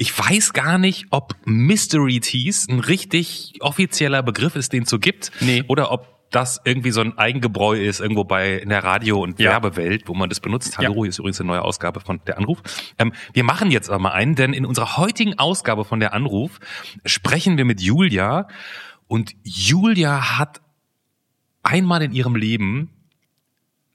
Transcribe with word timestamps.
Ich 0.00 0.16
weiß 0.16 0.52
gar 0.52 0.78
nicht, 0.78 1.06
ob 1.10 1.34
Mystery 1.44 2.20
Teas 2.20 2.68
ein 2.68 2.78
richtig 2.78 3.54
offizieller 3.60 4.22
Begriff 4.22 4.54
ist, 4.56 4.72
den 4.72 4.84
es 4.84 4.90
so 4.90 4.98
gibt. 5.00 5.32
Nee. 5.40 5.64
Oder 5.66 5.90
ob 5.90 6.06
das 6.30 6.60
irgendwie 6.64 6.90
so 6.92 7.00
ein 7.00 7.18
Eigengebräu 7.18 7.76
ist, 7.82 8.00
irgendwo 8.00 8.22
bei 8.22 8.58
in 8.58 8.68
der 8.68 8.84
Radio- 8.84 9.20
und 9.22 9.40
Ja. 9.40 9.50
Werbewelt, 9.52 10.06
wo 10.06 10.14
man 10.14 10.28
das 10.28 10.38
benutzt. 10.40 10.78
Hallo, 10.78 10.92
Ja. 10.92 11.00
hier 11.02 11.08
ist 11.08 11.18
übrigens 11.18 11.40
eine 11.40 11.48
neue 11.48 11.62
Ausgabe 11.62 12.00
von 12.00 12.20
der 12.26 12.38
Anruf. 12.38 12.62
Ähm, 12.98 13.12
wir 13.32 13.42
machen 13.44 13.70
jetzt 13.72 13.88
aber 13.90 13.98
mal 13.98 14.12
einen, 14.12 14.34
denn 14.36 14.52
in 14.52 14.64
unserer 14.66 14.98
heutigen 14.98 15.38
Ausgabe 15.38 15.84
von 15.84 15.98
der 16.00 16.12
Anruf 16.14 16.60
sprechen 17.04 17.56
wir 17.56 17.64
mit 17.64 17.80
Julia. 17.80 18.46
Und 19.08 19.34
Julia 19.42 20.38
hat 20.38 20.60
einmal 21.64 22.02
in 22.02 22.12
ihrem 22.12 22.36
Leben 22.36 22.90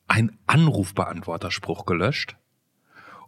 einen 0.08 0.38
Anrufbeantworterspruch 0.48 1.86
gelöscht. 1.86 2.36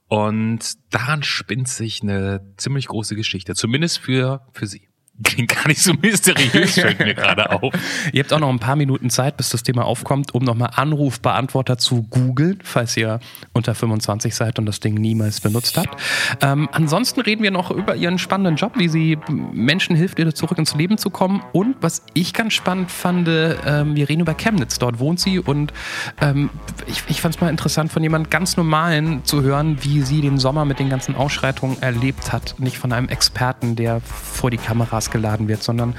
Und 0.08 0.74
daran 0.92 1.24
spinnt 1.24 1.68
sich 1.68 2.02
eine 2.02 2.54
ziemlich 2.58 2.88
große 2.88 3.16
Geschichte, 3.16 3.56
zumindest 3.56 4.00
für, 4.00 4.48
für 4.54 4.68
sie. 4.68 4.88
Klingt 5.24 5.56
gar 5.56 5.68
nicht 5.70 5.82
so 5.82 5.94
mysteriös, 5.94 6.74
fällt 6.74 7.00
mir 7.00 7.14
gerade 7.14 7.50
auf. 7.50 7.74
Ihr 8.12 8.22
habt 8.22 8.34
auch 8.34 8.40
noch 8.40 8.50
ein 8.50 8.60
paar 8.60 8.76
Minuten 8.76 9.10
Zeit, 9.10 9.38
bis 9.38 9.50
das 9.50 9.64
Thema 9.64 9.86
aufkommt, 9.86 10.36
um 10.36 10.44
nochmal 10.44 10.72
Anrufbeantworter 10.76 11.78
zu 11.78 12.04
googeln, 12.04 12.60
falls 12.64 12.98
ihr 12.98 13.22
unter 13.54 13.76
25 13.76 14.36
seid 14.36 14.60
und 14.60 14.66
das 14.66 14.82
Ding 14.82 14.96
niemals 14.96 15.40
benutzt 15.40 15.78
habt. 15.78 16.02
Ähm, 16.42 16.68
ansonsten 16.74 17.22
reden 17.22 17.44
wir 17.44 17.52
noch 17.52 17.72
über 17.72 17.96
ihren 17.96 18.20
spannenden 18.20 18.58
Job, 18.58 18.74
wie 18.76 18.90
sie 18.90 19.18
Menschen 19.54 19.96
hilft, 19.96 20.18
wieder 20.18 20.36
zurück 20.36 20.58
ins 20.58 20.76
Leben 20.76 20.98
zu 20.98 21.10
kommen. 21.10 21.42
Und 21.54 21.78
was 21.80 22.04
ich 22.14 22.34
ganz 22.34 22.52
spannend 22.52 22.92
fand, 22.92 23.30
ähm, 23.30 23.96
wir 23.96 24.10
reden 24.10 24.22
über 24.22 24.34
Chemnitz. 24.34 24.80
Dort 24.80 25.00
wohnt 25.00 25.22
sie 25.22 25.40
und 25.40 25.72
ähm, 26.20 26.50
ich, 26.88 27.04
ich 27.08 27.22
fand 27.22 27.36
es 27.36 27.42
mal 27.42 27.50
interessant, 27.50 27.90
von 27.90 28.04
jemand 28.04 28.30
ganz 28.32 28.58
Normalen 28.58 29.24
zu 29.24 29.44
hören, 29.44 29.78
wie 29.82 30.02
sie 30.02 30.20
den 30.20 30.40
Sommer 30.40 30.66
mit 30.66 30.80
den 30.80 30.90
ganzen 30.90 31.16
Ausschreitungen 31.16 31.82
erlebt 31.82 32.34
hat. 32.34 32.56
Nicht 32.58 32.78
von 32.78 32.92
einem 32.92 33.08
Experten, 33.08 33.78
der 33.78 34.02
vor 34.02 34.52
die 34.52 34.58
Kameras 34.58 35.05
geladen 35.12 35.48
wird, 35.48 35.64
sondern 35.64 35.96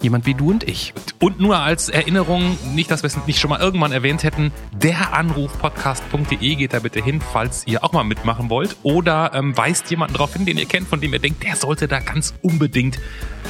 jemand 0.00 0.26
wie 0.26 0.34
du 0.34 0.50
und 0.50 0.64
ich. 0.64 0.92
Und 1.20 1.40
nur 1.40 1.58
als 1.58 1.88
Erinnerung, 1.88 2.58
nicht, 2.74 2.90
dass 2.90 3.02
wir 3.02 3.08
es 3.08 3.16
nicht 3.26 3.40
schon 3.40 3.50
mal 3.50 3.60
irgendwann 3.60 3.92
erwähnt 3.92 4.22
hätten, 4.22 4.52
deranrufpodcast.de 4.74 6.54
geht 6.54 6.72
da 6.72 6.80
bitte 6.80 7.02
hin, 7.02 7.20
falls 7.20 7.66
ihr 7.66 7.84
auch 7.84 7.92
mal 7.92 8.04
mitmachen 8.04 8.50
wollt. 8.50 8.76
Oder 8.82 9.32
ähm, 9.34 9.56
weist 9.56 9.90
jemanden 9.90 10.14
darauf 10.14 10.32
hin, 10.32 10.44
den 10.44 10.58
ihr 10.58 10.66
kennt, 10.66 10.88
von 10.88 11.00
dem 11.00 11.12
ihr 11.12 11.18
denkt, 11.18 11.42
der 11.42 11.56
sollte 11.56 11.88
da 11.88 12.00
ganz 12.00 12.34
unbedingt 12.42 12.98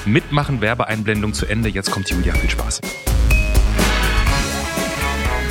mitmachen. 0.04 0.60
Werbeeinblendung 0.60 1.34
zu 1.34 1.46
Ende. 1.46 1.68
Jetzt 1.68 1.90
kommt 1.90 2.08
Julia. 2.10 2.34
Viel 2.34 2.50
Spaß. 2.50 2.80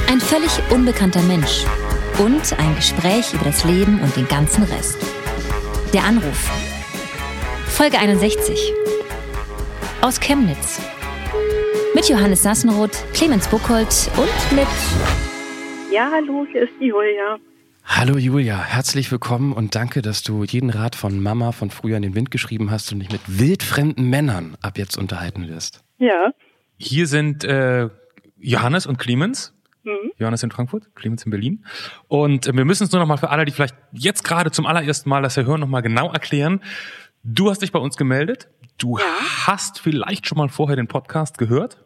Ein 0.09 0.21
völlig 0.21 0.51
unbekannter 0.69 1.21
Mensch 1.23 1.65
und 2.19 2.57
ein 2.59 2.75
Gespräch 2.75 3.33
über 3.33 3.45
das 3.45 3.63
Leben 3.63 3.99
und 3.99 4.15
den 4.15 4.27
ganzen 4.27 4.63
Rest. 4.63 4.97
Der 5.93 6.03
Anruf. 6.03 6.49
Folge 7.67 7.99
61. 7.99 8.73
Aus 10.05 10.19
Chemnitz. 10.19 10.79
Mit 11.95 12.07
Johannes 12.07 12.43
Sassenroth, 12.43 13.03
Clemens 13.15 13.47
Buchholz 13.47 14.07
und 14.15 14.55
mit 14.55 14.67
Ja, 15.91 16.11
hallo, 16.13 16.45
hier 16.51 16.61
ist 16.61 16.73
die 16.79 16.89
Julia. 16.89 17.39
Hallo 17.83 18.15
Julia, 18.15 18.61
herzlich 18.61 19.11
willkommen 19.11 19.51
und 19.51 19.73
danke, 19.73 20.03
dass 20.03 20.21
du 20.21 20.43
jeden 20.43 20.69
Rat 20.69 20.95
von 20.95 21.23
Mama 21.23 21.53
von 21.53 21.71
früher 21.71 21.97
in 21.97 22.03
den 22.03 22.13
Wind 22.13 22.29
geschrieben 22.29 22.69
hast 22.69 22.93
und 22.93 22.99
dich 22.99 23.11
mit 23.11 23.21
wildfremden 23.25 24.07
Männern 24.07 24.55
ab 24.61 24.77
jetzt 24.77 24.95
unterhalten 24.95 25.47
wirst. 25.47 25.83
Ja. 25.97 26.33
Hier 26.77 27.07
sind 27.07 27.43
äh, 27.43 27.89
Johannes 28.37 28.85
und 28.85 28.99
Clemens. 28.99 29.55
Mhm. 29.85 30.11
Johannes 30.19 30.43
in 30.43 30.51
Frankfurt, 30.51 30.93
Clemens 30.93 31.25
in 31.25 31.31
Berlin. 31.31 31.65
Und 32.07 32.45
äh, 32.45 32.53
wir 32.55 32.65
müssen 32.65 32.83
es 32.83 32.91
nur 32.91 32.99
noch 32.99 33.07
mal 33.07 33.17
für 33.17 33.31
alle, 33.31 33.45
die 33.45 33.51
vielleicht 33.51 33.75
jetzt 33.91 34.23
gerade 34.23 34.51
zum 34.51 34.67
allerersten 34.67 35.09
Mal 35.09 35.23
das 35.23 35.33
hier 35.33 35.47
hören, 35.47 35.61
noch 35.61 35.67
mal 35.67 35.81
genau 35.81 36.11
erklären. 36.11 36.61
Du 37.27 37.49
hast 37.49 37.63
dich 37.63 37.71
bei 37.71 37.79
uns 37.79 37.97
gemeldet. 37.97 38.49
Du 38.77 38.99
hast 38.99 39.79
vielleicht 39.79 40.27
schon 40.27 40.37
mal 40.37 40.47
vorher 40.47 40.75
den 40.75 40.87
Podcast 40.87 41.39
gehört. 41.39 41.83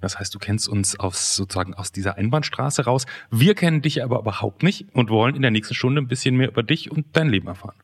Das 0.00 0.20
heißt, 0.20 0.32
du 0.32 0.38
kennst 0.38 0.68
uns 0.68 0.98
aus 0.98 1.34
sozusagen 1.34 1.74
aus 1.74 1.90
dieser 1.90 2.16
Einbahnstraße 2.16 2.84
raus. 2.84 3.04
Wir 3.32 3.56
kennen 3.56 3.82
dich 3.82 4.04
aber 4.04 4.20
überhaupt 4.20 4.62
nicht 4.62 4.86
und 4.94 5.10
wollen 5.10 5.34
in 5.34 5.42
der 5.42 5.50
nächsten 5.50 5.74
Stunde 5.74 6.00
ein 6.00 6.06
bisschen 6.06 6.36
mehr 6.36 6.48
über 6.48 6.62
dich 6.62 6.88
und 6.88 7.04
dein 7.14 7.28
Leben 7.30 7.48
erfahren. 7.48 7.74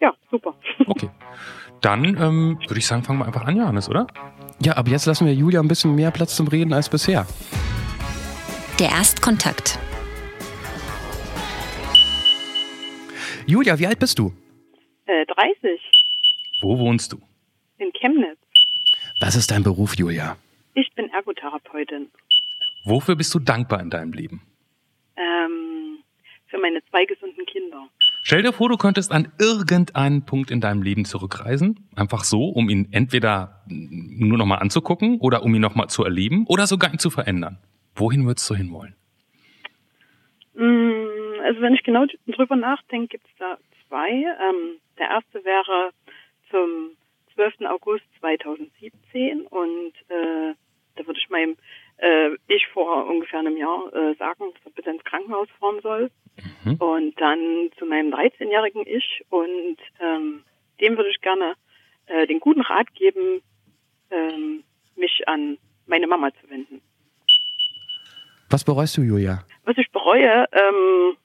Ja, 0.00 0.12
super. 0.30 0.54
Okay. 0.86 1.08
Dann 1.80 2.04
ähm, 2.04 2.58
würde 2.66 2.78
ich 2.78 2.86
sagen, 2.86 3.04
fangen 3.04 3.20
wir 3.20 3.26
einfach 3.26 3.44
an, 3.44 3.56
Johannes, 3.56 3.88
oder? 3.88 4.08
Ja, 4.60 4.76
aber 4.76 4.90
jetzt 4.90 5.06
lassen 5.06 5.26
wir 5.26 5.34
Julia 5.34 5.60
ein 5.60 5.68
bisschen 5.68 5.94
mehr 5.94 6.10
Platz 6.10 6.34
zum 6.34 6.48
Reden 6.48 6.72
als 6.72 6.88
bisher. 6.88 7.26
der 8.80 8.88
Erstkontakt. 8.90 9.78
Julia, 13.46 13.78
wie 13.78 13.86
alt 13.86 14.00
bist 14.00 14.18
du? 14.18 14.32
Äh, 15.12 15.26
30 15.26 15.80
Wo 16.62 16.78
wohnst 16.78 17.12
du? 17.12 17.18
in 17.78 17.92
Chemnitz. 17.92 18.38
Was 19.20 19.34
ist 19.36 19.50
dein 19.50 19.62
Beruf, 19.62 19.94
Julia? 19.98 20.36
Ich 20.74 20.90
bin 20.94 21.10
Ergotherapeutin. 21.10 22.10
Wofür 22.84 23.14
bist 23.16 23.34
du 23.34 23.40
dankbar 23.40 23.80
in 23.80 23.90
deinem 23.90 24.12
Leben? 24.12 24.40
Ähm, 25.16 25.98
für 26.46 26.58
meine 26.58 26.80
zwei 26.88 27.04
gesunden 27.04 27.44
Kinder. 27.44 27.88
Stell 28.22 28.42
dir 28.42 28.52
vor, 28.52 28.68
du 28.70 28.76
könntest 28.78 29.10
an 29.12 29.30
irgendeinen 29.38 30.24
Punkt 30.24 30.50
in 30.50 30.60
deinem 30.60 30.80
Leben 30.82 31.04
zurückreisen, 31.04 31.88
einfach 31.96 32.22
so, 32.24 32.44
um 32.48 32.70
ihn 32.70 32.88
entweder 32.92 33.64
nur 33.68 34.38
nochmal 34.38 34.60
anzugucken 34.60 35.18
oder 35.18 35.42
um 35.42 35.52
ihn 35.54 35.60
nochmal 35.60 35.88
zu 35.88 36.04
erleben 36.04 36.46
oder 36.46 36.66
sogar 36.68 36.90
ihn 36.92 36.98
zu 37.00 37.10
verändern. 37.10 37.58
Wohin 37.96 38.24
würdest 38.24 38.48
du 38.48 38.54
hinwollen? 38.54 38.94
Mm, 40.54 41.40
Also 41.44 41.60
wenn 41.60 41.74
ich 41.74 41.82
genau 41.82 42.06
drüber 42.28 42.56
nachdenke, 42.56 43.08
gibt 43.08 43.26
es 43.26 43.32
da 43.38 43.58
zwei. 43.88 44.08
Ähm, 44.08 44.78
der 44.98 45.08
erste 45.08 45.44
wäre 45.44 45.92
zum 46.50 46.96
12. 47.34 47.62
August 47.66 48.04
2017 48.20 49.46
und 49.46 49.92
äh, 50.08 50.54
da 50.96 51.06
würde 51.06 51.18
ich 51.18 51.30
meinem 51.30 51.56
äh, 51.98 52.30
ich 52.48 52.66
vor 52.72 53.06
ungefähr 53.06 53.40
einem 53.40 53.56
Jahr 53.56 53.92
äh, 53.94 54.14
sagen, 54.16 54.44
dass 54.52 54.66
er 54.66 54.72
bitte 54.72 54.90
ins 54.90 55.04
Krankenhaus 55.04 55.48
fahren 55.58 55.80
soll. 55.82 56.10
Mhm. 56.64 56.76
Und 56.76 57.20
dann 57.20 57.70
zu 57.78 57.86
meinem 57.86 58.12
13-jährigen 58.12 58.86
Ich 58.86 59.24
und 59.30 59.76
ähm, 60.00 60.42
dem 60.80 60.96
würde 60.96 61.10
ich 61.10 61.20
gerne 61.20 61.54
äh, 62.06 62.26
den 62.26 62.40
guten 62.40 62.62
Rat 62.62 62.92
geben, 62.94 63.42
ähm, 64.10 64.64
mich 64.96 65.26
an 65.26 65.58
meine 65.86 66.06
Mama 66.06 66.30
zu 66.40 66.50
wenden. 66.50 66.82
Was 68.50 68.64
bereust 68.64 68.96
du, 68.96 69.02
Julia? 69.02 69.44
Was 69.64 69.78
ich 69.78 69.90
bereue, 69.90 70.46
ähm, 70.52 71.16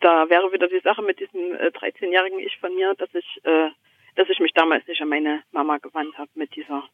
da 0.00 0.28
wäre 0.28 0.52
wieder 0.52 0.68
die 0.68 0.80
Sache 0.80 1.02
mit 1.02 1.18
diesem 1.20 1.54
äh, 1.54 1.68
13-jährigen 1.68 2.38
Ich 2.40 2.56
von 2.58 2.74
mir, 2.74 2.94
dass 2.94 3.08
ich, 3.14 3.40
äh, 3.44 3.70
dass 4.16 4.28
ich 4.28 4.38
mich 4.40 4.52
damals 4.52 4.86
nicht 4.86 5.00
an 5.00 5.08
meine 5.08 5.42
Mama 5.52 5.78
gewandt 5.78 6.16
habe 6.18 6.30
mit 6.34 6.54
dieser, 6.54 6.84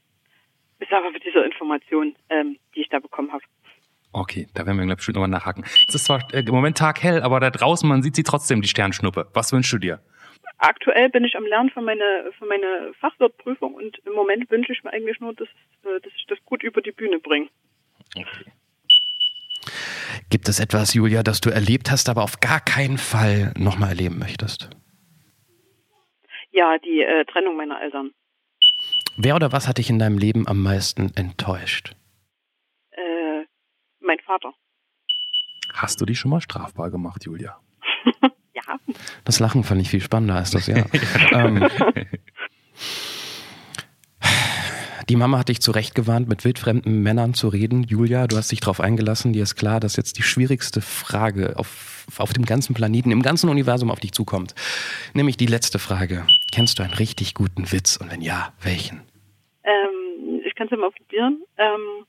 ich 0.78 0.88
sage 0.88 1.10
mit 1.10 1.24
dieser 1.24 1.44
Information, 1.44 2.14
ähm, 2.28 2.58
die 2.74 2.82
ich 2.82 2.88
da 2.88 2.98
bekommen 2.98 3.32
habe. 3.32 3.42
Okay, 4.12 4.46
da 4.54 4.64
werden 4.64 4.78
wir 4.78 4.86
gleich 4.86 4.96
bestimmt 4.96 5.16
nochmal 5.16 5.28
nachhaken. 5.28 5.64
Es 5.86 5.94
ist 5.94 6.04
zwar 6.04 6.22
äh, 6.32 6.40
im 6.40 6.54
Moment 6.54 6.78
Tag 6.78 7.02
hell, 7.02 7.22
aber 7.22 7.40
da 7.40 7.50
draußen, 7.50 7.88
man 7.88 8.02
sieht 8.02 8.16
sie 8.16 8.22
trotzdem, 8.22 8.62
die 8.62 8.68
Sternschnuppe. 8.68 9.28
Was 9.34 9.52
wünschst 9.52 9.72
du 9.72 9.78
dir? 9.78 10.00
Aktuell 10.58 11.08
bin 11.10 11.24
ich 11.24 11.36
am 11.36 11.44
Lernen 11.44 11.70
für 11.70 11.82
meine, 11.82 12.32
für 12.38 12.46
meine 12.46 12.92
Fachwirtprüfung 13.00 13.74
und 13.74 13.98
im 14.06 14.12
Moment 14.14 14.50
wünsche 14.50 14.72
ich 14.72 14.82
mir 14.82 14.92
eigentlich 14.92 15.20
nur, 15.20 15.34
dass, 15.34 15.48
äh, 15.84 16.00
dass 16.00 16.12
ich 16.16 16.26
das 16.26 16.38
gut 16.44 16.62
über 16.62 16.80
die 16.80 16.92
Bühne 16.92 17.18
bringe. 17.18 17.48
Okay. 18.16 18.50
Gibt 20.30 20.48
es 20.48 20.60
etwas, 20.60 20.94
Julia, 20.94 21.22
das 21.22 21.40
du 21.40 21.50
erlebt 21.50 21.90
hast, 21.90 22.08
aber 22.08 22.22
auf 22.22 22.40
gar 22.40 22.60
keinen 22.60 22.98
Fall 22.98 23.52
nochmal 23.56 23.90
erleben 23.90 24.18
möchtest? 24.18 24.70
Ja, 26.50 26.78
die 26.78 27.00
äh, 27.02 27.24
Trennung 27.26 27.56
meiner 27.56 27.80
Eltern. 27.80 28.10
Wer 29.16 29.36
oder 29.36 29.52
was 29.52 29.66
hat 29.68 29.78
dich 29.78 29.90
in 29.90 29.98
deinem 29.98 30.18
Leben 30.18 30.46
am 30.46 30.62
meisten 30.62 31.12
enttäuscht? 31.16 31.94
Äh, 32.92 33.44
mein 34.00 34.18
Vater. 34.20 34.52
Hast 35.74 36.00
du 36.00 36.06
dich 36.06 36.18
schon 36.18 36.30
mal 36.30 36.40
strafbar 36.40 36.90
gemacht, 36.90 37.24
Julia? 37.24 37.58
Ja, 38.54 38.76
Das 39.24 39.38
Lachen 39.38 39.62
fand 39.62 39.80
ich 39.80 39.88
viel 39.88 40.00
spannender 40.00 40.34
als 40.34 40.50
das 40.50 40.66
Ja. 40.66 40.84
ähm, 41.32 41.68
die 45.08 45.16
Mama 45.16 45.38
hat 45.38 45.48
dich 45.48 45.60
zurechtgewarnt, 45.60 46.28
mit 46.28 46.44
wildfremden 46.44 47.02
Männern 47.02 47.32
zu 47.32 47.48
reden. 47.48 47.82
Julia, 47.84 48.26
du 48.26 48.36
hast 48.36 48.52
dich 48.52 48.60
darauf 48.60 48.80
eingelassen. 48.80 49.32
Dir 49.32 49.42
ist 49.42 49.56
klar, 49.56 49.80
dass 49.80 49.96
jetzt 49.96 50.18
die 50.18 50.22
schwierigste 50.22 50.82
Frage 50.82 51.54
auf, 51.56 52.06
auf 52.18 52.32
dem 52.34 52.44
ganzen 52.44 52.74
Planeten, 52.74 53.10
im 53.10 53.22
ganzen 53.22 53.48
Universum 53.48 53.90
auf 53.90 54.00
dich 54.00 54.12
zukommt. 54.12 54.54
Nämlich 55.14 55.38
die 55.38 55.46
letzte 55.46 55.78
Frage. 55.78 56.26
Kennst 56.52 56.78
du 56.78 56.82
einen 56.82 56.92
richtig 56.92 57.34
guten 57.34 57.72
Witz? 57.72 57.96
Und 57.96 58.12
wenn 58.12 58.20
ja, 58.20 58.52
welchen? 58.62 59.00
Ähm, 59.64 60.42
ich 60.44 60.54
kann 60.54 60.66
es 60.66 60.72
ja 60.72 60.76
mal 60.76 60.90
probieren. 60.90 61.42
Ähm, 61.56 62.04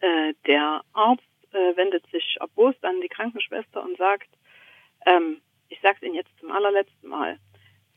äh, 0.00 0.34
der 0.46 0.82
Arzt 0.92 1.22
äh, 1.52 1.76
wendet 1.76 2.04
sich 2.12 2.36
erbost 2.40 2.84
an 2.84 3.00
die 3.00 3.08
Krankenschwester 3.08 3.82
und 3.82 3.96
sagt, 3.98 4.28
ähm, 5.06 5.40
ich 5.68 5.80
sage 5.80 5.96
es 6.00 6.06
Ihnen 6.06 6.14
jetzt 6.14 6.30
zum 6.38 6.52
allerletzten 6.52 7.08
Mal, 7.08 7.38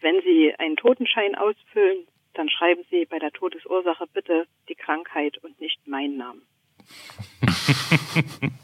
wenn 0.01 0.19
Sie 0.23 0.53
einen 0.57 0.77
Totenschein 0.77 1.35
ausfüllen, 1.35 2.07
dann 2.33 2.49
schreiben 2.49 2.83
Sie 2.89 3.05
bei 3.05 3.19
der 3.19 3.31
Todesursache 3.31 4.05
bitte 4.13 4.45
die 4.69 4.75
Krankheit 4.75 5.37
und 5.43 5.59
nicht 5.59 5.87
meinen 5.87 6.17
Namen. 6.17 6.41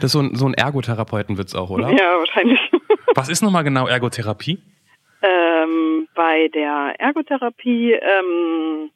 Das 0.00 0.06
ist 0.06 0.12
so 0.12 0.20
ein, 0.20 0.34
so 0.34 0.46
ein 0.46 0.54
Ergotherapeutenwitz 0.54 1.54
auch, 1.54 1.68
oder? 1.68 1.90
Ja, 1.90 2.18
wahrscheinlich. 2.18 2.58
Was 3.14 3.28
ist 3.28 3.42
nochmal 3.42 3.62
genau 3.62 3.86
Ergotherapie? 3.86 4.58
bei 6.20 6.48
der 6.48 6.94
Ergotherapie 6.98 7.92
ähm, 7.92 8.90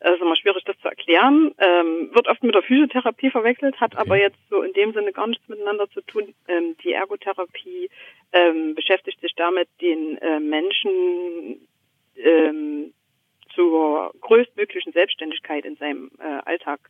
das 0.00 0.14
ist 0.14 0.22
immer 0.22 0.34
schwierig, 0.34 0.64
das 0.64 0.76
zu 0.80 0.88
erklären. 0.88 1.54
Ähm, 1.58 2.10
wird 2.12 2.26
oft 2.26 2.42
mit 2.42 2.54
der 2.54 2.62
Physiotherapie 2.62 3.30
verwechselt, 3.30 3.80
hat 3.80 3.92
okay. 3.92 4.02
aber 4.02 4.16
jetzt 4.16 4.38
so 4.50 4.62
in 4.62 4.72
dem 4.72 4.92
Sinne 4.92 5.12
gar 5.12 5.28
nichts 5.28 5.48
miteinander 5.48 5.88
zu 5.90 6.00
tun. 6.00 6.34
Ähm, 6.48 6.74
die 6.82 6.92
Ergotherapie 6.92 7.88
ähm, 8.32 8.74
beschäftigt 8.74 9.20
sich 9.20 9.34
damit, 9.36 9.68
den 9.80 10.18
äh, 10.18 10.40
Menschen 10.40 11.68
ähm, 12.22 12.92
zur 13.54 14.12
größtmöglichen 14.20 14.92
Selbstständigkeit 14.92 15.64
in 15.64 15.76
seinem 15.76 16.10
äh, 16.18 16.40
Alltag 16.44 16.80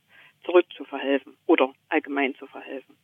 zurückzuverhelfen 0.45 1.37
oder 1.47 1.73
allgemein 1.89 2.35
zu 2.37 2.47
verhelfen. 2.47 2.97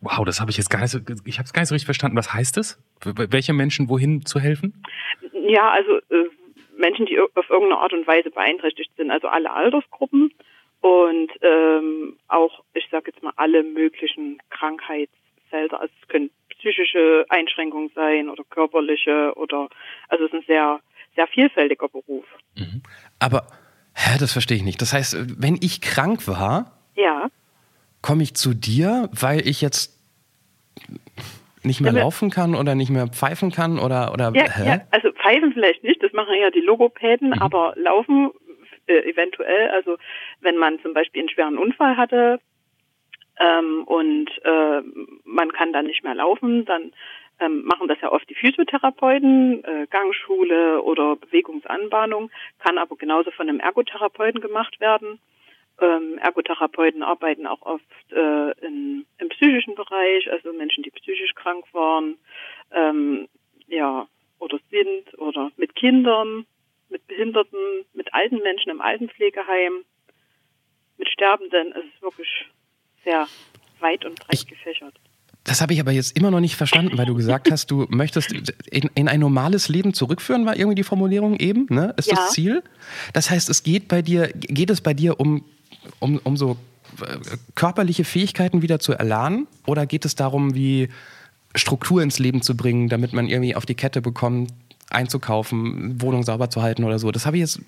Wow, 0.00 0.24
das 0.24 0.40
habe 0.40 0.50
ich 0.50 0.56
jetzt 0.56 0.68
gar 0.68 0.80
nicht 0.80 0.90
so, 0.90 0.98
ich 1.24 1.38
habe 1.38 1.46
es 1.46 1.52
gar 1.52 1.62
nicht 1.62 1.68
so 1.68 1.74
richtig 1.74 1.86
verstanden. 1.86 2.16
Was 2.16 2.32
heißt 2.32 2.56
das? 2.56 2.78
Welche 3.02 3.52
Menschen 3.52 3.88
wohin 3.88 4.24
zu 4.24 4.38
helfen? 4.38 4.82
Ja, 5.32 5.70
also 5.70 5.96
äh, 6.10 6.28
Menschen, 6.76 7.06
die 7.06 7.18
auf 7.18 7.50
irgendeine 7.50 7.78
Art 7.78 7.92
und 7.92 8.06
Weise 8.06 8.30
beeinträchtigt 8.30 8.90
sind, 8.96 9.10
also 9.10 9.28
alle 9.28 9.52
Altersgruppen 9.52 10.32
und 10.80 11.32
ähm, 11.40 12.18
auch, 12.28 12.62
ich 12.74 12.86
sage 12.90 13.10
jetzt 13.10 13.22
mal, 13.22 13.32
alle 13.36 13.62
möglichen 13.62 14.38
Krankheitsfelder. 14.50 15.80
Also 15.80 15.92
es 16.02 16.08
können 16.08 16.30
psychische 16.50 17.24
Einschränkungen 17.28 17.90
sein 17.94 18.28
oder 18.28 18.44
körperliche 18.44 19.32
oder 19.36 19.68
also 20.08 20.24
es 20.24 20.32
ist 20.32 20.38
ein 20.38 20.44
sehr, 20.46 20.80
sehr 21.16 21.26
vielfältiger 21.26 21.88
Beruf. 21.88 22.24
Mhm. 22.56 22.82
Aber 23.18 23.46
hä, 23.94 24.16
das 24.20 24.32
verstehe 24.32 24.56
ich 24.56 24.62
nicht. 24.62 24.80
Das 24.80 24.92
heißt, 24.92 25.40
wenn 25.40 25.56
ich 25.60 25.80
krank 25.80 26.28
war, 26.28 26.78
ja. 26.94 27.28
komme 28.02 28.22
ich 28.22 28.34
zu 28.34 28.54
dir, 28.54 29.08
weil 29.12 29.46
ich 29.46 29.60
jetzt 29.60 29.96
nicht 31.64 31.80
mehr 31.80 31.92
ja, 31.92 32.00
laufen 32.00 32.30
kann 32.30 32.54
oder 32.54 32.74
nicht 32.74 32.90
mehr 32.90 33.08
pfeifen 33.08 33.50
kann 33.50 33.78
oder 33.78 34.12
oder 34.12 34.32
ja, 34.34 34.44
ja, 34.64 34.80
also 34.92 35.10
pfeifen 35.12 35.52
vielleicht 35.52 35.82
nicht, 35.82 36.00
das 36.02 36.12
machen 36.12 36.34
ja 36.40 36.50
die 36.50 36.60
Logopäden, 36.60 37.30
mhm. 37.30 37.42
aber 37.42 37.74
laufen 37.76 38.30
äh, 38.86 39.10
eventuell, 39.10 39.70
also 39.70 39.96
wenn 40.40 40.56
man 40.56 40.78
zum 40.80 40.94
Beispiel 40.94 41.22
einen 41.22 41.28
schweren 41.28 41.58
Unfall 41.58 41.96
hatte 41.96 42.38
ähm, 43.40 43.82
und 43.84 44.30
äh, 44.44 44.80
man 45.24 45.52
kann 45.52 45.72
dann 45.72 45.86
nicht 45.86 46.04
mehr 46.04 46.14
laufen, 46.14 46.64
dann 46.64 46.92
ähm, 47.38 47.64
machen 47.64 47.88
das 47.88 48.00
ja 48.00 48.12
oft 48.12 48.28
die 48.28 48.34
Physiotherapeuten, 48.34 49.64
äh, 49.64 49.86
Gangschule 49.90 50.82
oder 50.82 51.16
Bewegungsanbahnung, 51.16 52.30
kann 52.58 52.78
aber 52.78 52.96
genauso 52.96 53.30
von 53.30 53.48
einem 53.48 53.60
Ergotherapeuten 53.60 54.40
gemacht 54.40 54.80
werden. 54.80 55.20
Ähm, 55.78 56.18
Ergotherapeuten 56.18 57.02
arbeiten 57.02 57.46
auch 57.46 57.62
oft 57.62 57.84
äh, 58.12 58.50
in, 58.66 59.04
im 59.18 59.28
psychischen 59.28 59.74
Bereich, 59.74 60.30
also 60.30 60.52
Menschen, 60.52 60.82
die 60.82 60.90
psychisch 60.90 61.34
krank 61.34 61.66
waren, 61.72 62.16
ähm, 62.72 63.28
ja, 63.66 64.08
oder 64.38 64.58
sind, 64.70 65.18
oder 65.18 65.50
mit 65.56 65.74
Kindern, 65.74 66.46
mit 66.88 67.06
Behinderten, 67.06 67.84
mit 67.92 68.14
alten 68.14 68.38
Menschen 68.38 68.70
im 68.70 68.80
Altenpflegeheim, 68.80 69.84
mit 70.96 71.08
Sterbenden. 71.08 71.72
Es 71.72 71.84
ist 71.84 72.02
wirklich 72.02 72.46
sehr 73.04 73.26
weit 73.80 74.04
und 74.06 74.18
breit 74.18 74.38
ich, 74.38 74.46
gefächert. 74.46 74.94
Das 75.46 75.60
habe 75.60 75.72
ich 75.72 75.80
aber 75.80 75.92
jetzt 75.92 76.16
immer 76.16 76.30
noch 76.30 76.40
nicht 76.40 76.56
verstanden, 76.56 76.98
weil 76.98 77.06
du 77.06 77.14
gesagt 77.14 77.50
hast, 77.50 77.70
du 77.70 77.86
möchtest 77.88 78.32
in, 78.70 78.90
in, 78.94 79.08
ein 79.08 79.20
normales 79.20 79.68
Leben 79.68 79.94
zurückführen, 79.94 80.44
war 80.44 80.56
irgendwie 80.56 80.74
die 80.74 80.82
Formulierung 80.82 81.36
eben, 81.36 81.66
ne? 81.70 81.94
Ist 81.96 82.08
ja. 82.08 82.16
das 82.16 82.32
Ziel? 82.32 82.62
Das 83.12 83.30
heißt, 83.30 83.48
es 83.48 83.62
geht 83.62 83.88
bei 83.88 84.02
dir, 84.02 84.28
geht 84.34 84.70
es 84.70 84.80
bei 84.80 84.92
dir 84.92 85.20
um 85.20 85.44
um, 86.00 86.20
um 86.24 86.36
so 86.36 86.56
äh, 87.00 87.18
körperliche 87.54 88.04
Fähigkeiten 88.04 88.62
wieder 88.62 88.78
zu 88.78 88.92
erlernen? 88.92 89.46
Oder 89.66 89.86
geht 89.86 90.04
es 90.04 90.14
darum, 90.14 90.54
wie 90.54 90.88
Struktur 91.54 92.02
ins 92.02 92.18
Leben 92.18 92.42
zu 92.42 92.56
bringen, 92.56 92.88
damit 92.88 93.12
man 93.12 93.28
irgendwie 93.28 93.54
auf 93.54 93.66
die 93.66 93.74
Kette 93.74 94.00
bekommt, 94.00 94.50
einzukaufen, 94.90 96.00
Wohnung 96.00 96.22
sauber 96.22 96.50
zu 96.50 96.62
halten 96.62 96.84
oder 96.84 96.98
so? 96.98 97.10
Das 97.10 97.26
habe 97.26 97.36
ich 97.36 97.42
jetzt, 97.42 97.60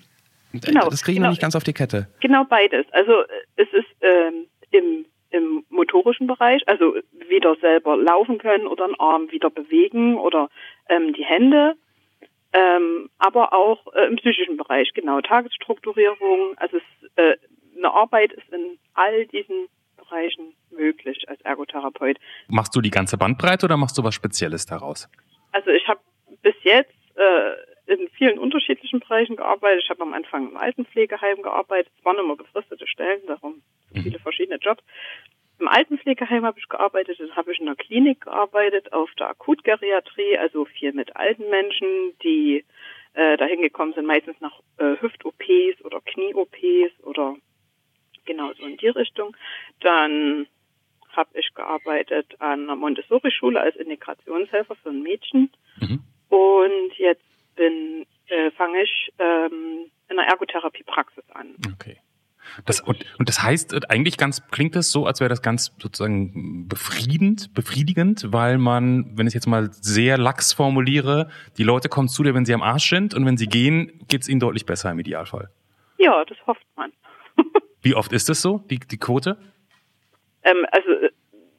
genau, 0.53 0.89
das 0.89 1.03
kriege 1.03 1.13
ich 1.13 1.17
genau, 1.17 1.27
noch 1.27 1.31
nicht 1.31 1.41
ganz 1.41 1.55
auf 1.55 1.63
die 1.63 1.73
Kette. 1.73 2.07
Genau 2.19 2.43
beides. 2.45 2.85
Also 2.91 3.11
es 3.55 3.67
ist 3.71 3.87
ähm, 4.01 4.45
im, 4.71 5.05
im 5.31 5.65
motorischen 5.69 6.27
Bereich, 6.27 6.67
also 6.67 6.95
wieder 7.11 7.55
selber 7.57 7.97
laufen 7.97 8.37
können 8.37 8.67
oder 8.67 8.85
einen 8.85 8.99
Arm 8.99 9.31
wieder 9.31 9.49
bewegen 9.49 10.17
oder 10.17 10.49
ähm, 10.87 11.13
die 11.13 11.25
Hände. 11.25 11.75
Ähm, 12.51 13.09
aber 13.19 13.53
auch 13.53 13.93
äh, 13.93 14.07
im 14.07 14.15
psychischen 14.15 14.57
Bereich, 14.57 14.91
genau, 14.93 15.21
Tagesstrukturierung, 15.21 16.57
also 16.57 16.77
es, 16.77 17.09
äh, 17.15 17.37
eine 17.77 17.93
Arbeit 17.93 18.33
ist 18.33 18.49
in 18.51 18.79
all 18.95 19.27
diesen 19.27 19.67
Bereichen 19.97 20.55
möglich 20.71 21.29
als 21.29 21.39
Ergotherapeut. 21.41 22.17
Machst 22.47 22.75
du 22.75 22.81
die 22.81 22.89
ganze 22.89 23.17
Bandbreite 23.17 23.65
oder 23.65 23.77
machst 23.77 23.97
du 23.97 24.03
was 24.03 24.15
Spezielles 24.15 24.65
daraus? 24.65 25.07
Also 25.51 25.69
ich 25.69 25.87
habe 25.87 25.99
bis 26.41 26.55
jetzt 26.63 26.91
äh, 27.15 27.55
in 27.89 28.09
vielen 28.09 28.39
unterschiedlichen 28.39 28.99
Bereichen 28.99 29.35
gearbeitet. 29.35 29.83
Ich 29.83 29.89
habe 29.89 30.03
am 30.03 30.13
Anfang 30.13 30.49
im 30.49 30.57
Altenpflegeheim 30.57 31.41
gearbeitet. 31.41 31.91
Es 31.97 32.05
waren 32.05 32.17
immer 32.17 32.35
befristete 32.35 32.87
Stellen, 32.87 33.21
darum 33.27 33.61
mhm. 33.93 34.01
viele 34.03 34.19
verschiedene 34.19 34.59
Jobs. 34.59 34.83
Im 35.59 35.67
Altenpflegeheim 35.67 36.45
habe 36.45 36.59
ich 36.59 36.69
gearbeitet, 36.69 37.19
dann 37.19 37.35
habe 37.35 37.51
ich 37.51 37.59
in 37.59 37.65
der 37.65 37.75
Klinik 37.75 38.21
gearbeitet, 38.21 38.93
auf 38.93 39.09
der 39.15 39.29
Akutgeriatrie, 39.29 40.37
also 40.37 40.63
viel 40.65 40.93
mit 40.93 41.17
alten 41.17 41.49
Menschen, 41.49 41.87
die 42.23 42.63
äh, 43.13 43.35
dahin 43.35 43.61
gekommen 43.61 43.93
sind, 43.93 44.05
meistens 44.05 44.39
nach 44.39 44.57
äh, 44.77 44.95
Hüft-OPs 45.01 45.83
oder 45.83 45.99
Knie-OPs 46.01 47.03
oder 47.03 47.35
genau 48.25 48.53
so 48.53 48.65
in 48.65 48.77
die 48.77 48.87
Richtung. 48.87 49.35
Dann 49.81 50.47
habe 51.11 51.29
ich 51.33 51.53
gearbeitet 51.53 52.35
an 52.39 52.63
einer 52.63 52.75
Montessori-Schule 52.75 53.59
als 53.59 53.75
Integrationshelfer 53.75 54.75
für 54.75 54.89
ein 54.89 55.01
Mädchen. 55.01 55.51
Mhm. 55.81 56.03
Und 56.29 56.93
jetzt 56.97 57.23
bin, 57.55 58.05
äh, 58.27 58.51
fange 58.51 58.81
ich 58.83 59.11
ähm, 59.19 59.85
in 60.09 60.19
einer 60.19 60.27
Ergotherapie-Praxis 60.27 61.23
an. 61.33 61.55
Okay. 61.73 61.97
Das, 62.65 62.81
und, 62.81 63.05
und 63.17 63.29
das 63.29 63.41
heißt, 63.43 63.73
äh, 63.73 63.79
eigentlich 63.89 64.17
ganz 64.17 64.47
klingt 64.49 64.75
das 64.75 64.91
so, 64.91 65.05
als 65.05 65.19
wäre 65.19 65.29
das 65.29 65.41
ganz 65.41 65.73
sozusagen 65.79 66.67
befriedend, 66.67 67.53
befriedigend, 67.53 68.25
weil 68.31 68.57
man, 68.57 69.17
wenn 69.17 69.27
ich 69.27 69.33
jetzt 69.33 69.47
mal 69.47 69.69
sehr 69.71 70.17
lax 70.17 70.53
formuliere, 70.53 71.29
die 71.57 71.63
Leute 71.63 71.89
kommen 71.89 72.07
zu 72.07 72.23
dir, 72.23 72.33
wenn 72.33 72.45
sie 72.45 72.53
am 72.53 72.63
Arsch 72.63 72.89
sind 72.89 73.13
und 73.13 73.25
wenn 73.25 73.37
sie 73.37 73.47
gehen, 73.47 74.03
geht 74.07 74.21
es 74.21 74.29
ihnen 74.29 74.39
deutlich 74.39 74.65
besser 74.65 74.91
im 74.91 74.99
Idealfall. 74.99 75.49
Ja, 75.97 76.23
das 76.25 76.37
hofft 76.47 76.65
man. 76.75 76.91
Wie 77.81 77.95
oft 77.95 78.11
ist 78.13 78.29
das 78.29 78.41
so, 78.41 78.59
die, 78.69 78.79
die 78.79 78.97
Quote? 78.97 79.37
Ähm, 80.43 80.65
also 80.71 80.89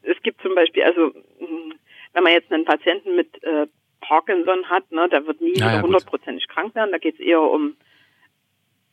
es 0.03 0.21
gibt 0.23 0.41
zum 0.43 0.55
Beispiel, 0.55 0.83
also 0.83 1.13
hm, 1.39 1.75
wenn 2.13 2.23
man 2.23 2.33
jetzt 2.33 2.53
einen 2.53 2.65
Patienten 2.65 3.17
mit 3.17 3.43
äh, 3.43 3.67
Parkinson 4.11 4.69
hat, 4.69 4.91
ne, 4.91 5.09
der 5.09 5.25
wird 5.25 5.41
nie 5.41 5.55
ja, 5.55 5.81
hundertprozentig 5.83 6.49
krank 6.49 6.75
werden. 6.75 6.91
Da 6.91 6.99
geht 6.99 7.15
es 7.15 7.21
eher 7.21 7.43
um 7.43 7.77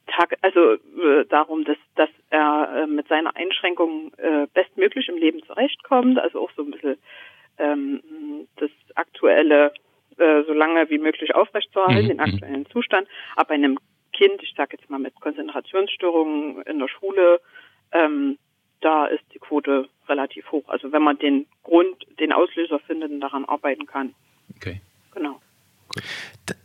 Tag, 0.06 0.38
also 0.42 0.74
äh, 0.74 1.26
darum, 1.28 1.64
dass, 1.64 1.78
dass 1.96 2.10
er 2.30 2.84
äh, 2.84 2.88
mit 2.88 3.08
seiner 3.08 3.36
Einschränkung 3.36 4.14
äh, 4.18 4.46
bestmöglich 4.54 5.10
im 5.10 5.18
Leben 5.18 5.42
zurechtkommt. 5.48 6.20
Also 6.20 6.40
auch 6.40 6.52
so 6.56 6.62
ein 6.62 6.70
bisschen 6.70 6.98
ähm, 7.58 8.48
das 8.58 8.70
aktuelle 8.94 9.74
äh, 10.18 10.44
so 10.44 10.54
lange 10.54 10.88
wie 10.92 11.00
möglich 11.00 11.34
aufrechtzuerhalten, 11.34 12.04
mhm. 12.04 12.10
den 12.10 12.18
mhm. 12.18 12.34
aktuellen 12.34 12.66
Zustand. 12.68 13.08
Aber 13.36 13.48
bei 13.48 13.56
einem 13.56 13.80
Kind, 14.14 14.44
ich 14.44 14.54
sage 14.56 14.78
jetzt 14.78 14.88
mal 14.88 15.00
mit 15.00 15.16
Konzentrationsstörungen 15.16 16.62
in 16.62 16.78
der 16.78 16.90
Schule, 16.90 17.42
ähm, 17.92 18.38
da 18.82 19.08
ist 19.08 19.24
die 19.34 19.40
Quote 19.40 19.90
relativ 20.08 20.52
hoch. 20.52 20.70
Also 20.70 20.92
wenn 20.92 21.02
man 21.02 21.18
den 21.18 21.48
Grund, 21.64 22.06
den 22.20 22.32
Auslöser 22.34 22.78
findet 22.78 23.10
und 23.10 23.20
daran 23.20 23.46
arbeiten 23.46 23.88
kann. 23.88 24.14
Okay. 24.56 24.80
Genau. 25.18 25.40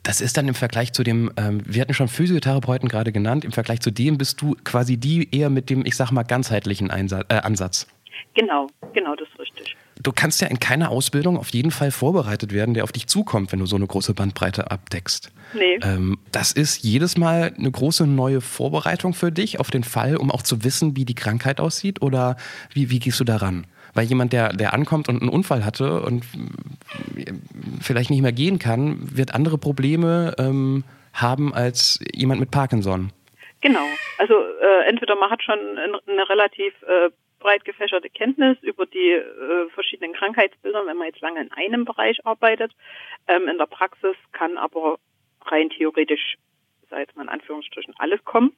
Das 0.02 0.21
ist 0.21 0.37
dann 0.37 0.47
im 0.47 0.54
Vergleich 0.54 0.92
zu 0.92 1.02
dem, 1.02 1.32
ähm, 1.37 1.62
wir 1.64 1.80
hatten 1.80 1.94
schon 1.94 2.09
Physiotherapeuten 2.09 2.88
gerade 2.88 3.12
genannt, 3.12 3.44
im 3.44 3.52
Vergleich 3.52 3.80
zu 3.80 3.90
dem 3.90 4.18
bist 4.18 4.42
du 4.42 4.54
quasi 4.64 4.99
die 4.99 5.35
eher 5.35 5.49
mit 5.49 5.71
dem, 5.71 5.87
ich 5.87 5.97
sag 5.97 6.11
mal, 6.11 6.23
ganzheitlichen 6.23 6.90
Einsatz, 6.90 7.25
äh, 7.30 7.37
Ansatz. 7.37 7.87
Genau, 8.35 8.66
genau, 8.92 9.14
das 9.16 9.28
ist 9.28 9.40
richtig. 9.40 9.76
Du 10.02 10.12
kannst 10.12 10.40
ja 10.40 10.49
in 10.49 10.59
keiner 10.59 10.90
Ausbildung 10.90 11.37
auf 11.37 11.50
jeden 11.50 11.71
Fall 11.71 11.90
vorbereitet 11.90 12.52
werden, 12.52 12.75
der 12.75 12.85
auf 12.85 12.92
dich 12.92 13.06
zukommt, 13.06 13.52
wenn 13.52 13.59
du 13.59 13.66
so 13.66 13.76
eine 13.76 13.87
große 13.87 14.14
Bandbreite 14.14 14.71
abdeckst. 14.71 15.30
Nee. 15.54 15.78
Ähm, 15.82 16.18
das 16.30 16.52
ist 16.52 16.82
jedes 16.82 17.16
Mal 17.16 17.54
eine 17.56 17.71
große 17.71 18.06
neue 18.06 18.40
Vorbereitung 18.40 19.14
für 19.14 19.30
dich 19.30 19.61
auf 19.61 19.71
den 19.71 19.85
Fall, 19.85 20.16
um 20.16 20.30
auch 20.30 20.42
zu 20.42 20.64
wissen, 20.64 20.97
wie 20.97 21.04
die 21.04 21.14
Krankheit 21.14 21.61
aussieht? 21.61 22.02
Oder 22.02 22.37
wie, 22.73 22.90
wie 22.90 22.99
gehst 22.99 23.21
du 23.21 23.25
daran? 23.25 23.66
Weil 23.94 24.06
jemand, 24.06 24.32
der, 24.32 24.50
der 24.54 24.72
ankommt 24.72 25.08
und 25.08 25.20
einen 25.20 25.28
Unfall 25.28 25.64
hatte 25.64 26.02
und 26.02 26.25
vielleicht 27.80 28.11
nicht 28.11 28.22
mehr 28.22 28.32
gehen 28.32 28.58
kann, 28.58 29.16
wird 29.16 29.34
andere 29.34 29.58
Probleme 29.58 30.34
ähm, 30.38 30.84
haben 31.12 31.52
als 31.52 32.00
jemand 32.14 32.40
mit 32.40 32.50
Parkinson. 32.50 33.12
Genau. 33.61 33.84
Also 34.18 34.34
äh, 34.34 34.84
entweder 34.87 35.14
man 35.16 35.30
hat 35.30 35.42
schon 35.42 35.58
eine 35.58 36.28
relativ 36.28 36.75
äh, 36.82 37.11
breit 37.38 37.64
gefächerte 37.64 38.08
Kenntnis 38.08 38.56
über 38.62 38.87
die 38.87 39.11
äh, 39.11 39.68
verschiedenen 39.75 40.14
Krankheitsbilder, 40.14 40.87
wenn 40.87 40.96
man 40.96 41.08
jetzt 41.08 41.20
lange 41.20 41.40
in 41.40 41.52
einem 41.52 41.84
Bereich 41.84 42.25
arbeitet. 42.25 42.72
Ähm, 43.28 43.49
in 43.49 43.58
der 43.58 43.66
Praxis 43.66 44.16
kann 44.32 44.56
aber 44.56 44.99
rein 45.44 45.70
theoretisch, 45.70 46.37
sei 46.88 47.00
jetzt 47.00 47.16
mal 47.16 47.25
in 47.25 47.28
Anführungsstrichen, 47.28 47.94
alles 47.99 48.25
kommen. 48.25 48.52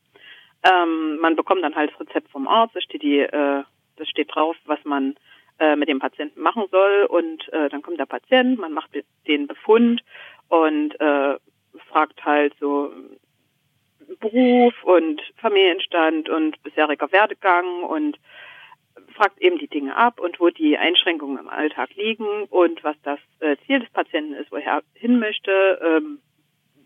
Ähm, 0.63 1.19
man 1.19 1.37
bekommt 1.37 1.63
dann 1.63 1.75
halt 1.75 1.93
das 1.93 2.01
Rezept 2.01 2.31
vom 2.31 2.47
Arzt, 2.47 2.77
da 2.77 2.81
steht 2.81 3.03
die, 3.03 3.19
äh, 3.19 3.65
das 3.97 4.09
steht 4.09 4.35
drauf, 4.35 4.57
was 4.67 4.79
man 4.85 5.15
äh, 5.59 5.77
mit 5.77 5.89
dem 5.89 5.99
Patienten 5.99 6.41
machen 6.41 6.65
soll. 6.71 7.07
Und 7.09 7.53
äh, 7.53 7.69
dann 7.69 7.83
kommt 7.83 7.99
der 7.99 8.07
Patient, 8.07 8.59
man 8.59 8.73
macht 8.73 8.91
den 9.27 9.47
Befund 9.47 10.03
und 10.49 10.99
äh, 11.01 11.37
fragt 11.91 12.25
halt 12.25 12.55
so 12.61 12.93
Beruf 14.21 14.75
und 14.85 15.21
Familienstand 15.37 16.29
und 16.29 16.63
bisheriger 16.63 17.11
Werdegang 17.11 17.85
und 17.85 18.19
fragt 19.15 19.41
eben 19.41 19.59
die 19.59 19.69
Dinge 19.69 19.97
ab 19.97 20.21
und 20.21 20.41
wo 20.41 20.51
die 20.51 20.77
Einschränkungen 20.77 21.39
im 21.39 21.49
Alltag 21.49 21.95
liegen 21.95 22.45
und 22.45 22.83
was 22.85 22.97
das 23.03 23.19
äh, 23.41 23.57
Ziel 23.67 23.81
des 23.81 23.91
Patienten 23.91 24.35
ist, 24.35 24.51
woher 24.53 24.73
er 24.73 24.83
hin 24.95 25.19
möchte, 25.19 25.81
ähm, 25.83 26.21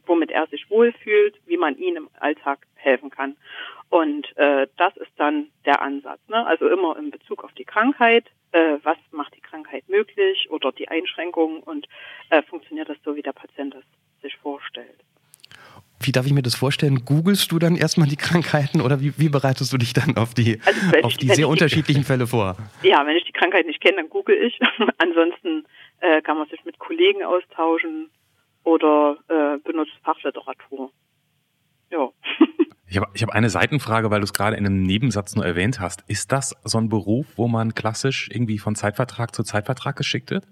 womit 0.06 0.30
er 0.30 0.46
sich 0.46 0.70
wohlfühlt, 0.70 1.38
wie 1.46 1.56
man 1.56 1.76
ihm 1.76 1.96
im 1.96 2.08
Alltag 2.20 2.66
helfen 2.78 3.10
kann. 3.10 3.36
Und 3.90 4.36
äh, 4.36 4.66
das 4.76 4.96
ist 4.96 5.12
dann 5.16 5.48
der 5.64 5.82
Ansatz. 5.82 6.20
Ne? 6.28 6.46
Also 6.46 6.68
immer 6.68 6.96
in 6.98 7.10
Bezug 7.10 7.44
auf 7.44 7.52
die 7.52 7.64
Krankheit, 7.64 8.24
äh, 8.52 8.76
was 8.82 8.98
macht 9.10 9.34
die 9.34 9.40
Krankheit 9.40 9.88
möglich 9.88 10.48
oder 10.50 10.72
die 10.72 10.88
Einschränkungen 10.88 11.62
und 11.62 11.86
äh, 12.30 12.42
funktioniert 12.42 12.88
das 12.88 12.98
so, 13.04 13.16
wie 13.16 13.22
der 13.22 13.32
Patient 13.32 13.74
es 13.74 14.22
sich 14.22 14.36
vorstellt. 14.36 15.04
Wie 16.00 16.12
darf 16.12 16.26
ich 16.26 16.32
mir 16.32 16.42
das 16.42 16.54
vorstellen? 16.54 17.04
Googlest 17.04 17.50
du 17.50 17.58
dann 17.58 17.74
erstmal 17.74 18.06
die 18.08 18.16
Krankheiten 18.16 18.80
oder 18.80 19.00
wie, 19.00 19.18
wie 19.18 19.28
bereitest 19.28 19.72
du 19.72 19.78
dich 19.78 19.92
dann 19.92 20.16
auf 20.16 20.32
die, 20.32 20.60
also 20.64 20.80
auf 21.02 21.16
die 21.16 21.28
sehr 21.28 21.48
unterschiedlichen 21.48 22.04
Fälle 22.04 22.26
vor? 22.26 22.56
Ja, 22.82 23.04
wenn 23.04 23.16
ich 23.16 23.24
die 23.24 23.32
Krankheit 23.32 23.66
nicht 23.66 23.80
kenne, 23.80 23.96
dann 23.96 24.08
google 24.08 24.36
ich. 24.36 24.58
Ansonsten 24.98 25.66
äh, 26.00 26.22
kann 26.22 26.38
man 26.38 26.48
sich 26.48 26.64
mit 26.64 26.78
Kollegen 26.78 27.24
austauschen 27.24 28.10
oder 28.62 29.16
äh, 29.28 29.58
benutzt 29.58 29.92
Fachliteratur. 30.04 30.92
Ja. 31.90 32.10
Ich 32.90 32.96
habe 32.96 33.06
ich 33.12 33.22
hab 33.22 33.30
eine 33.30 33.50
Seitenfrage, 33.50 34.10
weil 34.10 34.20
du 34.20 34.24
es 34.24 34.32
gerade 34.32 34.56
in 34.56 34.64
einem 34.64 34.82
Nebensatz 34.82 35.36
nur 35.36 35.44
erwähnt 35.44 35.78
hast. 35.78 36.08
Ist 36.08 36.32
das 36.32 36.56
so 36.64 36.78
ein 36.78 36.88
Beruf, 36.88 37.26
wo 37.36 37.46
man 37.46 37.74
klassisch 37.74 38.30
irgendwie 38.32 38.58
von 38.58 38.74
Zeitvertrag 38.74 39.34
zu 39.34 39.42
Zeitvertrag 39.42 39.94
geschickt 39.96 40.30
wird? 40.30 40.44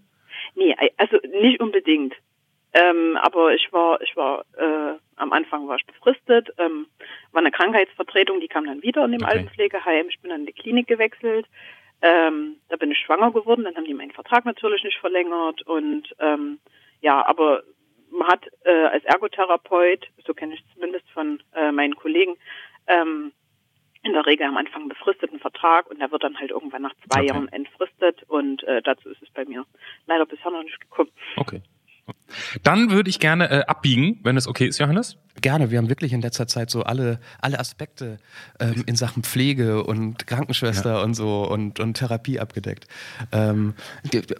Nee, 0.54 0.76
also 0.98 1.16
nicht 1.40 1.60
unbedingt. 1.60 2.14
Ähm, 2.74 3.16
aber 3.22 3.54
ich 3.54 3.72
war, 3.72 4.02
ich 4.02 4.14
war, 4.16 4.44
äh, 4.58 4.98
am 5.16 5.32
Anfang 5.32 5.66
war 5.66 5.76
ich 5.76 5.86
befristet, 5.86 6.50
ähm, 6.58 6.86
war 7.32 7.40
eine 7.40 7.50
Krankheitsvertretung, 7.50 8.40
die 8.40 8.48
kam 8.48 8.66
dann 8.66 8.82
wieder 8.82 9.04
in 9.06 9.12
dem 9.12 9.22
okay. 9.22 9.32
Altenpflegeheim. 9.32 10.08
Ich 10.10 10.20
bin 10.20 10.30
dann 10.30 10.40
in 10.40 10.46
die 10.46 10.52
Klinik 10.52 10.86
gewechselt. 10.86 11.46
Ähm, 12.02 12.56
da 12.68 12.76
bin 12.76 12.90
ich 12.90 12.98
schwanger 12.98 13.30
geworden, 13.32 13.64
dann 13.64 13.76
haben 13.76 13.86
die 13.86 13.94
meinen 13.94 14.10
Vertrag 14.10 14.44
natürlich 14.44 14.84
nicht 14.84 14.98
verlängert 14.98 15.62
und 15.62 16.14
ähm, 16.18 16.58
ja, 17.00 17.24
aber 17.26 17.62
man 18.10 18.28
hat 18.28 18.46
äh, 18.64 18.70
als 18.70 19.04
Ergotherapeut, 19.04 20.06
so 20.26 20.34
kenne 20.34 20.54
ich 20.54 20.64
zumindest 20.74 21.08
von 21.10 21.42
äh, 21.54 21.72
meinen 21.72 21.96
Kollegen, 21.96 22.36
ähm, 22.86 23.32
in 24.02 24.12
der 24.12 24.24
Regel 24.24 24.46
am 24.46 24.56
Anfang 24.56 24.82
einen 24.82 24.88
befristeten 24.88 25.40
Vertrag 25.40 25.90
und 25.90 25.98
der 25.98 26.12
wird 26.12 26.22
dann 26.22 26.38
halt 26.38 26.50
irgendwann 26.50 26.82
nach 26.82 26.94
zwei 27.08 27.20
okay. 27.20 27.28
Jahren 27.28 27.48
entfristet 27.48 28.22
und 28.28 28.62
äh, 28.62 28.80
dazu 28.82 29.08
ist 29.08 29.22
es 29.22 29.30
bei 29.30 29.44
mir 29.44 29.66
leider 30.06 30.26
bisher 30.26 30.50
noch 30.50 30.62
nicht 30.62 30.80
gekommen. 30.80 31.10
Okay. 31.36 31.62
Dann 32.62 32.90
würde 32.90 33.10
ich 33.10 33.18
gerne 33.18 33.50
äh, 33.50 33.64
abbiegen, 33.66 34.20
wenn 34.22 34.36
es 34.36 34.46
okay 34.46 34.66
ist, 34.66 34.78
Johannes. 34.78 35.18
Gerne. 35.40 35.70
Wir 35.70 35.78
haben 35.78 35.88
wirklich 35.88 36.12
in 36.12 36.20
letzter 36.20 36.46
Zeit 36.46 36.70
so 36.70 36.82
alle, 36.82 37.20
alle 37.40 37.58
Aspekte 37.58 38.18
ähm, 38.60 38.84
in 38.86 38.96
Sachen 38.96 39.22
Pflege 39.22 39.84
und 39.84 40.26
Krankenschwester 40.26 40.94
ja. 40.94 41.02
und 41.02 41.14
so 41.14 41.48
und, 41.48 41.80
und 41.80 41.94
Therapie 41.94 42.40
abgedeckt. 42.40 42.86
Ähm, 43.32 43.74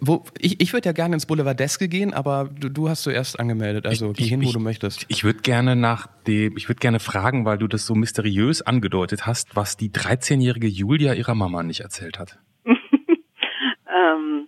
wo, 0.01 0.23
ich 0.39 0.59
ich 0.59 0.73
würde 0.73 0.89
ja 0.89 0.93
gerne 0.93 1.15
ins 1.15 1.25
Boulevardeske 1.25 1.87
gehen, 1.87 2.13
aber 2.13 2.49
du, 2.53 2.69
du 2.69 2.89
hast 2.89 3.03
zuerst 3.03 3.39
angemeldet. 3.39 3.85
Also 3.85 4.11
ich, 4.11 4.17
geh 4.17 4.25
hin, 4.25 4.41
wo 4.41 4.47
ich, 4.47 4.53
du 4.53 4.59
möchtest. 4.59 5.05
Ich 5.07 5.23
würde 5.23 5.39
gerne 5.39 5.75
nach 5.75 6.07
dem, 6.27 6.57
ich 6.57 6.67
würde 6.67 6.79
gerne 6.79 6.99
fragen, 6.99 7.45
weil 7.45 7.57
du 7.57 7.67
das 7.67 7.85
so 7.85 7.95
mysteriös 7.95 8.61
angedeutet 8.61 9.25
hast, 9.25 9.55
was 9.55 9.77
die 9.77 9.89
13-jährige 9.89 10.67
Julia 10.67 11.13
ihrer 11.13 11.35
Mama 11.35 11.63
nicht 11.63 11.81
erzählt 11.81 12.19
hat. 12.19 12.39
ähm, 12.65 14.47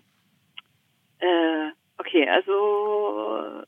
äh, 1.20 1.72
okay, 1.98 2.28
also 2.30 3.59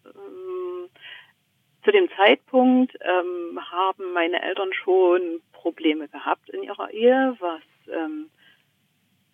zu 1.91 1.97
dem 1.97 2.09
Zeitpunkt 2.15 2.97
ähm, 3.01 3.59
haben 3.69 4.13
meine 4.13 4.41
Eltern 4.41 4.71
schon 4.73 5.41
Probleme 5.51 6.07
gehabt 6.07 6.49
in 6.49 6.63
ihrer 6.63 6.89
Ehe, 6.91 7.35
was 7.39 7.61
ähm, 7.91 8.29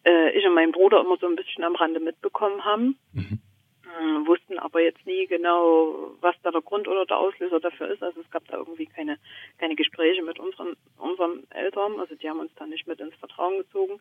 äh, 0.05 0.31
ich 0.31 0.45
und 0.45 0.55
mein 0.55 0.71
Bruder 0.71 1.01
immer 1.01 1.17
so 1.17 1.27
ein 1.27 1.35
bisschen 1.35 1.63
am 1.63 1.75
Rande 1.75 1.99
mitbekommen 1.99 2.65
haben. 2.65 2.97
Mhm. 3.13 3.39
Äh, 3.83 4.27
wussten 4.27 4.57
aber 4.57 4.81
jetzt 4.81 5.05
nie 5.05 5.27
genau, 5.27 6.15
was 6.19 6.35
da 6.41 6.51
der 6.51 6.61
Grund 6.61 6.87
oder 6.87 7.05
der 7.05 7.17
Auslöser 7.17 7.59
dafür 7.59 7.89
ist. 7.89 8.01
Also 8.01 8.21
es 8.21 8.31
gab 8.31 8.47
da 8.47 8.57
irgendwie 8.57 8.87
keine, 8.87 9.17
keine 9.59 9.75
Gespräche 9.75 10.23
mit 10.23 10.39
unseren, 10.39 10.75
unseren 10.97 11.49
Eltern. 11.51 11.99
Also 11.99 12.15
die 12.15 12.29
haben 12.29 12.39
uns 12.39 12.51
da 12.55 12.65
nicht 12.65 12.87
mit 12.87 12.99
ins 12.99 13.15
Vertrauen 13.15 13.59
gezogen. 13.59 13.99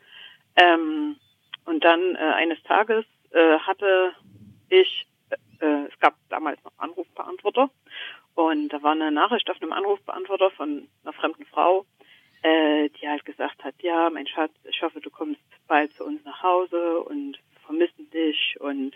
Ähm, 0.56 1.16
und 1.66 1.84
dann 1.84 2.14
äh, 2.14 2.18
eines 2.18 2.62
Tages 2.62 3.04
äh, 3.32 3.58
hatte 3.58 4.12
ich, 4.70 5.06
äh, 5.60 5.84
es 5.92 5.98
gab 6.00 6.14
damals 6.30 6.62
noch 6.64 6.72
Anrufbeantworter 6.78 7.70
und 8.36 8.68
da 8.68 8.82
war 8.82 8.92
eine 8.92 9.10
Nachricht 9.10 9.50
auf 9.50 9.60
einem 9.62 9.72
Anrufbeantworter 9.72 10.50
von 10.50 10.88
einer 11.02 11.14
fremden 11.14 11.46
Frau, 11.46 11.86
äh, 12.42 12.90
die 12.90 13.08
halt 13.08 13.24
gesagt 13.24 13.64
hat, 13.64 13.74
ja, 13.80 14.10
mein 14.10 14.26
Schatz, 14.26 14.52
ich 14.64 14.82
hoffe, 14.82 15.00
du 15.00 15.08
kommst 15.08 15.40
bald 15.66 15.92
zu 15.94 16.04
uns 16.04 16.22
nach 16.24 16.42
Hause 16.42 17.00
und 17.00 17.38
vermissen 17.64 18.10
dich 18.10 18.56
und 18.60 18.94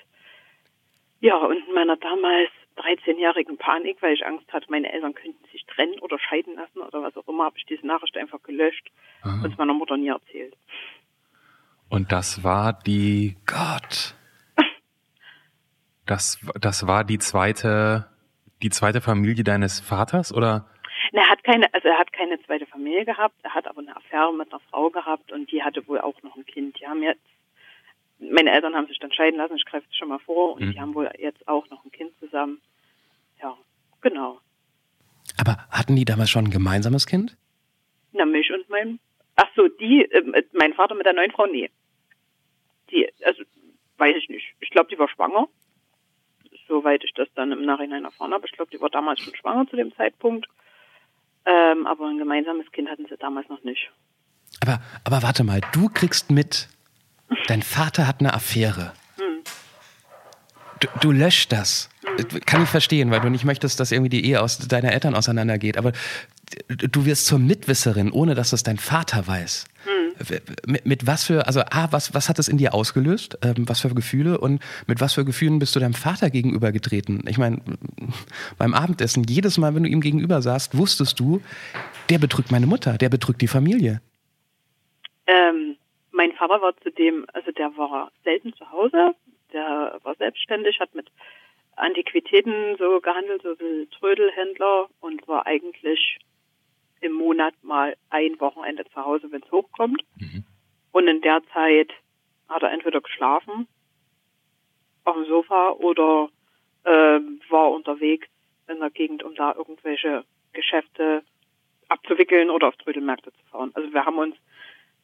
ja, 1.20 1.36
und 1.36 1.66
in 1.66 1.74
meiner 1.74 1.96
damals 1.96 2.50
13-jährigen 2.76 3.56
Panik, 3.56 4.02
weil 4.02 4.14
ich 4.14 4.26
Angst 4.26 4.52
hatte, 4.52 4.66
meine 4.70 4.92
Eltern 4.92 5.14
könnten 5.14 5.42
sich 5.52 5.64
trennen 5.64 5.98
oder 6.00 6.18
scheiden 6.18 6.56
lassen 6.56 6.80
oder 6.80 7.02
was 7.02 7.16
auch 7.16 7.26
immer, 7.26 7.44
habe 7.44 7.56
ich 7.56 7.64
diese 7.64 7.86
Nachricht 7.86 8.18
einfach 8.18 8.42
gelöscht 8.42 8.90
Aha. 9.22 9.42
und 9.42 9.52
es 9.52 9.58
meiner 9.58 9.74
Mutter 9.74 9.96
nie 9.96 10.08
erzählt. 10.08 10.54
Und 11.88 12.12
das 12.12 12.44
war 12.44 12.74
die 12.74 13.36
Gott. 13.46 14.14
Das, 16.06 16.40
das 16.60 16.88
war 16.88 17.04
die 17.04 17.18
zweite 17.18 18.09
die 18.62 18.70
zweite 18.70 19.00
Familie 19.00 19.44
deines 19.44 19.80
Vaters 19.80 20.32
oder? 20.32 20.66
er 21.12 21.28
hat 21.28 21.44
keine, 21.44 21.72
also 21.74 21.88
er 21.88 21.98
hat 21.98 22.12
keine 22.12 22.40
zweite 22.42 22.66
Familie 22.66 23.04
gehabt, 23.04 23.34
er 23.42 23.54
hat 23.54 23.66
aber 23.66 23.80
eine 23.80 23.96
Affäre 23.96 24.32
mit 24.32 24.52
einer 24.52 24.60
Frau 24.70 24.90
gehabt 24.90 25.32
und 25.32 25.50
die 25.50 25.62
hatte 25.62 25.86
wohl 25.88 26.00
auch 26.00 26.22
noch 26.22 26.36
ein 26.36 26.46
Kind. 26.46 26.78
Die 26.80 26.86
haben 26.86 27.02
jetzt, 27.02 27.20
meine 28.18 28.50
Eltern 28.50 28.74
haben 28.74 28.86
sich 28.86 28.98
dann 28.98 29.12
scheiden 29.12 29.38
lassen, 29.38 29.56
ich 29.56 29.64
greife 29.64 29.86
es 29.90 29.96
schon 29.96 30.08
mal 30.08 30.18
vor, 30.18 30.54
und 30.54 30.62
mhm. 30.62 30.72
die 30.72 30.80
haben 30.80 30.94
wohl 30.94 31.10
jetzt 31.18 31.46
auch 31.48 31.68
noch 31.70 31.84
ein 31.84 31.90
Kind 31.90 32.12
zusammen. 32.20 32.60
Ja, 33.42 33.56
genau. 34.00 34.40
Aber 35.38 35.56
hatten 35.70 35.96
die 35.96 36.04
damals 36.04 36.30
schon 36.30 36.46
ein 36.46 36.50
gemeinsames 36.50 37.06
Kind? 37.06 37.36
Na, 38.12 38.24
mich 38.24 38.52
und 38.52 38.68
mein, 38.68 38.98
ach 39.36 39.48
so, 39.56 39.68
die, 39.68 40.04
äh, 40.04 40.44
mein 40.52 40.74
Vater 40.74 40.94
mit 40.94 41.06
der 41.06 41.14
neuen 41.14 41.30
Frau, 41.30 41.46
nee. 41.46 41.70
Die, 42.90 43.08
also, 43.24 43.42
weiß 43.98 44.16
ich 44.16 44.28
nicht. 44.28 44.54
Ich 44.60 44.70
glaube, 44.70 44.88
die 44.90 44.98
war 44.98 45.08
schwanger 45.08 45.48
soweit 46.70 47.04
ich 47.04 47.12
das 47.14 47.28
dann 47.34 47.52
im 47.52 47.66
Nachhinein 47.66 48.04
erfahren 48.04 48.32
habe. 48.32 48.46
Ich 48.46 48.52
glaube, 48.52 48.70
die 48.70 48.80
war 48.80 48.88
damals 48.88 49.20
schon 49.20 49.34
schwanger 49.34 49.66
zu 49.68 49.76
dem 49.76 49.94
Zeitpunkt. 49.96 50.46
Ähm, 51.44 51.86
aber 51.86 52.08
ein 52.08 52.18
gemeinsames 52.18 52.70
Kind 52.72 52.88
hatten 52.88 53.06
sie 53.08 53.16
damals 53.18 53.48
noch 53.48 53.62
nicht. 53.64 53.90
Aber, 54.62 54.80
aber 55.04 55.22
warte 55.22 55.44
mal, 55.44 55.60
du 55.72 55.88
kriegst 55.88 56.30
mit, 56.30 56.68
dein 57.48 57.62
Vater 57.62 58.06
hat 58.06 58.20
eine 58.20 58.32
Affäre. 58.32 58.92
Hm. 59.18 59.42
Du, 60.80 60.88
du 61.00 61.12
löscht 61.12 61.52
das. 61.52 61.90
Hm. 62.04 62.40
Kann 62.46 62.62
ich 62.62 62.68
verstehen, 62.68 63.10
weil 63.10 63.20
du 63.20 63.28
nicht 63.28 63.44
möchtest, 63.44 63.80
dass 63.80 63.92
irgendwie 63.92 64.10
die 64.10 64.24
Ehe 64.24 64.40
aus 64.40 64.58
deiner 64.58 64.92
Eltern 64.92 65.14
auseinandergeht. 65.14 65.76
Aber 65.76 65.92
du 66.68 67.04
wirst 67.04 67.26
zur 67.26 67.38
Mitwisserin, 67.38 68.12
ohne 68.12 68.34
dass 68.34 68.52
es 68.52 68.62
dein 68.62 68.78
Vater 68.78 69.26
weiß. 69.26 69.66
Mit, 70.66 70.86
mit, 70.86 71.06
was 71.06 71.24
für, 71.24 71.46
also 71.46 71.60
A, 71.60 71.88
was, 71.90 72.14
was 72.14 72.28
hat 72.28 72.38
das 72.38 72.48
in 72.48 72.58
dir 72.58 72.74
ausgelöst? 72.74 73.38
Ähm, 73.42 73.68
was 73.68 73.80
für 73.80 73.94
Gefühle? 73.94 74.38
Und 74.38 74.62
mit 74.86 75.00
was 75.00 75.14
für 75.14 75.24
Gefühlen 75.24 75.58
bist 75.58 75.74
du 75.74 75.80
deinem 75.80 75.94
Vater 75.94 76.30
gegenüber 76.30 76.72
getreten? 76.72 77.24
Ich 77.28 77.38
meine, 77.38 77.62
beim 78.58 78.74
Abendessen, 78.74 79.24
jedes 79.24 79.58
Mal, 79.58 79.74
wenn 79.74 79.84
du 79.84 79.88
ihm 79.88 80.00
gegenüber 80.00 80.42
saßt, 80.42 80.76
wusstest 80.76 81.18
du, 81.20 81.40
der 82.10 82.18
betrügt 82.18 82.50
meine 82.50 82.66
Mutter, 82.66 82.98
der 82.98 83.08
betrügt 83.08 83.40
die 83.40 83.48
Familie. 83.48 84.00
Ähm, 85.26 85.76
mein 86.12 86.32
Vater 86.32 86.60
war 86.60 86.76
zudem, 86.82 87.24
also 87.32 87.50
der 87.52 87.76
war 87.76 88.10
selten 88.24 88.52
zu 88.54 88.70
Hause, 88.70 89.14
der 89.52 89.98
war 90.02 90.14
selbstständig, 90.16 90.80
hat 90.80 90.94
mit 90.94 91.10
Antiquitäten 91.76 92.76
so 92.78 93.00
gehandelt, 93.00 93.42
so 93.42 93.58
wie 93.58 93.86
Trödelhändler 93.98 94.88
und 95.00 95.26
war 95.28 95.46
eigentlich 95.46 96.18
im 97.00 97.12
Monat 97.12 97.54
mal 97.62 97.96
ein 98.10 98.38
Wochenende 98.40 98.84
zu 98.84 99.04
Hause, 99.04 99.30
wenn 99.30 99.42
es 99.42 99.50
hochkommt. 99.50 100.02
Mhm. 100.16 100.44
Und 100.92 101.08
in 101.08 101.20
der 101.20 101.42
Zeit 101.52 101.90
hat 102.48 102.62
er 102.62 102.72
entweder 102.72 103.00
geschlafen 103.00 103.68
auf 105.04 105.14
dem 105.14 105.26
Sofa 105.26 105.70
oder 105.70 106.28
äh, 106.84 107.20
war 107.48 107.70
unterwegs 107.70 108.28
in 108.68 108.80
der 108.80 108.90
Gegend, 108.90 109.22
um 109.22 109.34
da 109.34 109.54
irgendwelche 109.54 110.24
Geschäfte 110.52 111.22
abzuwickeln 111.88 112.50
oder 112.50 112.68
auf 112.68 112.76
Trödelmärkte 112.76 113.32
zu 113.32 113.44
fahren. 113.50 113.70
Also 113.74 113.92
wir 113.92 114.04
haben 114.04 114.18
uns 114.18 114.36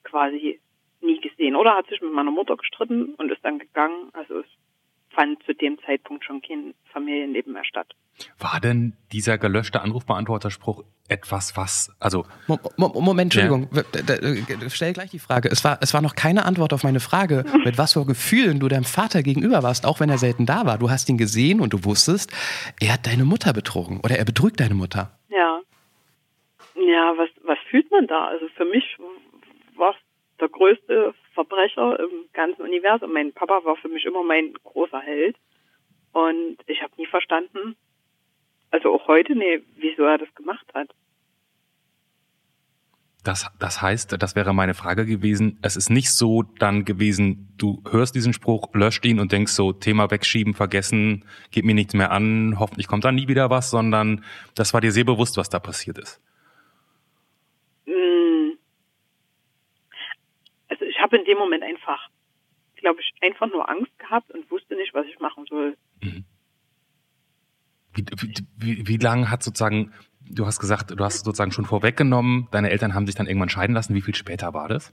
quasi 0.05 0.61
nie 1.01 1.21
gesehen. 1.21 1.57
Oder 1.57 1.75
hat 1.75 1.89
sich 1.89 2.01
mit 2.01 2.13
meiner 2.13 2.31
Mutter 2.31 2.57
gestritten 2.57 3.15
und 3.15 3.31
ist 3.31 3.45
dann 3.45 3.59
gegangen. 3.59 4.11
Also 4.13 4.41
es 4.41 4.47
fand 5.17 5.43
zu 5.45 5.55
dem 5.55 5.79
Zeitpunkt 5.85 6.25
schon 6.25 6.43
kein 6.43 6.75
Familienleben 6.93 7.53
mehr 7.55 7.65
statt. 7.65 7.93
War 8.39 8.61
denn 8.61 8.95
dieser 9.13 9.37
gelöschte 9.37 9.81
Anrufbeantworterspruch 9.83 10.85
etwas, 11.09 11.57
was, 11.57 11.95
also. 12.01 12.25
Mo 12.47 12.59
Mo 12.77 12.89
Moment, 13.01 13.35
Entschuldigung, 13.35 13.69
ja. 13.73 14.71
stell 14.71 14.93
gleich 14.93 15.11
die 15.11 15.19
Frage. 15.19 15.49
Es 15.49 15.65
war, 15.65 15.79
es 15.81 15.93
war 15.95 16.03
noch 16.03 16.15
keine 16.15 16.45
Antwort 16.45 16.73
auf 16.73 16.83
meine 16.83 17.01
Frage, 17.01 17.45
mit 17.65 17.79
was 17.79 17.93
für 17.93 18.07
Gefühlen 18.07 18.61
du 18.61 18.69
deinem 18.69 18.85
Vater 18.85 19.23
gegenüber 19.23 19.63
warst, 19.63 19.87
auch 19.87 20.01
wenn 20.01 20.09
er 20.09 20.19
selten 20.19 20.47
da 20.47 20.67
war. 20.67 20.79
Du 20.79 20.91
hast 20.91 21.09
ihn 21.09 21.19
gesehen 21.19 21.61
und 21.61 21.73
du 21.73 21.85
wusstest, 21.85 22.33
er 22.81 22.95
hat 22.95 23.07
deine 23.07 23.25
Mutter 23.25 23.53
betrogen 23.53 24.01
oder 24.03 24.19
er 24.19 24.25
betrügt 24.25 24.61
deine 24.61 24.75
Mutter. 24.75 25.19
Ja. 25.29 25.61
Ja, 26.75 27.15
was, 27.17 27.31
was 27.45 27.59
fühlt 27.71 27.91
man 27.91 28.07
da? 28.07 28.27
Also 28.27 28.49
für 28.57 28.65
mich 28.65 28.85
war 29.77 29.91
es 29.91 29.97
der 30.41 30.49
größte 30.49 31.15
Verbrecher 31.37 32.01
im 32.01 32.25
ganzen 32.33 32.63
Universum. 32.63 33.13
Mein 33.13 33.33
Papa 33.33 33.65
war 33.65 33.77
für 33.77 33.89
mich 33.89 34.05
immer 34.05 34.25
mein 34.25 34.55
großer 34.65 35.01
Held. 35.01 35.37
Und 36.13 36.57
ich 36.67 36.83
habe 36.83 36.93
nie 36.97 37.07
verstanden, 37.07 37.77
also 38.71 38.93
auch 38.95 39.07
heute, 39.07 39.37
nee, 39.37 39.61
wieso 39.77 40.03
er 40.03 40.19
das 40.19 40.35
gemacht 40.35 40.67
hat. 40.75 40.89
Das, 43.23 43.51
das 43.59 43.83
heißt, 43.83 44.23
das 44.23 44.37
wäre 44.37 44.55
meine 44.55 44.75
Frage 44.75 45.05
gewesen. 45.05 45.59
Es 45.61 45.77
ist 45.77 45.91
nicht 45.91 46.13
so 46.13 46.45
dann 46.61 46.85
gewesen, 46.85 47.53
du 47.59 47.83
hörst 47.91 48.15
diesen 48.15 48.33
Spruch, 48.33 48.73
löscht 48.73 49.05
ihn 49.05 49.19
und 49.19 49.33
denkst 49.33 49.53
so, 49.53 49.73
Thema 49.73 50.11
wegschieben, 50.13 50.55
vergessen, 50.55 51.25
geht 51.51 51.65
mir 51.65 51.75
nichts 51.75 51.93
mehr 51.93 52.13
an, 52.13 52.57
hoffentlich 52.61 52.87
kommt 52.87 53.05
da 53.05 53.11
nie 53.11 53.27
wieder 53.27 53.51
was, 53.51 53.71
sondern 53.71 54.25
das 54.55 54.73
war 54.75 54.81
dir 54.81 54.93
sehr 54.93 55.05
bewusst, 55.05 55.37
was 55.37 55.49
da 55.49 55.59
passiert 55.59 55.99
ist. 55.99 56.21
Hm. 57.87 58.57
Also 60.69 60.85
ich 60.85 60.96
habe 61.07 61.19
in 61.19 61.25
dem 61.25 61.39
Moment 61.39 61.63
einfach, 61.63 62.09
glaube 62.75 63.01
ich, 63.01 63.13
einfach 63.23 63.47
nur 63.47 63.69
Angst 63.69 63.97
gehabt 63.99 64.31
und 64.33 64.51
wusste 64.51 64.75
nicht, 64.75 64.93
was 64.93 65.07
ich 65.07 65.19
machen 65.21 65.47
soll. 65.49 65.77
Mhm. 66.03 66.25
Wie, 67.95 68.05
wie, 68.57 68.89
wie 68.89 68.97
lange 68.97 69.31
hat 69.31 69.43
sozusagen, 69.43 69.93
du 70.21 70.47
hast 70.47 70.59
gesagt, 70.59 70.91
du 70.91 71.05
hast 71.05 71.25
sozusagen 71.25 71.53
schon 71.53 71.65
vorweggenommen, 71.65 72.49
deine 72.51 72.71
Eltern 72.71 72.95
haben 72.95 73.07
sich 73.07 73.15
dann 73.15 73.27
irgendwann 73.27 73.49
scheiden 73.49 73.75
lassen. 73.75 73.95
Wie 73.95 74.03
viel 74.03 74.15
später 74.15 74.53
war 74.53 74.69
das? 74.69 74.93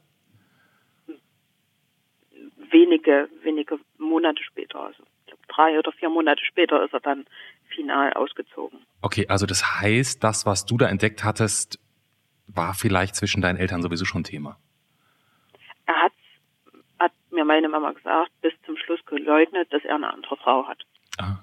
Wenige, 2.70 3.27
wenige 3.41 3.79
Monate 3.98 4.41
später, 4.43 4.79
also 4.79 5.03
drei 5.48 5.77
oder 5.77 5.91
vier 5.91 6.10
Monate 6.10 6.43
später 6.46 6.84
ist 6.86 6.93
er 6.93 7.01
dann 7.01 7.25
final 7.75 8.13
ausgezogen. 8.13 8.79
Okay, 9.01 9.27
also 9.27 9.46
das 9.46 9.82
heißt, 9.82 10.24
das, 10.24 10.46
was 10.46 10.65
du 10.65 10.77
da 10.77 10.88
entdeckt 10.88 11.24
hattest, 11.24 11.79
war 12.48 12.74
vielleicht 12.74 13.15
zwischen 13.15 13.41
deinen 13.41 13.58
Eltern 13.58 13.82
sowieso 13.82 14.05
schon 14.05 14.24
Thema. 14.24 14.58
Er 15.86 15.96
hat, 15.96 16.13
hat 17.00 17.12
mir 17.32 17.46
meine 17.46 17.70
Mama 17.70 17.92
gesagt, 17.92 18.32
bis 18.42 18.54
zum 18.66 18.78
Schluss 18.78 19.04
geleugnet, 19.06 19.72
dass 19.74 19.84
er 19.84 19.96
eine 19.96 20.13
andere 20.13 20.38
Frau 20.38 20.68
hat. 20.68 20.84
Ah. 21.18 21.40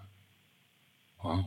Wow. 1.22 1.44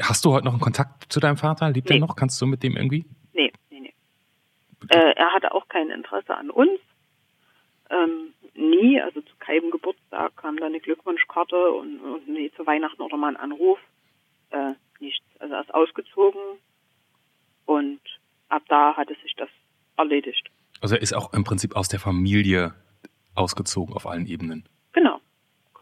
Hast 0.00 0.24
du 0.24 0.32
heute 0.32 0.44
noch 0.44 0.52
einen 0.52 0.60
Kontakt 0.60 1.12
zu 1.12 1.20
deinem 1.20 1.36
Vater? 1.36 1.70
Lebt 1.70 1.90
nee. 1.90 1.96
er 1.96 2.00
noch? 2.00 2.16
Kannst 2.16 2.40
du 2.40 2.46
mit 2.46 2.62
dem 2.62 2.76
irgendwie? 2.76 3.04
Nee, 3.32 3.52
nee, 3.70 3.80
nee. 3.80 3.94
Äh, 4.88 5.14
er 5.16 5.32
hatte 5.32 5.52
auch 5.52 5.68
kein 5.68 5.90
Interesse 5.90 6.36
an 6.36 6.50
uns. 6.50 6.78
Ähm, 7.90 8.32
nie, 8.54 9.00
also 9.00 9.20
zu 9.20 9.34
keinem 9.38 9.70
Geburtstag 9.70 10.36
kam 10.36 10.56
da 10.56 10.66
eine 10.66 10.80
Glückwunschkarte 10.80 11.72
und, 11.72 12.00
und 12.00 12.28
nee, 12.28 12.50
zu 12.56 12.66
Weihnachten 12.66 13.02
oder 13.02 13.16
mal 13.16 13.28
ein 13.28 13.36
Anruf. 13.36 13.78
Äh, 14.50 14.74
nichts. 15.00 15.26
Also 15.38 15.54
er 15.54 15.60
ist 15.62 15.74
ausgezogen 15.74 16.40
und 17.66 18.00
ab 18.52 18.62
da 18.68 18.96
hatte 18.96 19.14
sich 19.22 19.34
das 19.36 19.48
erledigt. 19.96 20.50
Also 20.80 20.94
er 20.96 21.02
ist 21.02 21.14
auch 21.14 21.32
im 21.32 21.44
Prinzip 21.44 21.76
aus 21.76 21.88
der 21.88 22.00
Familie 22.00 22.74
ausgezogen 23.34 23.94
auf 23.94 24.06
allen 24.06 24.26
Ebenen. 24.26 24.68
Genau 24.92 25.20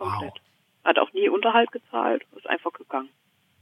komplett. 0.00 0.32
Wow. 0.32 0.84
Hat 0.84 0.98
auch 0.98 1.12
nie 1.12 1.28
Unterhalt 1.28 1.70
gezahlt, 1.70 2.26
ist 2.36 2.48
einfach 2.48 2.72
gegangen. 2.72 3.10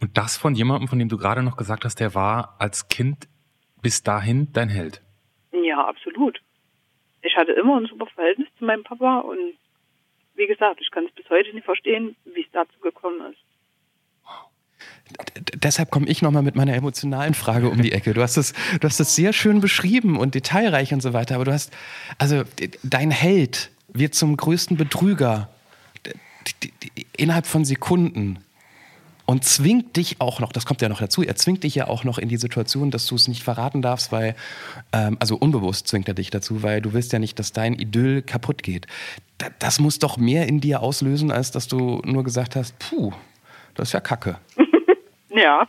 Und 0.01 0.17
das 0.17 0.37
von 0.37 0.55
jemandem, 0.55 0.89
von 0.89 0.99
dem 0.99 1.09
du 1.09 1.19
gerade 1.19 1.43
noch 1.43 1.57
gesagt 1.57 1.85
hast, 1.85 1.99
der 1.99 2.15
war 2.15 2.57
als 2.59 2.89
Kind 2.89 3.29
bis 3.83 4.03
dahin 4.03 4.53
dein 4.53 4.69
Held? 4.69 5.03
Ja, 5.53 5.85
absolut. 5.87 6.41
Ich 7.23 7.37
hatte 7.37 7.53
immer 7.53 7.77
ein 7.77 7.87
super 7.87 8.07
Verhältnis 8.07 8.49
zu 8.59 8.65
meinem 8.65 8.85
Papa 8.85 9.19
und 9.21 9.55
wie 10.37 10.47
gesagt, 10.47 10.81
ich 10.81 10.91
kann 10.93 11.05
es 11.05 11.13
bis 11.13 11.29
heute 11.29 11.53
nicht 11.53 11.65
verstehen, 11.65 12.15
wie 12.25 12.43
es 12.43 12.51
dazu 12.53 12.79
gekommen 12.81 13.33
ist. 13.33 13.41
Deshalb 15.55 15.91
komme 15.91 16.07
ich 16.07 16.23
nochmal 16.23 16.43
mit 16.43 16.57
meiner 16.57 16.75
emotionalen 16.75 17.35
Frage 17.35 17.69
um 17.71 17.81
die 17.81 17.93
Ecke. 17.93 18.15
Du 18.15 18.23
hast 18.23 18.37
es, 18.37 18.53
du 18.81 18.87
hast 18.87 19.01
es 19.01 19.15
sehr 19.15 19.33
schön 19.33 19.61
beschrieben 19.61 20.19
und 20.19 20.35
detailreich 20.35 20.93
und 20.93 21.03
so 21.03 21.13
weiter, 21.13 21.37
aber 21.37 21.45
du 21.45 21.53
hast, 21.53 21.73
also 22.19 22.45
dein 22.83 23.11
Held 23.11 23.71
wird 23.93 24.15
zum 24.15 24.37
größten 24.37 24.77
Betrüger 24.77 25.49
innerhalb 27.17 27.47
von 27.47 27.65
Sekunden 27.65 28.39
und 29.31 29.45
zwingt 29.45 29.97
dich 29.97 30.23
auch 30.23 30.41
noch, 30.41 30.53
das 30.53 30.65
kommt 30.65 30.81
ja 30.81 30.89
noch 30.89 31.01
dazu, 31.01 31.23
er 31.23 31.37
zwingt 31.37 31.63
dich 31.63 31.75
ja 31.75 31.87
auch 31.87 32.03
noch 32.03 32.17
in 32.17 32.31
die 32.31 32.39
Situation, 32.39 32.91
dass 32.91 33.05
du 33.05 33.15
es 33.15 33.29
nicht 33.29 33.43
verraten 33.43 33.83
darfst, 33.83 34.11
weil, 34.11 34.35
ähm, 34.95 35.19
also 35.21 35.37
unbewusst 35.37 35.87
zwingt 35.87 36.09
er 36.09 36.15
dich 36.15 36.31
dazu, 36.31 36.63
weil 36.63 36.81
du 36.81 36.95
willst 36.95 37.13
ja 37.13 37.19
nicht, 37.19 37.39
dass 37.39 37.53
dein 37.53 37.75
Idyll 37.75 38.23
kaputt 38.23 38.63
geht. 38.63 38.87
Da, 39.37 39.49
das 39.59 39.81
muss 39.81 39.99
doch 39.99 40.17
mehr 40.17 40.49
in 40.49 40.63
dir 40.63 40.81
auslösen, 40.81 41.31
als 41.31 41.51
dass 41.51 41.69
du 41.69 42.01
nur 42.07 42.25
gesagt 42.25 42.57
hast, 42.57 42.79
puh, 42.79 43.13
das 43.75 43.91
ist 43.91 43.93
ja 43.93 44.01
Kacke. 44.01 44.39
Ja. 45.39 45.67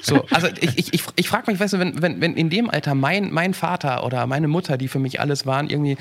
So, 0.00 0.24
also 0.30 0.48
ich, 0.60 0.78
ich, 0.78 0.94
ich, 0.94 1.02
ich 1.16 1.28
frage 1.28 1.50
mich, 1.50 1.60
weißt 1.60 1.74
du, 1.74 1.78
wenn, 1.78 2.00
wenn, 2.00 2.20
wenn 2.20 2.34
in 2.34 2.50
dem 2.50 2.70
Alter 2.70 2.94
mein, 2.94 3.32
mein 3.32 3.54
Vater 3.54 4.04
oder 4.04 4.26
meine 4.26 4.48
Mutter, 4.48 4.76
die 4.76 4.88
für 4.88 4.98
mich 4.98 5.20
alles 5.20 5.46
waren, 5.46 5.68
irgendwie 5.68 5.96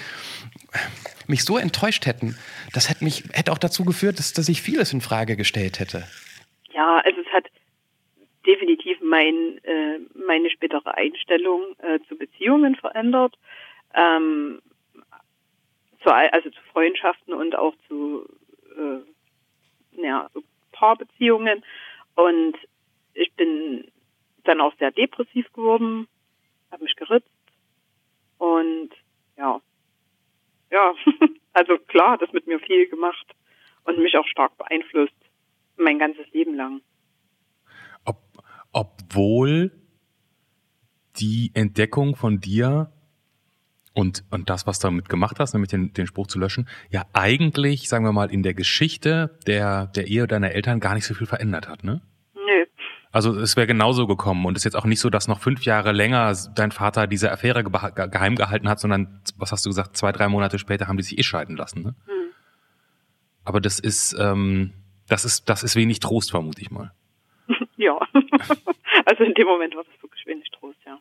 mich 1.27 1.43
so 1.43 1.57
enttäuscht 1.57 2.05
hätten, 2.05 2.37
das 2.73 2.89
hätte 2.89 3.03
mich 3.03 3.23
hätte 3.33 3.51
auch 3.51 3.57
dazu 3.57 3.83
geführt, 3.83 4.19
dass, 4.19 4.33
dass 4.33 4.47
ich 4.49 4.61
vieles 4.61 4.93
in 4.93 5.01
Frage 5.01 5.35
gestellt 5.35 5.79
hätte. 5.79 6.03
Ja, 6.71 6.97
also 6.97 7.21
es 7.21 7.27
hat 7.33 7.45
definitiv 8.45 8.97
mein, 9.01 9.59
äh, 9.63 9.99
meine 10.13 10.49
spätere 10.49 10.95
Einstellung 10.95 11.61
äh, 11.79 11.99
zu 12.07 12.17
Beziehungen 12.17 12.75
verändert. 12.75 13.37
Ähm, 13.93 14.61
zu, 16.03 16.13
also 16.13 16.49
zu 16.49 16.61
Freundschaften 16.71 17.33
und 17.33 17.55
auch 17.57 17.73
zu 17.87 18.25
äh, 18.77 20.01
ja, 20.01 20.29
Paarbeziehungen. 20.71 21.63
Und 22.17 22.57
ich 23.13 23.31
bin 23.35 23.91
dann 24.43 24.59
auch 24.59 24.75
sehr 24.79 24.91
depressiv 24.91 25.45
geworden, 25.53 26.07
habe 26.71 26.83
mich 26.83 26.95
geritzt 26.95 27.29
und 28.39 28.89
ja, 29.37 29.61
ja, 30.71 30.95
also 31.53 31.77
klar 31.77 32.13
hat 32.13 32.23
das 32.23 32.33
mit 32.33 32.47
mir 32.47 32.59
viel 32.59 32.89
gemacht 32.89 33.35
und 33.83 33.99
mich 33.99 34.17
auch 34.17 34.25
stark 34.25 34.57
beeinflusst, 34.57 35.13
mein 35.77 35.99
ganzes 35.99 36.27
Leben 36.31 36.55
lang. 36.55 36.81
Ob, 38.03 38.17
obwohl 38.73 39.71
die 41.17 41.51
Entdeckung 41.53 42.15
von 42.15 42.39
dir 42.39 42.91
und, 43.97 44.23
und 44.29 44.49
das, 44.49 44.67
was 44.67 44.79
du 44.79 44.87
damit 44.87 45.09
gemacht 45.09 45.39
hast, 45.39 45.53
nämlich 45.53 45.69
den, 45.69 45.91
den 45.93 46.05
Spruch 46.05 46.27
zu 46.27 46.37
löschen, 46.37 46.67
ja 46.91 47.05
eigentlich, 47.13 47.89
sagen 47.89 48.05
wir 48.05 48.11
mal, 48.11 48.31
in 48.31 48.43
der 48.43 48.53
Geschichte 48.53 49.37
der, 49.47 49.87
der 49.87 50.07
Ehe 50.07 50.27
deiner 50.27 50.51
Eltern 50.51 50.79
gar 50.79 50.93
nicht 50.93 51.05
so 51.05 51.15
viel 51.15 51.25
verändert 51.25 51.67
hat, 51.67 51.83
ne? 51.83 52.01
Also 53.11 53.35
es 53.39 53.55
wäre 53.55 53.65
genauso 53.65 54.05
gekommen 54.05 54.45
und 54.45 54.55
es 54.55 54.61
ist 54.61 54.65
jetzt 54.65 54.75
auch 54.75 54.85
nicht 54.85 54.99
so, 54.99 55.09
dass 55.09 55.27
noch 55.27 55.39
fünf 55.39 55.63
Jahre 55.63 55.91
länger 55.91 56.35
dein 56.53 56.71
Vater 56.71 57.07
diese 57.07 57.31
Affäre 57.31 57.63
geheim 57.63 58.35
gehalten 58.35 58.69
hat, 58.69 58.79
sondern, 58.79 59.23
was 59.37 59.51
hast 59.51 59.65
du 59.65 59.69
gesagt, 59.69 59.97
zwei, 59.97 60.11
drei 60.11 60.27
Monate 60.27 60.59
später 60.59 60.87
haben 60.87 60.97
die 60.97 61.03
sich 61.03 61.17
eh 61.17 61.23
scheiden 61.23 61.57
lassen. 61.57 61.81
Ne? 61.81 61.95
Hm. 62.05 62.29
Aber 63.43 63.61
das 63.61 63.79
ist, 63.79 64.15
ähm, 64.19 64.73
das 65.07 65.25
ist, 65.25 65.49
das 65.49 65.63
ist 65.63 65.75
wenig 65.75 65.99
Trost, 65.99 66.29
vermute 66.29 66.61
ich 66.61 66.69
mal. 66.69 66.91
Ja, 67.77 67.95
also 69.05 69.23
in 69.23 69.35
dem 69.35 69.45
Moment 69.45 69.75
war 69.75 69.83
das 69.83 70.01
wirklich 70.01 70.25
wenig 70.25 70.49
Trost, 70.51 70.79
ja. 70.85 70.97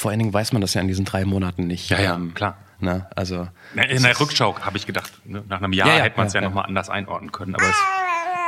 Vor 0.00 0.10
allen 0.10 0.18
Dingen 0.18 0.32
weiß 0.32 0.52
man 0.52 0.62
das 0.62 0.72
ja 0.72 0.80
in 0.80 0.88
diesen 0.88 1.04
drei 1.04 1.26
Monaten 1.26 1.66
nicht. 1.66 1.90
Ja, 1.90 2.00
ja, 2.00 2.14
ähm, 2.14 2.32
klar. 2.32 2.56
Ne? 2.78 3.06
Also, 3.14 3.48
in 3.74 4.02
der 4.02 4.18
Rückschau 4.18 4.58
habe 4.58 4.78
ich 4.78 4.86
gedacht, 4.86 5.12
ne? 5.26 5.44
nach 5.46 5.58
einem 5.58 5.74
Jahr 5.74 5.88
ja, 5.88 5.98
ja, 5.98 6.04
hätte 6.04 6.16
man 6.16 6.26
es 6.26 6.32
ja, 6.32 6.40
ja, 6.40 6.44
ja. 6.44 6.48
nochmal 6.48 6.64
anders 6.64 6.88
einordnen 6.88 7.32
können, 7.32 7.54
aber 7.54 7.64
es 7.64 7.68
ist 7.68 7.82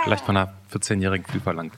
vielleicht 0.05 0.25
von 0.25 0.35
einer 0.35 0.55
14-Jährigen 0.73 1.27
viel 1.27 1.43
verlangt. 1.43 1.75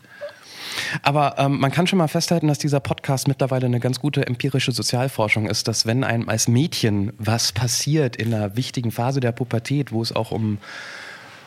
Aber 1.03 1.35
ähm, 1.39 1.59
man 1.59 1.73
kann 1.73 1.89
schon 1.89 1.99
mal 1.99 2.07
festhalten, 2.07 2.47
dass 2.47 2.59
dieser 2.59 2.79
Podcast 2.79 3.27
mittlerweile 3.27 3.67
eine 3.67 3.81
ganz 3.81 3.99
gute 3.99 4.25
empirische 4.29 4.71
Sozialforschung 4.71 5.47
ist, 5.47 5.67
dass 5.67 5.87
wenn 5.87 6.05
einem 6.05 6.29
als 6.29 6.47
Mädchen 6.47 7.13
was 7.19 7.51
passiert 7.51 8.15
in 8.15 8.33
einer 8.33 8.55
wichtigen 8.57 8.93
Phase 8.93 9.19
der 9.19 9.33
Pubertät, 9.33 9.91
wo 9.91 10.03
es 10.03 10.15
auch 10.15 10.31
um 10.31 10.59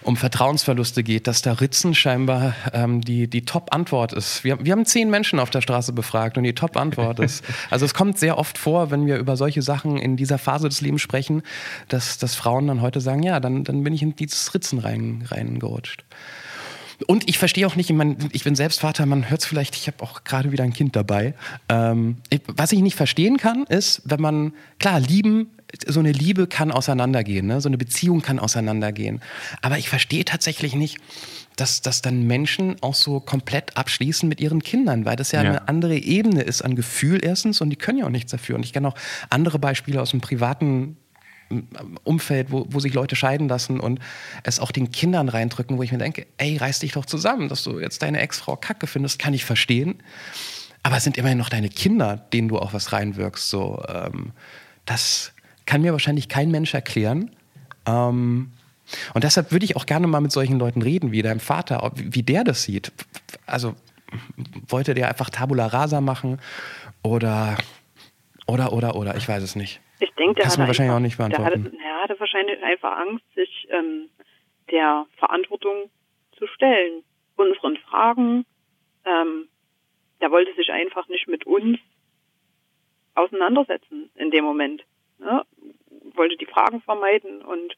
um 0.01 0.17
Vertrauensverluste 0.17 1.03
geht, 1.03 1.27
dass 1.27 1.41
da 1.41 1.53
Ritzen 1.53 1.93
scheinbar 1.93 2.55
ähm, 2.73 3.01
die, 3.01 3.27
die 3.27 3.45
Top-Antwort 3.45 4.13
ist. 4.13 4.43
Wir, 4.43 4.63
wir 4.63 4.71
haben 4.71 4.85
zehn 4.85 5.09
Menschen 5.09 5.39
auf 5.39 5.49
der 5.49 5.61
Straße 5.61 5.93
befragt 5.93 6.37
und 6.37 6.43
die 6.43 6.53
Top-Antwort 6.53 7.19
ist. 7.19 7.43
Also 7.69 7.85
es 7.85 7.93
kommt 7.93 8.17
sehr 8.17 8.37
oft 8.37 8.57
vor, 8.57 8.91
wenn 8.91 9.05
wir 9.07 9.17
über 9.17 9.35
solche 9.35 9.61
Sachen 9.61 9.97
in 9.97 10.15
dieser 10.15 10.37
Phase 10.37 10.69
des 10.69 10.81
Lebens 10.81 11.01
sprechen, 11.01 11.43
dass, 11.89 12.17
dass 12.17 12.35
Frauen 12.35 12.67
dann 12.67 12.81
heute 12.81 13.01
sagen, 13.01 13.23
ja, 13.23 13.39
dann, 13.39 13.63
dann 13.63 13.83
bin 13.83 13.93
ich 13.93 14.01
in 14.01 14.15
dieses 14.15 14.53
Ritzen 14.53 14.79
rein, 14.79 15.25
reingerutscht. 15.27 16.05
Und 17.05 17.29
ich 17.29 17.37
verstehe 17.37 17.67
auch 17.67 17.75
nicht, 17.75 17.89
ich, 17.89 17.95
mein, 17.95 18.17
ich 18.31 18.43
bin 18.43 18.55
selbst 18.55 18.79
Vater, 18.79 19.05
man 19.05 19.29
hört 19.29 19.41
es 19.41 19.45
vielleicht, 19.45 19.75
ich 19.75 19.87
habe 19.87 20.01
auch 20.01 20.23
gerade 20.23 20.51
wieder 20.51 20.63
ein 20.63 20.73
Kind 20.73 20.95
dabei. 20.95 21.35
Ähm, 21.69 22.17
ich, 22.29 22.41
was 22.47 22.71
ich 22.71 22.79
nicht 22.79 22.95
verstehen 22.95 23.37
kann, 23.37 23.65
ist, 23.65 24.01
wenn 24.05 24.21
man, 24.21 24.53
klar, 24.79 24.99
lieben, 24.99 25.51
so 25.87 25.99
eine 25.99 26.11
Liebe 26.11 26.47
kann 26.47 26.71
auseinandergehen, 26.71 27.45
ne? 27.47 27.61
so 27.61 27.69
eine 27.69 27.77
Beziehung 27.77 28.21
kann 28.21 28.39
auseinandergehen. 28.39 29.21
Aber 29.61 29.77
ich 29.77 29.89
verstehe 29.89 30.23
tatsächlich 30.25 30.75
nicht, 30.75 30.97
dass, 31.57 31.81
dass 31.81 32.01
dann 32.01 32.25
Menschen 32.27 32.75
auch 32.81 32.93
so 32.93 33.19
komplett 33.19 33.75
abschließen 33.75 34.29
mit 34.29 34.39
ihren 34.39 34.61
Kindern, 34.61 35.05
weil 35.05 35.15
das 35.15 35.31
ja, 35.31 35.43
Ja. 35.43 35.49
eine 35.49 35.67
andere 35.67 35.97
Ebene 35.97 36.41
ist 36.41 36.61
an 36.61 36.75
Gefühl 36.75 37.19
erstens 37.23 37.61
und 37.61 37.69
die 37.69 37.75
können 37.75 37.97
ja 37.99 38.05
auch 38.05 38.09
nichts 38.11 38.31
dafür. 38.31 38.55
Und 38.55 38.63
ich 38.63 38.73
kenne 38.73 38.87
auch 38.87 38.95
andere 39.29 39.59
Beispiele 39.59 40.01
aus 40.01 40.11
dem 40.11 40.21
privaten 40.21 40.97
Umfeld, 42.03 42.51
wo, 42.51 42.65
wo 42.69 42.79
sich 42.79 42.93
Leute 42.93 43.15
scheiden 43.15 43.47
lassen 43.47 43.79
und 43.79 43.99
es 44.43 44.59
auch 44.59 44.71
den 44.71 44.91
Kindern 44.91 45.29
reindrücken, 45.29 45.77
wo 45.77 45.83
ich 45.83 45.91
mir 45.91 45.97
denke, 45.97 46.27
ey, 46.37 46.57
reiß 46.57 46.79
dich 46.79 46.91
doch 46.91 47.05
zusammen, 47.05 47.47
dass 47.47 47.63
du 47.63 47.79
jetzt 47.79 48.01
deine 48.01 48.19
Ex-Frau 48.19 48.57
kacke 48.57 48.85
findest, 48.85 49.17
kann 49.17 49.33
ich 49.33 49.45
verstehen. 49.45 49.95
Aber 50.83 50.97
es 50.97 51.03
sind 51.05 51.17
immerhin 51.17 51.37
noch 51.37 51.49
deine 51.49 51.69
Kinder, 51.69 52.17
denen 52.33 52.49
du 52.49 52.59
auch 52.59 52.73
was 52.73 52.91
reinwirkst. 52.91 53.49
So, 53.49 53.81
ähm, 53.87 54.31
das 54.85 55.33
kann 55.67 55.81
mir 55.81 55.91
wahrscheinlich 55.91 56.27
kein 56.29 56.49
Mensch 56.49 56.73
erklären. 56.73 57.35
Ähm, 57.85 58.51
und 59.13 59.23
deshalb 59.23 59.51
würde 59.51 59.65
ich 59.65 59.75
auch 59.75 59.85
gerne 59.85 60.07
mal 60.07 60.21
mit 60.21 60.31
solchen 60.31 60.57
Leuten 60.57 60.81
reden, 60.81 61.11
wie 61.11 61.21
deinem 61.21 61.39
Vater, 61.39 61.91
wie 61.95 62.23
der 62.23 62.43
das 62.43 62.63
sieht. 62.63 62.91
Also 63.45 63.75
wollte 64.67 64.93
der 64.95 65.09
einfach 65.09 65.29
Tabula 65.29 65.67
Rasa 65.67 66.01
machen 66.01 66.39
oder 67.03 67.57
oder 68.47 68.71
oder 68.73 68.95
oder 68.95 69.15
ich 69.17 69.27
weiß 69.27 69.43
es 69.43 69.55
nicht. 69.55 69.81
Ich 69.99 70.09
denke, 70.15 70.35
der 70.35 70.43
Kannst 70.43 70.57
du 70.57 70.61
hatte 70.61 70.61
mir 70.61 70.67
wahrscheinlich 70.67 70.91
einfach, 70.91 70.95
auch 70.95 71.01
nicht 71.01 71.19
Der 71.19 71.27
beantworten. 71.27 71.65
hatte, 71.65 71.83
er 71.83 72.03
hatte 72.03 72.19
wahrscheinlich 72.19 72.63
einfach 72.63 72.97
Angst, 72.97 73.25
sich 73.35 73.67
ähm, 73.71 74.09
der 74.71 75.05
Verantwortung 75.17 75.89
zu 76.37 76.47
stellen. 76.47 77.03
Unseren 77.35 77.77
Fragen. 77.77 78.45
Ähm, 79.05 79.47
der 80.21 80.31
wollte 80.31 80.53
sich 80.55 80.71
einfach 80.71 81.07
nicht 81.09 81.27
mit 81.27 81.45
uns 81.45 81.77
auseinandersetzen 83.15 84.09
in 84.15 84.31
dem 84.31 84.43
Moment. 84.45 84.83
Ne? 85.19 85.43
Wollte 86.17 86.35
die 86.37 86.45
Fragen 86.45 86.81
vermeiden 86.81 87.41
und 87.41 87.77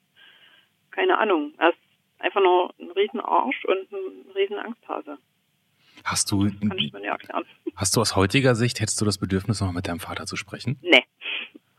keine 0.91 1.17
Ahnung. 1.17 1.54
Er 1.58 1.69
ist 1.69 1.78
einfach 2.19 2.41
nur 2.41 2.73
ein 2.80 2.89
riesen 2.91 3.19
Arsch 3.19 3.63
und 3.65 3.91
ein 3.91 4.32
riesen 4.36 4.58
Angsthase. 4.58 5.17
Hast 6.04 6.32
du, 6.32 6.39
Kann 6.49 6.78
ich 6.78 6.93
mir 6.93 6.99
nicht 6.99 7.10
erklären. 7.10 7.45
hast 7.75 7.95
du 7.95 8.02
aus 8.02 8.15
heutiger 8.15 8.56
Sicht, 8.56 8.80
hättest 8.80 8.99
du 9.02 9.06
das 9.06 9.17
Bedürfnis, 9.17 9.60
noch 9.62 9.71
mit 9.73 9.88
deinem 9.88 9.99
Vater 9.99 10.25
zu 10.25 10.36
sprechen? 10.38 10.78
Nee, 10.82 11.04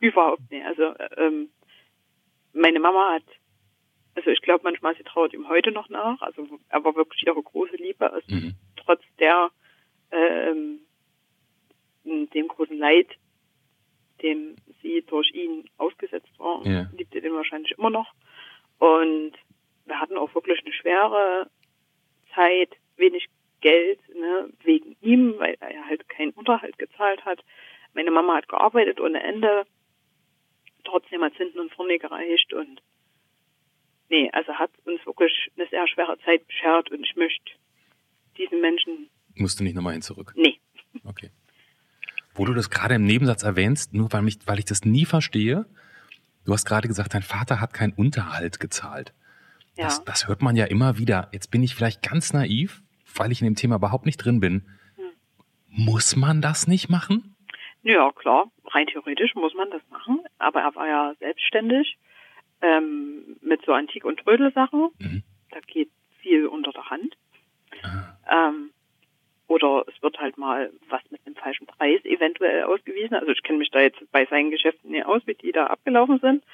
überhaupt 0.01 0.51
nicht. 0.51 0.65
Also 0.67 0.95
ähm, 1.17 1.49
meine 2.53 2.81
Mama 2.81 3.15
hat, 3.15 3.23
also 4.15 4.29
ich 4.31 4.43
glaube 4.43 4.63
manchmal, 4.65 4.95
sie 4.97 5.05
trauert 5.05 5.33
ihm 5.33 5.49
heute 5.49 5.73
noch 5.73 5.89
nach. 5.89 6.21
Also 6.21 6.47
er 6.69 6.85
war 6.85 6.95
wirklich 6.97 7.27
ihre 7.27 7.43
große 7.43 7.77
Liebe. 7.77 8.13
Also 8.13 8.27
Mhm. 8.35 8.55
trotz 8.77 9.03
der 9.19 9.51
ähm, 10.11 10.81
dem 12.05 12.49
großen 12.49 12.77
Leid, 12.77 13.07
dem 14.23 14.57
sie 14.83 15.03
durch 15.07 15.31
ihn 15.33 15.69
ausgesetzt 15.79 16.31
war, 16.39 16.65
Ja. 16.67 16.89
liebt 16.97 17.13
sie 17.13 17.21
den 17.21 17.35
wahrscheinlich 17.35 17.73
immer 17.79 17.91
noch. 17.91 18.13
Und 18.79 19.33
wir 19.87 20.01
hatten 20.01 20.17
auch 20.17 20.35
wirklich 20.35 20.61
eine 20.65 20.73
schwere 20.73 21.51
Zeit, 22.35 22.71
wenig 22.97 23.27
Geld, 23.61 23.99
ne, 24.15 24.49
wegen 24.63 24.97
ihm, 25.03 25.35
weil 25.39 25.57
er 25.61 25.87
halt 25.87 26.09
keinen 26.09 26.31
Unterhalt 26.33 26.79
gezahlt 26.79 27.25
hat. 27.25 27.45
Meine 27.93 28.11
Mama 28.11 28.37
hat 28.37 28.49
gearbeitet 28.49 29.01
ohne 29.01 29.23
Ende. 29.23 29.67
Trotzdem 30.85 31.23
hat 31.23 31.33
es 31.33 31.39
hinten 31.39 31.59
und 31.61 31.73
vorne 31.75 31.99
gereicht 31.99 32.53
und 32.55 32.81
nee, 34.09 34.31
also 34.33 34.55
hat 34.55 34.71
uns 34.87 35.05
wirklich 35.05 35.33
eine 35.57 35.69
sehr 35.69 35.87
schwere 35.89 36.19
Zeit 36.21 36.47
beschert 36.47 36.91
und 36.91 37.05
ich 37.05 37.15
möchte 37.17 37.53
diesen 38.39 38.61
Menschen, 38.61 39.11
Musst 39.35 39.61
du 39.61 39.65
nicht 39.65 39.75
nochmal 39.77 39.93
hin 39.93 40.03
zurück. 40.03 40.33
nee, 40.37 40.59
Okay. 41.05 41.31
Wo 42.35 42.45
du 42.45 42.55
das 42.55 42.71
gerade 42.71 42.95
im 42.95 43.05
Nebensatz 43.05 43.43
erwähnst, 43.43 43.93
nur 43.93 44.13
weil, 44.13 44.23
mich, 44.23 44.39
weil 44.47 44.59
ich 44.59 44.65
das 44.65 44.85
nie 44.85 45.05
verstehe, 45.05 45.67
du 46.45 46.53
hast 46.53 46.65
gerade 46.65 46.89
gesagt, 46.89 47.15
dein 47.15 47.23
Vater 47.23 47.61
hat 47.61 47.75
keinen 47.75 47.93
Unterhalt 47.93 48.61
gezahlt. 48.61 49.13
ja. 49.77 49.85
Das, 49.85 50.05
das 50.05 50.29
hört 50.29 50.43
man 50.43 50.57
ja 50.57 50.67
immer 50.67 50.99
wieder. 50.99 51.29
Jetzt 51.33 51.51
bin 51.51 51.63
ich 51.63 51.75
vielleicht 51.75 52.03
ganz 52.03 52.33
naiv, 52.33 52.83
weil 53.17 53.33
ich 53.33 53.41
in 53.41 53.47
dem 53.47 53.57
Thema 53.57 53.77
überhaupt 53.77 54.07
nicht 54.07 54.19
drin 54.19 54.41
bin. 54.41 54.67
Hm. 54.97 55.11
Muss 55.69 56.17
man 56.17 56.41
das 56.41 56.67
nicht 56.67 56.89
machen? 56.89 57.37
Ja, 57.83 58.13
klar, 58.13 58.51
rein 58.67 58.87
theoretisch 58.87 59.35
muss 59.35 59.55
man 59.55 59.71
das 59.71 59.83
machen, 59.91 60.21
aber 60.39 60.61
er 60.61 60.75
war 60.75 60.87
ja 60.87 61.15
selbstständig 61.19 61.97
ähm, 62.61 63.37
mit 63.41 63.65
so 63.65 63.73
Antik- 63.73 64.05
und 64.05 64.21
Trödelsachen. 64.21 64.91
Mhm. 64.99 65.23
Da 65.51 65.61
geht 65.61 65.91
viel 66.21 66.47
unter 66.47 66.73
der 66.73 66.91
Hand. 66.91 67.17
Ah. 67.83 68.49
Ähm, 68.49 68.71
oder 69.51 69.85
es 69.89 70.01
wird 70.01 70.17
halt 70.21 70.39
mal 70.39 70.71
was 70.89 71.03
mit 71.11 71.21
einem 71.27 71.35
falschen 71.35 71.67
Preis 71.67 72.01
eventuell 72.05 72.63
ausgewiesen. 72.63 73.15
Also 73.17 73.33
ich 73.33 73.43
kenne 73.43 73.59
mich 73.59 73.71
da 73.71 73.81
jetzt 73.81 73.99
bei 74.13 74.25
seinen 74.27 74.53
Geschäften 74.53 74.93
nicht 74.93 75.05
aus, 75.07 75.23
wie 75.27 75.35
die 75.35 75.51
da 75.51 75.67
abgelaufen 75.67 76.21
sind. 76.21 76.45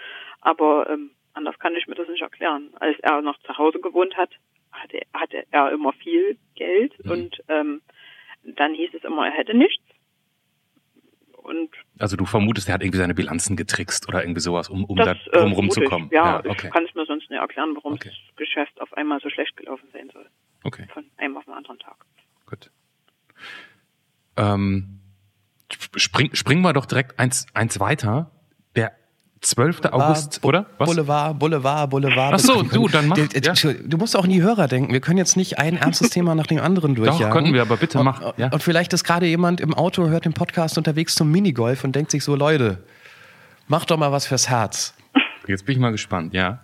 Aber 0.41 0.89
ähm, 0.89 1.11
anders 1.35 1.59
kann 1.59 1.77
ich 1.77 1.87
mir 1.87 1.95
das 1.95 2.09
nicht 2.09 2.23
erklären. 2.23 2.71
Als 2.81 2.99
er 3.01 3.21
noch 3.21 3.39
zu 3.41 3.57
Hause 3.59 3.81
gewohnt 3.81 4.17
hat, 4.17 4.31
hatte, 4.73 5.01
hatte 5.13 5.45
er 5.51 5.73
immer 5.73 5.93
viel 5.93 6.39
Geld 6.55 6.95
Mhm. 7.05 7.11
und 7.11 7.43
ähm, 7.49 7.83
dann 8.45 8.73
hieß 8.73 8.91
es 8.95 9.05
immer, 9.05 9.27
er 9.27 9.33
hätte 9.33 9.55
nichts. 9.55 9.85
Und 11.43 11.71
Also 11.99 12.17
du 12.17 12.25
vermutest, 12.25 12.69
er 12.69 12.75
hat 12.75 12.83
irgendwie 12.83 12.99
seine 12.99 13.15
Bilanzen 13.15 13.57
getrickst 13.57 14.09
oder 14.09 14.23
irgendwie 14.23 14.41
sowas, 14.41 14.69
um, 14.71 14.85
um 14.87 14.97
das 14.97 15.07
da 15.07 15.13
äh, 15.39 15.41
drumherum 15.43 15.69
zu 15.71 15.81
vermute 15.81 15.85
ich. 15.85 15.91
kommen. 15.91 16.09
Ja, 16.13 16.39
okay. 16.41 16.67
ich 16.69 16.73
kann 16.73 16.85
es 16.87 16.95
mir 16.95 17.05
sonst 17.07 17.29
nicht 17.31 17.39
erklären, 17.39 17.75
warum 17.77 17.93
Okay. 17.93 18.09
das 18.11 18.37
Geschäft 18.37 18.81
auf 18.81 18.93
einmal 18.95 19.21
so 19.21 19.29
schlecht 19.29 19.55
gelaufen 19.57 19.89
sein 19.93 20.09
soll. 20.13 20.27
okay, 20.65 20.87
Von 20.93 21.05
einem 21.19 21.37
auf 21.37 21.45
den 21.45 21.53
anderen 21.55 21.79
Tag. 21.79 21.97
gut. 22.47 22.71
Ähm, 24.37 25.01
spring, 25.97 26.31
springen 26.35 26.63
wir 26.63 26.73
doch 26.73 26.87
direkt 26.87 27.19
eins, 27.19 27.47
eins 27.55 27.81
weiter. 27.81 28.31
Der 28.75 28.93
12. 29.41 29.81
August, 29.93 30.41
Bu- 30.41 30.49
oder? 30.49 30.67
Was? 30.79 30.89
Boulevard, 30.89 31.39
Boulevard, 31.39 31.91
Boulevard. 31.91 32.35
Ach 32.35 32.39
so, 32.39 32.63
du, 32.63 32.89
dann 32.89 33.09
mach, 33.09 33.17
Du, 33.17 33.75
du, 33.75 33.97
musst 33.97 34.17
auch 34.17 34.25
an 34.25 34.31
die 34.31 34.43
Hörer 34.43 34.69
denken. 34.69 34.93
Wir 34.93 35.01
können 35.01 35.19
jetzt 35.19 35.37
nicht 35.37 35.59
ein 35.59 35.77
ernstes 35.77 36.11
Thema 36.11 36.35
nach 36.35 36.47
dem 36.47 36.59
anderen 36.61 36.95
durchjagen. 36.95 37.31
könnten 37.33 37.55
wir, 37.55 37.63
aber 37.63 37.77
bitte 37.77 38.03
mach, 38.03 38.37
ja. 38.37 38.49
Und 38.51 38.63
vielleicht 38.63 38.93
ist 38.93 39.05
gerade 39.05 39.27
jemand 39.27 39.61
im 39.61 39.75
Auto, 39.75 40.09
hört 40.09 40.25
den 40.25 40.33
Podcast 40.35 40.79
unterwegs 40.79 41.15
zum 41.15 41.31
Minigolf 41.31 41.85
und 41.85 41.95
denkt 41.95 42.11
sich 42.11 42.25
so, 42.25 42.35
Leute, 42.35 42.83
mach 43.69 43.85
doch 43.85 43.97
mal 43.97 44.13
was 44.13 44.27
fürs 44.27 44.49
Herz. 44.49 44.95
Jetzt 45.47 45.65
bin 45.65 45.75
ich 45.75 45.79
mal 45.81 45.93
gespannt, 45.93 46.35
ja. 46.35 46.61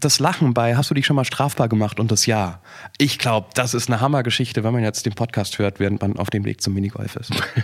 Das 0.00 0.20
Lachen 0.20 0.54
bei 0.54 0.76
Hast 0.76 0.90
du 0.90 0.94
dich 0.94 1.06
schon 1.06 1.16
mal 1.16 1.24
strafbar 1.24 1.68
gemacht 1.68 1.98
und 1.98 2.10
das 2.12 2.26
Ja. 2.26 2.62
Ich 2.98 3.18
glaube, 3.18 3.48
das 3.54 3.74
ist 3.74 3.88
eine 3.88 4.00
Hammergeschichte, 4.00 4.62
wenn 4.64 4.72
man 4.72 4.82
jetzt 4.82 5.06
den 5.06 5.14
Podcast 5.14 5.58
hört, 5.58 5.80
während 5.80 6.02
man 6.02 6.16
auf 6.18 6.30
dem 6.30 6.44
Weg 6.44 6.60
zum 6.60 6.74
Minigolf 6.74 7.16
ist. 7.16 7.32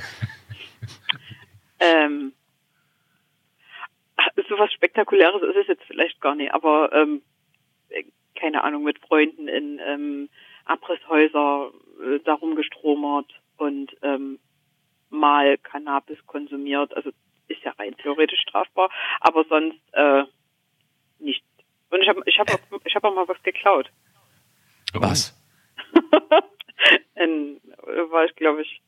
Ähm, 1.81 2.33
so 4.49 4.59
was 4.59 4.73
Spektakuläres 4.73 5.43
ist 5.43 5.57
es 5.57 5.67
jetzt 5.67 5.85
vielleicht 5.87 6.21
gar 6.21 6.35
nicht, 6.35 6.53
aber 6.53 6.93
ähm, 6.93 7.23
äh, 7.89 8.05
keine 8.35 8.65
Ahnung, 8.65 8.85
mit 8.85 8.99
Freunden 9.01 9.49
in 9.49 9.81
ähm, 9.85 10.29
Abrisshäuser 10.65 11.71
äh, 12.03 12.21
darum 12.25 12.55
gestromert 12.55 13.31
und 13.57 13.95
ähm, 14.03 14.39
mal 15.11 15.59
Cannabis 15.59 16.25
konsumiert. 16.27 16.95
Also 16.97 17.11
ist 17.49 17.63
ja 17.63 17.73
rein 17.73 17.97
theoretisch 17.99 18.41
strafbar, 18.41 18.91
aber 19.21 19.45
sonst 19.45 19.79
äh. 19.93 20.25
Und 21.95 22.03
ich 22.03 22.09
habe 22.09 22.21
ich 22.27 22.37
hab 22.41 22.51
auch, 22.53 22.59
ich 22.85 22.95
hab 22.97 23.05
auch 23.05 23.15
mal 23.15 23.29
was 23.29 23.41
geklaut. 23.45 23.89
Was? 24.95 25.33
in, 27.15 27.61
äh, 27.87 28.11
war 28.11 28.25
ich, 28.25 28.35
glaube 28.35 28.63
ich, 28.63 28.83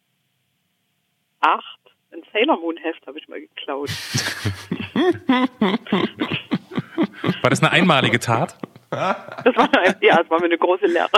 acht. 1.41 1.79
Ein 2.13 2.25
Sailor 2.33 2.57
Moon 2.59 2.77
Heft 2.77 3.07
habe 3.07 3.17
ich 3.19 3.29
mal 3.29 3.41
geklaut. 3.41 3.91
War 7.43 7.51
das 7.51 7.63
eine 7.63 7.71
einmalige 7.71 8.19
Tat? 8.19 8.57
Das 8.91 9.57
war, 9.57 9.69
ein, 9.79 9.97
ja, 10.01 10.17
das 10.17 10.31
war 10.31 10.39
mir 10.41 10.47
eine 10.47 10.59
große 10.59 10.87
Lehre. 10.87 11.11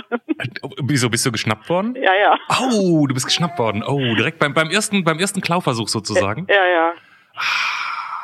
Wieso 0.82 1.08
bist 1.10 1.24
du 1.24 1.32
geschnappt 1.32 1.68
worden? 1.68 1.94
ja, 1.94 2.14
ja. 2.14 2.38
Oh, 2.72 3.06
du 3.06 3.14
bist 3.14 3.26
geschnappt 3.26 3.58
worden. 3.58 3.82
Oh, 3.82 4.14
direkt 4.14 4.38
beim, 4.38 4.52
beim 4.54 4.70
ersten, 4.70 5.04
beim 5.04 5.18
ersten 5.18 5.40
Klauversuch 5.40 5.88
sozusagen. 5.88 6.46
Ja, 6.48 6.66
ja. 6.66 6.92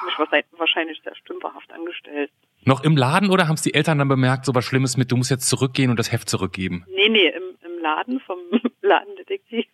Mich 0.04 0.18
wahrscheinlich- 0.18 0.46
wahrscheinlich 0.58 1.00
sehr 1.04 1.14
stümperhaft 1.16 1.70
angestellt. 1.72 2.30
Noch 2.66 2.82
im 2.82 2.96
Laden 2.96 3.30
oder 3.30 3.46
haben 3.48 3.54
es 3.54 3.62
die 3.62 3.74
Eltern 3.74 3.98
dann 3.98 4.08
bemerkt, 4.08 4.44
so 4.44 4.54
was 4.54 4.64
Schlimmes 4.64 4.96
mit, 4.96 5.12
du 5.12 5.16
musst 5.16 5.30
jetzt 5.30 5.48
zurückgehen 5.48 5.90
und 5.90 5.98
das 5.98 6.12
Heft 6.12 6.28
zurückgeben? 6.28 6.84
Nee, 6.88 7.08
nee, 7.08 7.28
im, 7.28 7.42
im 7.64 7.78
Laden 7.82 8.20
vom 8.20 8.38
Ladendetektiv. 8.82 9.66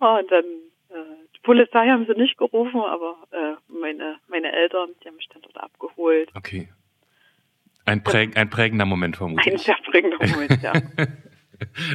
Oh, 0.00 0.06
und 0.18 0.30
dann, 0.30 0.44
äh, 0.90 1.16
die 1.36 1.40
Polizei 1.42 1.88
haben 1.88 2.06
sie 2.06 2.18
nicht 2.18 2.36
gerufen, 2.36 2.80
aber 2.80 3.16
äh, 3.30 3.54
meine, 3.68 4.16
meine 4.28 4.52
Eltern, 4.52 4.90
die 5.02 5.08
haben 5.08 5.16
mich 5.16 5.28
dann 5.32 5.42
dort 5.42 5.56
abgeholt. 5.58 6.30
Okay. 6.34 6.68
Ein, 7.84 8.02
präg, 8.02 8.36
ein 8.36 8.50
prägender 8.50 8.84
Moment 8.84 9.16
Ein 9.16 9.18
vermutlich. 9.18 9.62
sehr 9.62 9.76
prägender 9.84 10.18
Moment, 10.26 10.62
ja. 10.62 10.72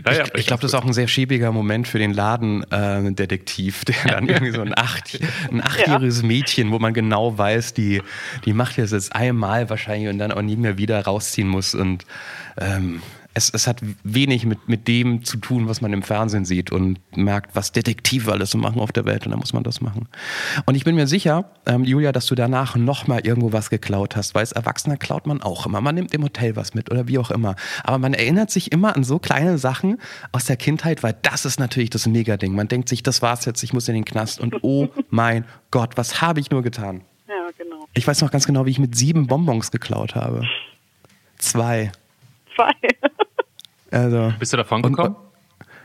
Naja, 0.03 0.23
ich 0.33 0.41
ich 0.41 0.47
glaube, 0.47 0.61
das 0.61 0.71
ist 0.71 0.75
auch 0.75 0.85
ein 0.85 0.93
sehr 0.93 1.07
schäbiger 1.07 1.51
Moment 1.51 1.87
für 1.87 1.99
den 1.99 2.13
Ladendetektiv, 2.13 3.81
äh, 3.81 3.85
der 3.85 3.95
dann 4.13 4.27
irgendwie 4.27 4.51
so 4.51 4.61
ein, 4.61 4.77
acht, 4.77 5.19
ein 5.51 5.61
achtjähriges 5.61 6.23
Mädchen, 6.23 6.71
wo 6.71 6.79
man 6.79 6.93
genau 6.93 7.37
weiß, 7.37 7.73
die, 7.73 8.01
die 8.45 8.53
macht 8.53 8.77
das 8.77 8.91
jetzt 8.91 9.15
einmal 9.15 9.69
wahrscheinlich 9.69 10.09
und 10.09 10.19
dann 10.19 10.31
auch 10.31 10.41
nie 10.41 10.55
mehr 10.55 10.77
wieder 10.77 11.03
rausziehen 11.03 11.47
muss. 11.47 11.75
Und 11.75 12.05
ähm, 12.57 13.01
es, 13.35 13.49
es 13.53 13.67
hat 13.67 13.81
wenig 14.03 14.45
mit, 14.45 14.67
mit 14.69 14.87
dem 14.87 15.23
zu 15.23 15.37
tun, 15.37 15.67
was 15.67 15.81
man 15.81 15.91
im 15.91 16.01
Fernsehen 16.03 16.45
sieht 16.45 16.71
und 16.71 16.99
merkt, 17.15 17.53
was 17.53 17.73
Detektive 17.73 18.31
alles 18.31 18.51
so 18.51 18.57
machen 18.57 18.79
auf 18.79 18.93
der 18.93 19.05
Welt 19.05 19.25
und 19.25 19.31
dann 19.31 19.39
muss 19.39 19.51
man 19.51 19.63
das 19.63 19.81
machen. 19.81 20.07
Und 20.65 20.75
ich 20.75 20.85
bin 20.85 20.95
mir 20.95 21.05
sicher, 21.05 21.51
ähm, 21.65 21.83
Julia, 21.83 22.13
dass 22.13 22.27
du 22.27 22.35
danach 22.35 22.77
nochmal 22.77 23.19
irgendwo 23.25 23.51
was 23.51 23.69
geklaut 23.69 24.15
hast, 24.15 24.35
weil 24.35 24.39
als 24.39 24.53
Erwachsener 24.53 24.95
klaut 24.95 25.27
man 25.27 25.41
auch 25.41 25.65
immer. 25.65 25.81
Man 25.81 25.95
nimmt 25.95 26.13
im 26.13 26.23
Hotel 26.23 26.55
was 26.55 26.73
mit 26.73 26.89
oder 26.89 27.09
wie 27.09 27.17
auch 27.17 27.29
immer. 27.29 27.55
Aber 27.83 27.97
man 27.97 28.13
erinnert 28.13 28.51
sich 28.51 28.71
immer 28.71 28.95
an 28.95 29.03
so 29.03 29.19
kleine 29.19 29.57
Sachen 29.57 29.99
aus 30.31 30.45
der 30.45 30.55
Kindheit, 30.55 31.03
weil 31.03 31.15
das 31.21 31.43
ist 31.43 31.59
natürlich 31.59 31.89
das 31.89 32.07
Mega-Ding. 32.07 32.55
Man 32.55 32.69
denkt 32.69 32.87
sich, 32.87 33.03
das 33.03 33.21
war's 33.21 33.43
jetzt, 33.43 33.61
ich 33.63 33.73
muss 33.73 33.89
in 33.89 33.95
den 33.95 34.05
Knast 34.05 34.39
und 34.39 34.63
oh 34.63 34.87
mein 35.09 35.43
Gott, 35.71 35.97
was 35.97 36.21
habe 36.21 36.39
ich 36.39 36.51
nur 36.51 36.63
getan? 36.63 37.01
Ja, 37.27 37.49
genau. 37.57 37.85
Ich 37.93 38.07
weiß 38.07 38.21
noch 38.21 38.31
ganz 38.31 38.47
genau, 38.47 38.65
wie 38.65 38.71
ich 38.71 38.79
mit 38.79 38.95
sieben 38.95 39.27
Bonbons 39.27 39.71
geklaut 39.71 40.15
habe. 40.15 40.43
Zwei. 41.37 41.91
Zwei. 42.55 42.71
Also, 43.91 44.33
Bist 44.39 44.51
du 44.51 44.57
davon 44.57 44.81
gekommen? 44.81 45.15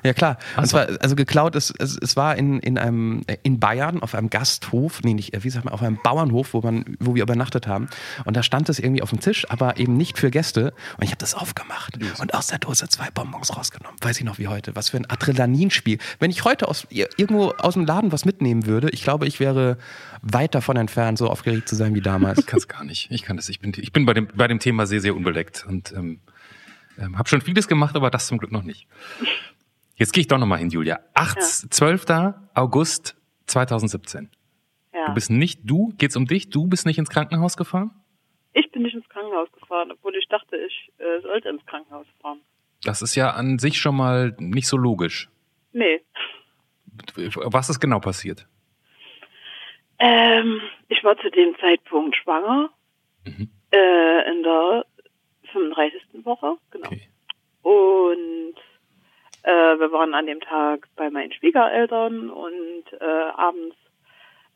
ja 0.02 0.14
klar. 0.14 0.38
Und 0.56 0.66
so. 0.66 0.70
zwar, 0.70 0.88
also 1.00 1.14
geklaut 1.14 1.54
ist, 1.54 1.74
es, 1.78 1.98
es 2.00 2.16
war 2.16 2.37
in, 2.37 2.59
in 2.61 2.78
einem 2.78 3.22
in 3.42 3.61
Bayern 3.61 4.02
auf 4.02 4.14
einem 4.14 4.30
Gasthof, 4.30 5.02
nee, 5.02 5.14
nicht, 5.14 5.33
wie 5.44 5.50
sagt 5.50 5.64
man, 5.64 5.74
auf 5.74 5.83
einem 5.83 5.98
Bauernhof, 6.02 6.54
wo 6.54 6.61
man, 6.61 6.96
wo 6.98 7.14
wir 7.14 7.22
übernachtet 7.22 7.66
haben. 7.66 7.88
Und 8.24 8.37
da 8.37 8.42
stand 8.42 8.68
es 8.68 8.78
irgendwie 8.78 9.02
auf 9.02 9.11
dem 9.11 9.20
Tisch, 9.20 9.48
aber 9.50 9.78
eben 9.78 9.96
nicht 9.96 10.18
für 10.18 10.30
Gäste. 10.30 10.72
Und 10.96 11.04
ich 11.04 11.11
habe 11.11 11.18
das 11.18 11.35
aufgemacht 11.35 11.98
und 12.20 12.35
aus 12.35 12.48
der 12.48 12.59
Dose 12.59 12.88
zwei 12.88 13.11
Bonbons 13.11 13.56
rausgenommen. 13.56 13.96
Weiß 14.00 14.18
ich 14.18 14.24
noch 14.24 14.38
wie 14.38 14.48
heute. 14.48 14.74
Was 14.74 14.88
für 14.88 14.96
ein 14.96 15.09
Adrenalinspiel. 15.09 15.98
Wenn 16.18 16.30
ich 16.30 16.44
heute 16.44 16.68
aus 16.68 16.87
irgendwo 16.90 17.50
aus 17.50 17.74
dem 17.74 17.85
Laden 17.85 18.12
was 18.12 18.24
mitnehmen 18.24 18.66
würde, 18.66 18.88
ich 18.90 19.02
glaube, 19.02 19.26
ich 19.26 19.40
wäre 19.40 19.76
weit 20.22 20.54
davon 20.54 20.76
entfernt, 20.76 21.18
so 21.18 21.28
aufgeregt 21.28 21.68
zu 21.68 21.76
sein 21.76 21.94
wie 21.94 22.00
damals. 22.00 22.38
Ich 22.38 22.46
kann 22.46 22.59
es 22.59 22.68
gar 22.68 22.85
nicht. 22.85 23.09
Ich 23.11 23.22
kann 23.22 23.37
das. 23.37 23.48
Ich 23.48 23.61
bin, 23.61 23.72
ich 23.76 23.92
bin 23.92 24.06
bei 24.06 24.14
dem, 24.14 24.28
bei 24.35 24.48
dem 24.48 24.59
Thema 24.59 24.87
sehr, 24.87 25.00
sehr 25.00 25.14
unbeleckt 25.14 25.64
und 25.68 25.92
ähm, 25.92 26.20
ähm, 27.00 27.18
habe 27.18 27.28
schon 27.28 27.40
vieles 27.40 27.66
gemacht, 27.68 27.96
aber 27.96 28.10
das 28.10 28.26
zum 28.26 28.38
Glück 28.38 28.52
noch 28.52 28.62
nicht. 28.62 28.86
Jetzt 29.96 30.12
gehe 30.12 30.20
ich 30.22 30.28
doch 30.28 30.38
nochmal 30.38 30.58
hin, 30.58 30.70
Julia. 30.70 31.00
8, 31.14 31.36
Ja. 31.36 31.42
12. 31.70 32.06
August 32.54 33.16
2017. 33.46 34.30
Ja. 34.94 35.06
Du 35.06 35.14
bist 35.14 35.30
nicht, 35.30 35.60
du, 35.64 35.92
geht's 35.98 36.16
um 36.16 36.26
dich, 36.26 36.50
du 36.50 36.66
bist 36.66 36.86
nicht 36.86 36.98
ins 36.98 37.10
Krankenhaus 37.10 37.56
gefahren? 37.56 37.90
Ich 38.52 38.70
bin 38.72 38.82
nicht 38.82 38.94
ins 38.94 39.08
Krankenhaus 39.08 39.50
gefahren, 39.52 39.92
obwohl 39.92 40.14
ich 40.16 40.26
dachte, 40.28 40.56
ich 40.56 40.90
äh, 40.98 41.20
sollte 41.22 41.48
ins 41.48 41.64
Krankenhaus 41.66 42.06
fahren. 42.20 42.40
Das 42.82 43.02
ist 43.02 43.14
ja 43.14 43.30
an 43.30 43.58
sich 43.58 43.78
schon 43.78 43.94
mal 43.96 44.34
nicht 44.38 44.66
so 44.66 44.76
logisch. 44.76 45.28
Nee. 45.72 46.00
Was 47.16 47.68
ist 47.70 47.78
genau 47.80 48.00
passiert? 48.00 48.46
Ähm, 49.98 50.60
ich 50.88 51.04
war 51.04 51.16
zu 51.18 51.30
dem 51.30 51.54
Zeitpunkt 51.60 52.16
schwanger. 52.16 52.70
Mhm. 53.26 53.50
Äh, 53.72 54.30
in 54.32 54.42
der 54.42 54.84
35. 55.52 56.24
Woche, 56.24 56.56
genau. 56.70 56.86
Okay. 56.86 57.08
Und 57.62 58.54
äh, 59.42 59.78
wir 59.78 59.92
waren 59.92 60.14
an 60.14 60.26
dem 60.26 60.40
Tag 60.40 60.88
bei 60.96 61.10
meinen 61.10 61.32
Schwiegereltern 61.32 62.30
und 62.30 62.84
äh, 63.00 63.04
abends 63.04 63.76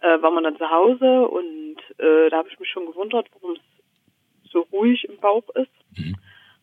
äh, 0.00 0.20
waren 0.20 0.34
wir 0.34 0.42
dann 0.42 0.58
zu 0.58 0.70
Hause 0.70 1.28
und 1.28 1.76
äh, 1.98 2.28
da 2.30 2.38
habe 2.38 2.48
ich 2.48 2.58
mich 2.58 2.68
schon 2.68 2.86
gewundert, 2.86 3.28
warum 3.32 3.56
es 3.56 4.50
so 4.50 4.60
ruhig 4.72 5.04
im 5.08 5.18
Bauch 5.18 5.48
ist. 5.50 5.72
Mhm. 5.96 6.16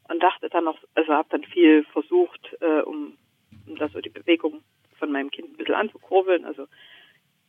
Und 0.10 0.22
dachte 0.22 0.50
dann 0.50 0.66
noch, 0.66 0.78
also 0.94 1.14
habe 1.14 1.30
dann 1.30 1.44
viel 1.44 1.84
versucht, 1.86 2.56
äh, 2.60 2.82
um, 2.82 3.18
um 3.66 3.76
da 3.78 3.88
so 3.88 4.02
die 4.02 4.10
Bewegung 4.10 4.62
von 5.00 5.12
meinem 5.12 5.32
Kind 5.32 5.50
ein 5.50 5.58
bisschen 5.58 5.76
anzukurbeln. 5.76 6.44
Also 6.44 6.68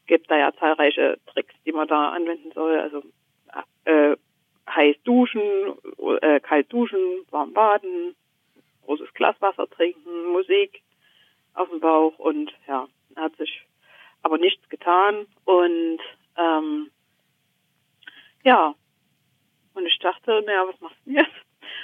gibt 0.07 0.31
da 0.31 0.39
ja 0.39 0.53
zahlreiche 0.55 1.19
Tricks, 1.27 1.55
die 1.67 1.73
man 1.73 1.89
da 1.89 2.11
anwenden 2.11 2.53
soll. 2.53 2.79
Also 2.79 3.03
äh, 3.85 4.17
heiß 4.69 4.97
duschen, 5.05 5.43
äh, 6.23 6.41
kalt 6.41 6.73
duschen, 6.73 7.27
warm 7.31 7.53
baden, 7.53 8.15
großes 8.85 9.13
Glas 9.15 9.37
Wasser 9.41 9.69
trinken, 9.69 10.33
Musik 10.33 10.83
auf 11.55 11.69
dem 11.71 11.81
Bauch 11.81 12.19
und 12.19 12.53
ja, 12.67 12.89
hat 13.17 13.37
sich 13.37 13.67
aber 14.23 14.39
nichts 14.39 14.69
getan 14.69 15.27
und 15.45 15.99
ähm, 16.37 16.91
ja, 18.45 18.75
und 19.75 19.87
ich 19.87 19.99
dachte, 19.99 20.43
naja, 20.47 20.67
was 20.67 20.81
machst 20.81 20.99
du 21.05 21.13
jetzt? 21.13 21.31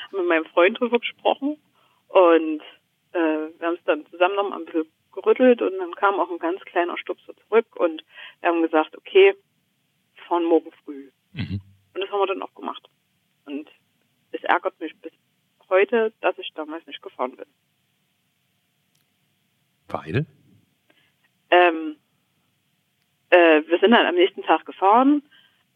Hab 0.04 0.12
mit 0.12 0.26
meinem 0.26 0.44
Freund 0.46 0.78
drüber 0.78 0.98
gesprochen 0.98 1.56
und 2.08 2.62
äh, 3.12 3.18
wir 3.58 3.66
haben 3.66 3.74
es 3.74 3.84
dann 3.84 4.06
zusammen 4.06 4.36
noch 4.36 4.48
mal 4.50 4.58
ein 4.58 4.64
bisschen 4.64 4.90
gerüttelt 5.12 5.62
und 5.62 5.78
dann 5.78 5.94
kam 5.94 6.20
auch 6.20 6.30
ein 6.30 6.38
ganz 6.38 6.60
kleiner 6.62 6.96
Stupser 6.98 7.34
zurück 7.36 7.66
und 7.76 8.04
wir 8.40 8.48
haben 8.48 8.62
gesagt, 8.62 8.96
okay, 8.96 9.34
fahren 10.26 10.44
morgen 10.44 10.70
früh. 10.84 11.10
Mhm. 11.32 11.60
Und 11.98 12.04
das 12.04 12.12
haben 12.12 12.20
wir 12.20 12.26
dann 12.28 12.42
auch 12.42 12.54
gemacht. 12.54 12.88
Und 13.44 13.68
es 14.30 14.40
ärgert 14.44 14.78
mich 14.78 14.96
bis 15.00 15.12
heute, 15.68 16.12
dass 16.20 16.38
ich 16.38 16.52
damals 16.54 16.86
nicht 16.86 17.02
gefahren 17.02 17.34
bin. 17.34 17.46
Weil? 19.88 20.24
Ähm, 21.50 21.96
äh, 23.30 23.62
wir 23.66 23.80
sind 23.80 23.90
dann 23.90 24.06
am 24.06 24.14
nächsten 24.14 24.44
Tag 24.44 24.64
gefahren. 24.64 25.22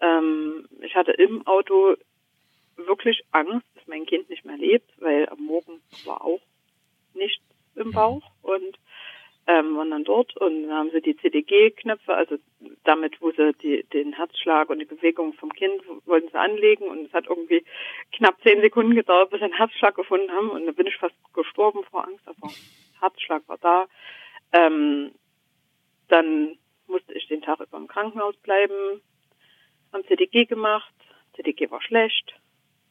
Ähm, 0.01 0.69
ich 0.81 0.95
hatte 0.95 1.11
im 1.11 1.45
Auto 1.45 1.97
wirklich 2.77 3.25
Angst, 3.33 3.67
dass 3.75 3.89
mein 3.89 4.07
Kind 4.07 4.31
nicht 4.31 4.45
mehr 4.45 4.57
lebt, 4.57 4.93
weil 5.01 5.29
am 5.29 5.45
Morgen 5.45 5.83
war 6.05 6.25
auch 6.25 6.41
nichts 7.15 7.43
im 7.75 7.91
Bauch 7.91 8.31
und 8.43 8.79
ähm, 9.47 9.77
waren 9.77 9.91
dann 9.91 10.05
dort 10.05 10.37
und 10.37 10.65
dann 10.65 10.73
haben 10.73 10.91
sie 10.91 11.01
die 11.01 11.17
CDG-Knöpfe, 11.17 12.15
also 12.15 12.37
damit, 12.85 13.21
wo 13.21 13.33
sie 13.33 13.53
die, 13.55 13.83
den 13.93 14.13
Herzschlag 14.13 14.71
und 14.71 14.79
die 14.79 14.85
Bewegung 14.85 15.33
vom 15.35 15.53
Kind 15.53 15.83
wollten 16.07 16.29
sie 16.29 16.39
anlegen 16.39 16.85
und 16.85 17.07
es 17.07 17.13
hat 17.13 17.27
irgendwie 17.27 17.65
knapp 18.13 18.41
zehn 18.43 18.61
Sekunden 18.61 18.95
gedauert, 18.95 19.31
bis 19.31 19.41
sie 19.41 19.45
einen 19.45 19.57
Herzschlag 19.57 19.97
gefunden 19.97 20.31
haben 20.31 20.51
und 20.51 20.67
da 20.67 20.73
bin 20.73 20.87
ich 20.87 20.97
fast 20.97 21.15
gestorben 21.35 21.83
vor 21.91 22.07
Angst, 22.07 22.27
aber 22.27 22.53
Herzschlag 23.01 23.43
war 23.49 23.59
da. 23.59 23.87
Ähm, 24.53 25.13
dann 26.09 26.59
musste 26.87 27.13
ich 27.15 27.27
den 27.27 27.43
Tag 27.43 27.61
über 27.61 27.79
im 27.79 27.89
Krankenhaus 27.89 28.37
bleiben, 28.37 29.01
haben 29.93 30.07
CDG 30.07 30.45
gemacht, 30.45 30.93
CDG 31.35 31.71
war 31.71 31.83
schlecht, 31.83 32.35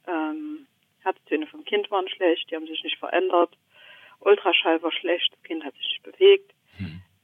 ähm, 0.08 0.68
Herztöne 1.00 1.48
vom 1.48 1.64
Kind 1.64 1.90
waren 1.92 2.10
schlecht, 2.10 2.50
die 2.50 2.56
haben 2.56 2.68
sich 2.68 2.84
nicht 2.84 2.98
verändert, 2.98 3.58
Ultraschall 4.22 4.82
war 4.82 4.92
schlecht, 4.92 5.32
das 5.34 5.44
Kind 5.44 5.64
hat 5.64 5.74
sich 5.76 5.88
nicht 5.88 6.04
bewegt. 6.04 6.54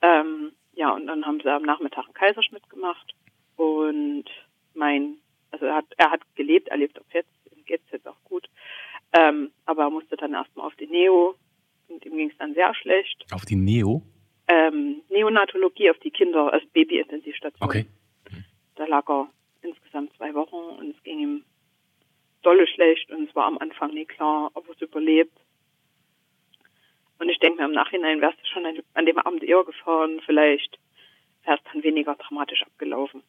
Ähm, 0.01 0.51
ja, 0.73 0.91
und 0.91 1.07
dann 1.07 1.25
haben 1.25 1.39
sie 1.41 1.51
am 1.51 1.63
Nachmittag 1.63 2.05
einen 2.05 2.13
Kaiserschnitt 2.13 2.69
gemacht 2.69 3.13
und 3.55 4.25
mein, 4.73 5.17
also 5.51 5.65
er 5.65 5.75
hat, 5.75 5.85
er 5.97 6.11
hat 6.11 6.21
gelebt, 6.35 6.67
er 6.67 6.77
lebt 6.77 6.99
auch 6.99 7.13
jetzt, 7.13 7.31
ihm 7.51 7.65
geht's 7.65 7.89
jetzt 7.91 8.07
auch 8.07 8.23
gut, 8.23 8.47
ähm, 9.13 9.51
aber 9.65 9.83
er 9.83 9.89
musste 9.89 10.15
dann 10.17 10.33
erstmal 10.33 10.67
auf 10.67 10.75
die 10.75 10.87
Neo 10.87 11.35
und 11.87 12.05
ihm 12.05 12.17
ging's 12.17 12.37
dann 12.37 12.53
sehr 12.53 12.73
schlecht. 12.75 13.25
Auf 13.33 13.45
die 13.45 13.55
Neo? 13.55 14.03
Ähm, 14.47 15.01
Neonatologie 15.09 15.89
auf 15.89 15.97
die 15.99 16.11
Kinder, 16.11 16.53
also 16.53 16.65
Babyintensivstation. 16.73 17.67
Okay. 17.67 17.85
Da 18.75 18.85
lag 18.85 19.09
er 19.09 19.29
insgesamt 19.61 20.13
zwei 20.15 20.33
Wochen 20.35 20.55
und 20.55 20.95
es 20.95 21.03
ging 21.03 21.19
ihm 21.19 21.43
dolle 22.43 22.67
schlecht 22.67 23.11
und 23.11 23.27
es 23.27 23.35
war 23.35 23.45
am 23.45 23.57
Anfang 23.57 23.93
nie 23.93 24.05
klar, 24.05 24.51
ob 24.53 24.67
er 24.67 24.75
es 24.75 24.81
überlebt. 24.81 25.37
Und 27.19 27.29
ich 27.29 27.39
denke 27.39 27.61
mir 27.61 27.67
im 27.67 27.73
Nachhinein, 27.73 28.21
wärst 28.21 28.39
du 28.39 28.45
schon 28.45 28.65
an, 28.93 29.05
dem 29.05 29.17
Abend 29.17 29.43
eher 29.43 29.63
gefahren, 29.63 30.21
vielleicht 30.25 30.77
wäre 31.43 31.57
es 31.57 31.71
dann 31.71 31.83
weniger 31.83 32.15
dramatisch 32.15 32.63
abgelaufen. 32.63 33.23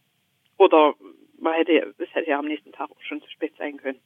Oder 0.57 0.95
man 1.39 1.55
hätte, 1.55 1.95
es 1.99 2.15
hätte 2.15 2.31
ja 2.31 2.39
am 2.39 2.47
nächsten 2.47 2.73
Tag 2.73 2.91
auch 2.91 3.03
schon 3.03 3.23
zu 3.23 3.31
spät 3.31 3.55
sein 3.57 3.77
können. 3.79 4.01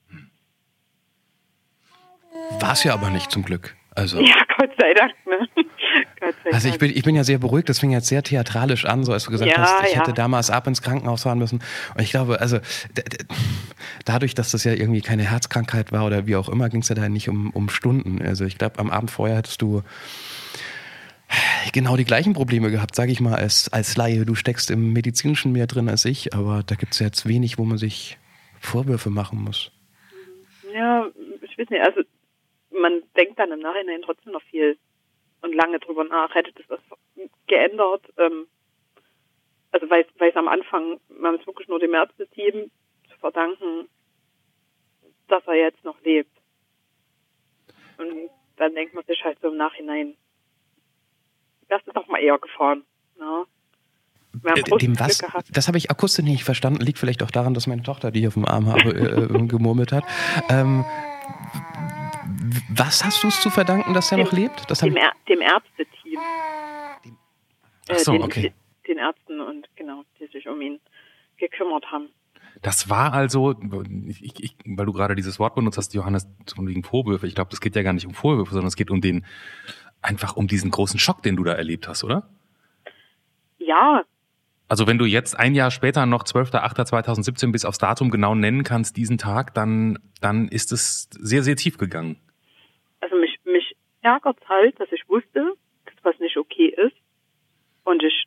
War 2.60 2.72
es 2.72 2.84
ja 2.84 2.94
aber 2.94 3.10
nicht 3.10 3.30
zum 3.30 3.44
Glück. 3.44 3.76
Also, 3.94 4.20
Ja, 4.20 4.34
Gott 4.56 4.70
sei 4.78 4.94
Dank, 4.94 5.12
ne? 5.26 5.46
Gott 6.20 6.34
sei 6.44 6.50
also 6.52 6.68
ich 6.68 6.78
bin, 6.78 6.90
ich 6.94 7.02
bin 7.02 7.14
ja 7.14 7.24
sehr 7.24 7.38
beruhigt, 7.38 7.68
das 7.68 7.78
fing 7.78 7.90
jetzt 7.90 8.08
sehr 8.08 8.22
theatralisch 8.22 8.84
an, 8.86 9.04
so 9.04 9.12
als 9.12 9.24
du 9.24 9.30
gesagt 9.30 9.50
Ja, 9.50 9.58
hast, 9.58 9.86
ich 9.86 9.94
ja. 9.94 10.00
hätte 10.00 10.14
damals 10.14 10.50
ab 10.50 10.66
ins 10.66 10.80
Krankenhaus 10.80 11.24
fahren 11.24 11.38
müssen. 11.38 11.62
Und 11.94 12.00
ich 12.02 12.10
glaube, 12.10 12.40
also 12.40 12.58
dadurch, 14.04 14.34
dass 14.34 14.52
das 14.52 14.64
ja 14.64 14.72
irgendwie 14.72 15.02
keine 15.02 15.24
Herzkrankheit 15.24 15.92
war 15.92 16.06
oder 16.06 16.26
wie 16.26 16.36
auch 16.36 16.48
immer, 16.48 16.68
ging 16.70 16.80
es 16.80 16.88
ja 16.88 16.94
da 16.94 17.08
nicht 17.08 17.28
um, 17.28 17.50
um 17.50 17.68
Stunden. 17.68 18.22
Also 18.22 18.44
ich 18.44 18.56
glaube, 18.56 18.78
am 18.78 18.90
Abend 18.90 19.10
vorher 19.10 19.36
hättest 19.36 19.60
du 19.60 19.82
genau 21.72 21.96
die 21.96 22.04
gleichen 22.04 22.32
Probleme 22.32 22.70
gehabt, 22.70 22.94
sage 22.94 23.12
ich 23.12 23.20
mal, 23.20 23.34
als, 23.34 23.72
als 23.72 23.96
Laie. 23.96 24.24
Du 24.24 24.34
steckst 24.34 24.70
im 24.70 24.92
Medizinischen 24.92 25.52
mehr 25.52 25.66
drin 25.66 25.88
als 25.88 26.04
ich, 26.04 26.34
aber 26.34 26.62
da 26.62 26.74
gibt 26.74 26.92
es 26.94 26.98
jetzt 26.98 27.26
wenig, 27.26 27.58
wo 27.58 27.64
man 27.64 27.78
sich 27.78 28.18
Vorwürfe 28.60 29.10
machen 29.10 29.42
muss. 29.42 29.70
Ja, 30.74 31.06
ich 31.42 31.58
weiß 31.58 31.68
nicht, 31.68 31.82
also 31.82 32.00
man 32.82 33.02
denkt 33.16 33.38
dann 33.38 33.52
im 33.52 33.60
Nachhinein 33.60 34.02
trotzdem 34.02 34.32
noch 34.32 34.42
viel 34.42 34.76
und 35.40 35.54
lange 35.54 35.78
drüber 35.78 36.04
nach. 36.04 36.34
Hätte 36.34 36.52
das 36.52 36.66
was 36.68 36.80
geändert? 37.46 38.04
Ähm, 38.18 38.46
also 39.70 39.88
weil 39.88 40.04
es 40.18 40.36
am 40.36 40.48
Anfang, 40.48 41.00
haben 41.22 41.38
es 41.40 41.46
wirklich 41.46 41.68
nur 41.68 41.78
dem 41.78 41.94
Ärzteteam 41.94 42.70
zu 43.10 43.18
verdanken, 43.18 43.88
dass 45.28 45.46
er 45.46 45.54
jetzt 45.54 45.82
noch 45.84 46.00
lebt. 46.02 46.30
Und 47.96 48.30
dann 48.56 48.74
denkt 48.74 48.94
man 48.94 49.04
sich 49.04 49.24
halt 49.24 49.38
so 49.40 49.48
im 49.48 49.56
Nachhinein, 49.56 50.14
wärst 51.68 51.86
du 51.86 51.92
doch 51.92 52.06
mal 52.08 52.18
eher 52.18 52.38
gefahren. 52.38 52.84
Ne? 53.18 53.46
Äh, 54.44 54.62
Dem 54.78 54.98
was? 54.98 55.22
Das 55.52 55.68
habe 55.68 55.78
ich 55.78 55.90
akustisch 55.90 56.24
nicht 56.24 56.44
verstanden. 56.44 56.80
Liegt 56.80 56.98
vielleicht 56.98 57.22
auch 57.22 57.30
daran, 57.30 57.54
dass 57.54 57.66
meine 57.66 57.82
Tochter, 57.82 58.10
die 58.10 58.20
ich 58.20 58.26
auf 58.26 58.34
dem 58.34 58.46
Arm 58.46 58.66
habe, 58.66 58.90
äh, 58.90 59.24
äh, 59.24 59.46
gemurmelt 59.46 59.92
hat. 59.92 60.04
Ähm, 60.50 60.84
was 62.70 63.04
hast 63.04 63.22
du 63.22 63.28
es 63.28 63.40
zu 63.40 63.50
verdanken, 63.50 63.94
dass 63.94 64.10
er 64.12 64.18
noch 64.18 64.32
lebt? 64.32 64.68
Das 64.70 64.80
Dem, 64.80 64.94
Ä- 64.96 65.10
dem 65.28 65.40
Ärzteteam. 65.40 66.18
Ach 67.88 67.98
so, 67.98 68.12
den, 68.12 68.22
okay. 68.22 68.52
Den 68.86 68.98
Ärzten 68.98 69.40
und 69.40 69.68
genau, 69.76 70.02
die 70.20 70.26
sich 70.26 70.48
um 70.48 70.60
ihn 70.60 70.80
gekümmert 71.36 71.84
haben. 71.90 72.08
Das 72.60 72.88
war 72.88 73.12
also, 73.12 73.54
ich, 74.08 74.22
ich, 74.22 74.42
ich, 74.44 74.56
weil 74.66 74.86
du 74.86 74.92
gerade 74.92 75.14
dieses 75.16 75.38
Wort 75.38 75.54
benutzt 75.54 75.78
hast, 75.78 75.94
Johannes, 75.94 76.28
von 76.54 76.66
wegen 76.68 76.84
Vorwürfe. 76.84 77.26
Ich 77.26 77.34
glaube, 77.34 77.50
das 77.50 77.60
geht 77.60 77.74
ja 77.74 77.82
gar 77.82 77.92
nicht 77.92 78.06
um 78.06 78.14
Vorwürfe, 78.14 78.52
sondern 78.52 78.68
es 78.68 78.76
geht 78.76 78.90
um 78.90 79.00
den, 79.00 79.24
einfach 80.02 80.36
um 80.36 80.46
diesen 80.46 80.70
großen 80.70 81.00
Schock, 81.00 81.22
den 81.22 81.36
du 81.36 81.44
da 81.44 81.52
erlebt 81.54 81.88
hast, 81.88 82.04
oder? 82.04 82.28
Ja, 83.58 84.02
Also 84.68 84.86
wenn 84.86 84.98
du 84.98 85.04
jetzt 85.06 85.38
ein 85.38 85.54
Jahr 85.54 85.70
später 85.70 86.04
noch 86.06 86.24
12.08.2017 86.24 87.52
bis 87.52 87.64
aufs 87.64 87.78
Datum 87.78 88.10
genau 88.10 88.34
nennen 88.34 88.64
kannst, 88.64 88.96
diesen 88.96 89.18
Tag, 89.18 89.54
dann, 89.54 89.98
dann 90.20 90.48
ist 90.48 90.72
es 90.72 91.08
sehr, 91.18 91.42
sehr 91.42 91.56
tief 91.56 91.78
gegangen. 91.78 92.16
Ärgert 94.02 94.38
halt, 94.48 94.78
dass 94.78 94.90
ich 94.92 95.08
wusste, 95.08 95.54
dass 95.86 95.94
was 96.02 96.18
nicht 96.18 96.36
okay 96.36 96.68
ist. 96.68 96.96
Und 97.84 98.02
ich 98.02 98.26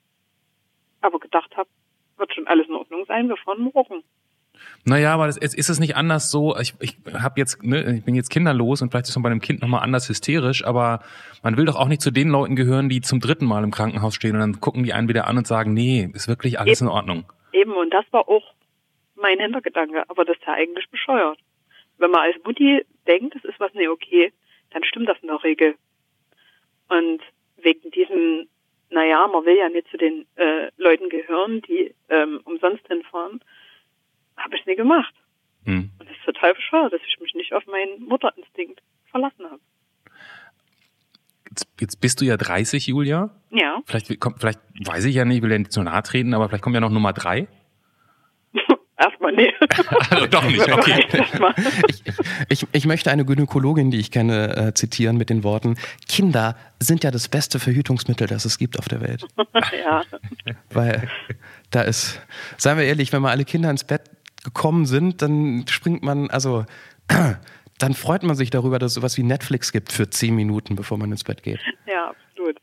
aber 1.02 1.20
gedacht 1.20 1.56
habe, 1.56 1.70
wird 2.18 2.34
schon 2.34 2.48
alles 2.48 2.68
in 2.68 2.74
Ordnung 2.74 3.06
sein, 3.06 3.30
wir 3.30 3.38
fahren 3.38 3.62
morgen. 3.74 4.04
Naja, 4.86 5.14
aber 5.14 5.28
es, 5.28 5.38
es 5.38 5.54
ist 5.54 5.70
es 5.70 5.80
nicht 5.80 5.96
anders 5.96 6.32
so. 6.32 6.56
Ich, 6.58 6.74
ich 6.80 6.98
habe 7.14 7.40
jetzt, 7.40 7.64
ne, 7.64 7.98
ich 7.98 8.06
bin 8.06 8.16
jetzt 8.16 8.30
kinderlos 8.30 8.82
und 8.82 8.90
vielleicht 8.90 9.08
ist 9.08 9.16
man 9.16 9.24
bei 9.24 9.30
einem 9.30 9.42
Kind 9.42 9.62
nochmal 9.62 9.84
anders 9.84 10.08
hysterisch, 10.08 10.66
aber 10.66 11.02
man 11.44 11.58
will 11.58 11.66
doch 11.66 11.76
auch 11.76 11.88
nicht 11.88 12.02
zu 12.02 12.12
den 12.12 12.30
Leuten 12.30 12.56
gehören, 12.56 12.88
die 12.88 13.02
zum 13.02 13.20
dritten 13.20 13.46
Mal 13.46 13.64
im 13.64 13.72
Krankenhaus 13.72 14.16
stehen 14.16 14.36
und 14.36 14.40
dann 14.40 14.62
gucken 14.62 14.84
die 14.84 14.94
einen 14.94 15.10
wieder 15.10 15.28
an 15.28 15.38
und 15.38 15.48
sagen, 15.48 15.74
nee, 15.74 16.10
ist 16.14 16.28
wirklich 16.28 16.60
alles 16.60 16.82
in 16.82 16.88
Ordnung. 16.88 17.26
Eben, 17.52 17.74
und 17.74 17.90
das 17.92 18.06
war 18.12 18.28
auch 18.30 18.54
mein 19.16 19.40
Hintergedanke, 19.40 20.04
aber 20.10 20.26
das 20.26 20.38
ist 20.38 20.46
ja 20.46 20.54
eigentlich 20.54 20.90
bescheuert. 20.90 21.40
Wenn 21.98 22.12
man 22.12 22.22
als 22.22 22.44
Mutti 22.44 22.86
denkt, 23.08 23.36
es 23.36 23.44
ist 23.44 23.60
was 23.60 23.74
nicht 23.74 23.90
okay, 23.90 24.32
dann 24.76 24.84
stimmt 24.84 25.08
das 25.08 25.18
in 25.22 25.30
der 25.30 25.42
Regel. 25.42 25.76
Und 26.90 27.22
wegen 27.56 27.92
diesem, 27.92 28.48
naja, 28.90 29.26
man 29.28 29.46
will 29.46 29.58
ja 29.58 29.70
nicht 29.70 29.88
zu 29.88 29.96
den 29.96 30.26
äh, 30.36 30.70
Leuten 30.76 31.08
gehören, 31.08 31.62
die 31.62 31.96
ähm, 32.10 32.42
umsonst 32.44 32.86
hinfahren, 32.88 33.40
habe 34.36 34.56
ich 34.56 34.62
es 34.62 34.68
nie 34.68 34.76
gemacht. 34.76 35.14
Hm. 35.64 35.92
Und 35.98 36.10
das 36.10 36.18
ist 36.18 36.26
total 36.26 36.54
bescheuert, 36.54 36.92
dass 36.92 37.00
ich 37.08 37.18
mich 37.22 37.34
nicht 37.36 37.54
auf 37.54 37.66
meinen 37.68 38.04
Mutterinstinkt 38.04 38.82
verlassen 39.10 39.46
habe. 39.46 39.62
Jetzt, 41.50 41.68
jetzt 41.80 42.02
bist 42.02 42.20
du 42.20 42.26
ja 42.26 42.36
30, 42.36 42.86
Julia. 42.86 43.30
Ja, 43.52 43.82
Vielleicht 43.86 44.20
kommt, 44.20 44.42
vielleicht 44.42 44.60
weiß 44.86 45.06
ich 45.06 45.16
ja 45.16 45.24
nicht, 45.24 45.38
ich 45.38 45.44
will 45.44 45.52
ja 45.52 45.58
nicht 45.58 45.72
zu 45.72 45.84
nahe 45.84 46.04
treten, 46.04 46.34
aber 46.34 46.50
vielleicht 46.50 46.64
kommt 46.64 46.74
ja 46.74 46.82
noch 46.82 46.90
Nummer 46.90 47.14
drei. 47.14 47.48
Nee. 49.36 49.54
Also 50.10 50.28
doch 50.28 50.44
nicht, 50.44 50.72
okay. 50.72 51.06
Ich, 51.88 52.04
ich, 52.50 52.68
ich 52.72 52.86
möchte 52.86 53.12
eine 53.12 53.26
Gynäkologin, 53.26 53.92
die 53.92 54.00
ich 54.00 54.12
kenne, 54.12 54.56
äh, 54.56 54.74
zitieren 54.74 55.18
mit 55.18 55.30
den 55.30 55.44
Worten: 55.44 55.78
Kinder 56.08 56.56
sind 56.80 57.04
ja 57.04 57.12
das 57.12 57.28
beste 57.28 57.60
Verhütungsmittel, 57.60 58.28
das 58.28 58.46
es 58.46 58.58
gibt 58.58 58.80
auf 58.80 58.88
der 58.88 59.02
Welt. 59.02 59.26
ja. 59.84 60.04
Weil 60.70 61.10
da 61.72 61.82
ist, 61.82 62.22
seien 62.58 62.78
wir 62.78 62.86
ehrlich, 62.86 63.12
wenn 63.14 63.22
mal 63.22 63.32
alle 63.32 63.46
Kinder 63.46 63.70
ins 63.70 63.84
Bett 63.84 64.04
gekommen 64.44 64.86
sind, 64.86 65.22
dann 65.22 65.66
springt 65.68 66.04
man, 66.04 66.30
also 66.30 66.66
dann 67.80 67.94
freut 67.94 68.24
man 68.24 68.36
sich 68.36 68.50
darüber, 68.50 68.80
dass 68.80 68.92
es 68.92 68.96
sowas 68.96 69.18
wie 69.18 69.24
Netflix 69.24 69.72
gibt 69.72 69.92
für 69.92 70.10
zehn 70.10 70.36
Minuten, 70.36 70.76
bevor 70.76 70.98
man 70.98 71.12
ins 71.12 71.24
Bett 71.24 71.44
geht. 71.44 71.60
Ja, 71.86 72.10
absolut. 72.10 72.58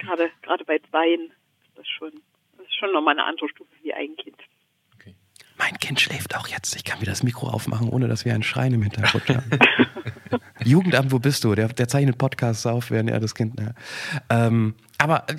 Gerade, 0.00 0.30
gerade 0.42 0.64
bei 0.64 0.78
Zweien 0.90 1.30
ist 1.62 1.76
das 1.76 1.88
schon, 1.88 2.12
das 2.56 2.66
ist 2.66 2.74
schon 2.76 2.92
nochmal 2.92 3.18
eine 3.18 3.24
andere 3.24 3.48
Stufe 3.48 3.70
wie 3.82 3.92
ein 3.94 4.16
Kind. 4.16 4.36
Mein 5.62 5.78
Kind 5.78 6.00
schläft 6.00 6.34
auch 6.34 6.48
jetzt. 6.48 6.74
Ich 6.74 6.82
kann 6.82 7.00
wieder 7.00 7.12
das 7.12 7.22
Mikro 7.22 7.48
aufmachen, 7.48 7.88
ohne 7.88 8.08
dass 8.08 8.24
wir 8.24 8.34
ein 8.34 8.42
Schreien 8.42 8.74
im 8.74 8.82
Hintergrund 8.82 9.28
haben. 9.28 9.50
Jugendamt, 10.64 11.12
wo 11.12 11.20
bist 11.20 11.44
du? 11.44 11.54
Der, 11.54 11.68
der 11.68 11.86
zeichnet 11.86 12.18
Podcasts 12.18 12.66
auf, 12.66 12.90
während 12.90 13.10
er 13.10 13.20
das 13.20 13.36
Kind. 13.36 13.60
Ja. 13.60 13.70
Ähm, 14.28 14.74
aber 14.98 15.28
äh, 15.28 15.36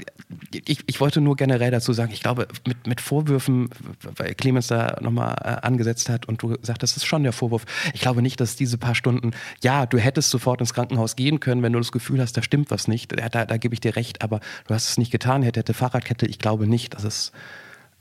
ich, 0.66 0.80
ich 0.86 1.02
wollte 1.02 1.20
nur 1.20 1.36
generell 1.36 1.72
dazu 1.72 1.92
sagen, 1.92 2.14
ich 2.14 2.22
glaube, 2.22 2.48
mit, 2.66 2.88
mit 2.88 3.02
Vorwürfen, 3.02 3.70
weil 4.16 4.34
Clemens 4.36 4.68
da 4.68 4.98
nochmal 5.02 5.36
äh, 5.44 5.66
angesetzt 5.66 6.08
hat 6.08 6.26
und 6.26 6.42
du 6.42 6.58
gesagt 6.58 6.84
hast, 6.84 6.96
das 6.96 7.04
ist 7.04 7.06
schon 7.06 7.24
der 7.24 7.34
Vorwurf. 7.34 7.66
Ich 7.94 8.00
glaube 8.00 8.22
nicht, 8.22 8.40
dass 8.40 8.56
diese 8.56 8.78
paar 8.78 8.96
Stunden, 8.96 9.32
ja, 9.62 9.86
du 9.86 9.98
hättest 9.98 10.30
sofort 10.30 10.62
ins 10.62 10.74
Krankenhaus 10.74 11.18
gehen 11.18 11.42
können, 11.42 11.64
wenn 11.64 11.74
du 11.74 11.80
das 11.80 11.92
Gefühl 11.92 12.22
hast, 12.22 12.38
da 12.38 12.44
stimmt 12.44 12.72
was 12.72 12.88
nicht. 12.88 13.12
Da, 13.12 13.28
da, 13.28 13.46
da 13.46 13.58
gebe 13.58 13.74
ich 13.74 13.82
dir 13.82 13.98
recht, 13.98 14.22
aber 14.22 14.40
du 14.68 14.74
hast 14.74 14.88
es 14.88 14.98
nicht 14.98 15.12
getan, 15.12 15.44
hätte, 15.44 15.60
hätte 15.60 15.74
Fahrradkette. 15.74 16.28
Ich 16.28 16.40
glaube 16.40 16.66
nicht, 16.66 16.94
dass 16.94 17.04
es 17.04 17.34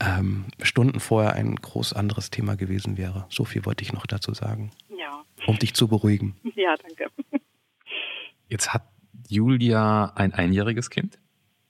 ähm, 0.04 0.46
Stunden 0.62 1.00
vorher 1.00 1.34
ein 1.34 1.54
groß 1.56 1.92
anderes 1.92 2.30
Thema 2.30 2.56
gewesen 2.56 2.96
wäre. 2.98 3.26
So 3.30 3.44
viel 3.44 3.64
wollte 3.64 3.82
ich 3.84 3.92
noch 3.92 4.06
dazu 4.06 4.34
sagen, 4.34 4.72
Ja, 4.96 5.24
um 5.46 5.58
dich 5.58 5.74
zu 5.74 5.88
beruhigen. 5.88 6.36
ja, 6.56 6.74
danke. 6.76 7.06
Jetzt 8.48 8.72
hat 8.74 8.82
Julia 9.28 10.12
ein 10.14 10.32
einjähriges 10.34 10.90
Kind. 10.90 11.18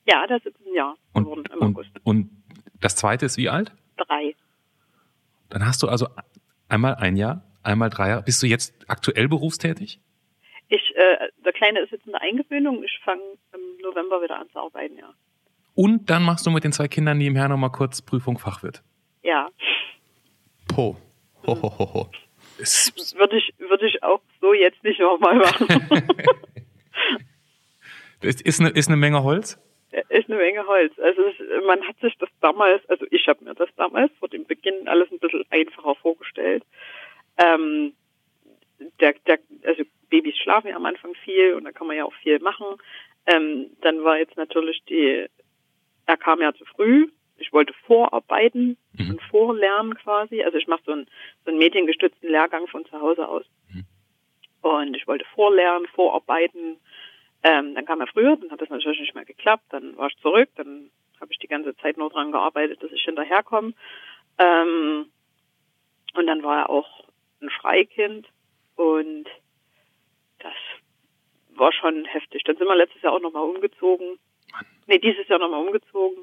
Ja, 0.08 0.26
das 0.26 0.44
ist 0.44 0.56
ein 0.66 0.74
Jahr 0.74 0.96
Und, 1.12 1.24
geworden 1.24 1.44
im 1.52 1.58
und, 1.60 1.76
August. 1.76 1.90
und 2.02 2.30
das 2.80 2.96
zweite 2.96 3.26
ist 3.26 3.36
wie 3.36 3.48
alt? 3.48 3.72
Drei. 3.96 4.34
Dann 5.50 5.64
hast 5.66 5.82
du 5.82 5.88
also 5.88 6.08
einmal 6.68 6.94
ein 6.96 7.16
Jahr, 7.16 7.44
einmal 7.62 7.90
drei 7.90 8.08
Jahre. 8.08 8.22
Bist 8.22 8.42
du 8.42 8.46
jetzt 8.46 8.74
aktuell 8.88 9.28
berufstätig? 9.28 10.00
Ich, 10.68 10.80
äh, 10.96 11.28
der 11.44 11.52
Kleine 11.52 11.80
ist 11.80 11.92
jetzt 11.92 12.06
in 12.06 12.12
der 12.12 12.22
Eingewöhnung. 12.22 12.82
Ich 12.82 12.98
fange 13.04 13.20
im 13.52 13.60
November 13.82 14.22
wieder 14.22 14.38
an 14.40 14.48
zu 14.50 14.58
arbeiten, 14.58 14.96
ja. 14.96 15.12
Und 15.74 16.10
dann 16.10 16.22
machst 16.22 16.46
du 16.46 16.50
mit 16.50 16.64
den 16.64 16.72
zwei 16.72 16.88
Kindern 16.88 17.18
nebenher 17.18 17.48
nochmal 17.48 17.70
kurz 17.70 18.02
Prüfung 18.02 18.38
Fachwirt. 18.38 18.82
Ja, 19.22 19.48
Po. 20.74 20.96
Ho, 21.46 21.54
ho, 21.54 21.78
ho, 21.78 21.94
ho. 21.94 22.10
Es, 22.58 22.92
würde 23.16 23.36
ich, 23.36 23.52
würde 23.58 23.86
ich 23.86 24.02
auch 24.02 24.20
so 24.40 24.54
jetzt 24.54 24.82
nicht 24.84 25.00
nochmal 25.00 25.36
machen. 25.36 25.66
es 28.22 28.40
ist, 28.40 28.60
eine, 28.60 28.70
ist 28.70 28.88
eine 28.88 28.96
Menge 28.96 29.22
Holz. 29.22 29.58
ist 29.90 30.30
eine 30.30 30.38
Menge 30.38 30.66
Holz. 30.66 30.98
Also 30.98 31.22
es, 31.22 31.66
man 31.66 31.82
hat 31.86 31.98
sich 32.00 32.16
das 32.18 32.30
damals, 32.40 32.88
also 32.88 33.04
ich 33.10 33.26
habe 33.28 33.44
mir 33.44 33.54
das 33.54 33.68
damals 33.76 34.12
vor 34.18 34.28
dem 34.28 34.46
Beginn 34.46 34.88
alles 34.88 35.10
ein 35.10 35.18
bisschen 35.18 35.44
einfacher 35.50 35.94
vorgestellt. 35.96 36.64
Ähm, 37.36 37.92
der, 39.00 39.14
der, 39.26 39.38
also 39.66 39.82
Babys 40.08 40.38
schlafen 40.38 40.68
ja 40.68 40.76
am 40.76 40.86
Anfang 40.86 41.14
viel 41.24 41.54
und 41.54 41.64
da 41.64 41.72
kann 41.72 41.86
man 41.86 41.96
ja 41.96 42.04
auch 42.04 42.14
viel 42.22 42.38
machen. 42.38 42.66
Ähm, 43.26 43.70
dann 43.82 44.04
war 44.04 44.18
jetzt 44.18 44.36
natürlich 44.36 44.82
die, 44.88 45.26
er 46.06 46.16
kam 46.16 46.40
ja 46.40 46.52
zu 46.54 46.64
früh. 46.64 47.08
Ich 47.38 47.52
wollte 47.52 47.72
vorarbeiten 47.86 48.76
Mhm. 48.92 49.10
und 49.10 49.22
vorlernen 49.22 49.94
quasi. 49.96 50.42
Also 50.42 50.58
ich 50.58 50.66
mache 50.68 50.82
so 50.84 50.92
einen, 50.92 51.06
so 51.44 51.50
einen 51.50 51.58
mediengestützten 51.58 52.28
Lehrgang 52.28 52.66
von 52.68 52.84
zu 52.86 53.00
Hause 53.00 53.26
aus. 53.28 53.44
Mhm. 53.72 53.84
Und 54.62 54.94
ich 54.96 55.06
wollte 55.08 55.24
vorlernen, 55.34 55.86
vorarbeiten. 55.88 56.78
Ähm, 57.42 57.74
dann 57.74 57.84
kam 57.86 58.00
er 58.00 58.06
früher, 58.06 58.36
dann 58.36 58.50
hat 58.50 58.60
das 58.60 58.68
natürlich 58.68 59.00
nicht 59.00 59.14
mehr 59.14 59.24
geklappt. 59.24 59.64
Dann 59.70 59.96
war 59.96 60.08
ich 60.08 60.16
zurück, 60.18 60.48
dann 60.56 60.90
habe 61.20 61.32
ich 61.32 61.38
die 61.38 61.48
ganze 61.48 61.74
Zeit 61.78 61.96
nur 61.96 62.10
dran 62.10 62.30
gearbeitet, 62.32 62.82
dass 62.82 62.92
ich 62.92 63.02
hinterherkomme. 63.02 63.72
Ähm, 64.38 65.06
und 66.14 66.26
dann 66.26 66.42
war 66.42 66.58
er 66.60 66.70
auch 66.70 67.04
ein 67.40 67.50
Schreikind 67.50 68.28
und 68.76 69.24
das 70.38 70.54
war 71.54 71.72
schon 71.72 72.04
heftig. 72.04 72.44
Dann 72.44 72.56
sind 72.56 72.66
wir 72.68 72.76
letztes 72.76 73.02
Jahr 73.02 73.12
auch 73.14 73.20
nochmal 73.20 73.44
umgezogen. 73.48 74.18
Nee, 74.86 74.98
dieses 74.98 75.26
Jahr 75.28 75.38
nochmal 75.38 75.64
umgezogen. 75.66 76.18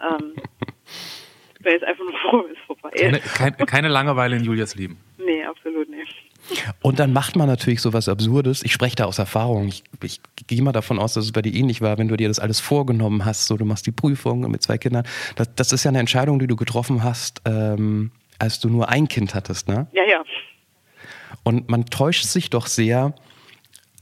Ähm, 0.00 0.34
ich 1.56 1.62
bin 1.62 1.72
jetzt 1.72 1.84
einfach 1.84 2.04
nur 2.04 2.18
froh, 2.30 2.44
es 2.52 2.58
vorbei 2.66 2.90
Keine, 2.90 3.18
ist. 3.18 3.34
kein, 3.34 3.56
keine 3.56 3.88
Langeweile 3.88 4.36
in 4.36 4.44
Julias 4.44 4.74
Leben. 4.74 4.98
Nee, 5.18 5.44
absolut 5.44 5.88
nicht. 5.88 6.14
Und 6.80 7.00
dann 7.00 7.12
macht 7.12 7.34
man 7.34 7.48
natürlich 7.48 7.80
sowas 7.80 8.08
Absurdes. 8.08 8.62
Ich 8.62 8.72
spreche 8.72 8.94
da 8.94 9.06
aus 9.06 9.18
Erfahrung. 9.18 9.66
Ich, 9.66 9.82
ich 10.02 10.20
gehe 10.46 10.62
mal 10.62 10.72
davon 10.72 10.98
aus, 11.00 11.14
dass 11.14 11.24
es 11.24 11.32
bei 11.32 11.42
dir 11.42 11.52
ähnlich 11.52 11.80
war, 11.80 11.98
wenn 11.98 12.06
du 12.06 12.16
dir 12.16 12.28
das 12.28 12.38
alles 12.38 12.60
vorgenommen 12.60 13.24
hast. 13.24 13.46
So, 13.46 13.56
du 13.56 13.64
machst 13.64 13.86
die 13.86 13.92
Prüfung 13.92 14.48
mit 14.50 14.62
zwei 14.62 14.78
Kindern. 14.78 15.04
Das, 15.34 15.52
das 15.56 15.72
ist 15.72 15.82
ja 15.84 15.88
eine 15.88 15.98
Entscheidung, 15.98 16.38
die 16.38 16.46
du 16.46 16.54
getroffen 16.54 17.02
hast, 17.02 17.42
ähm, 17.46 18.12
als 18.38 18.60
du 18.60 18.68
nur 18.68 18.88
ein 18.88 19.08
Kind 19.08 19.34
hattest, 19.34 19.66
ne? 19.66 19.88
Ja, 19.92 20.04
ja. 20.04 20.22
Und 21.42 21.68
man 21.68 21.86
täuscht 21.86 22.24
sich 22.24 22.50
doch 22.50 22.66
sehr. 22.66 23.14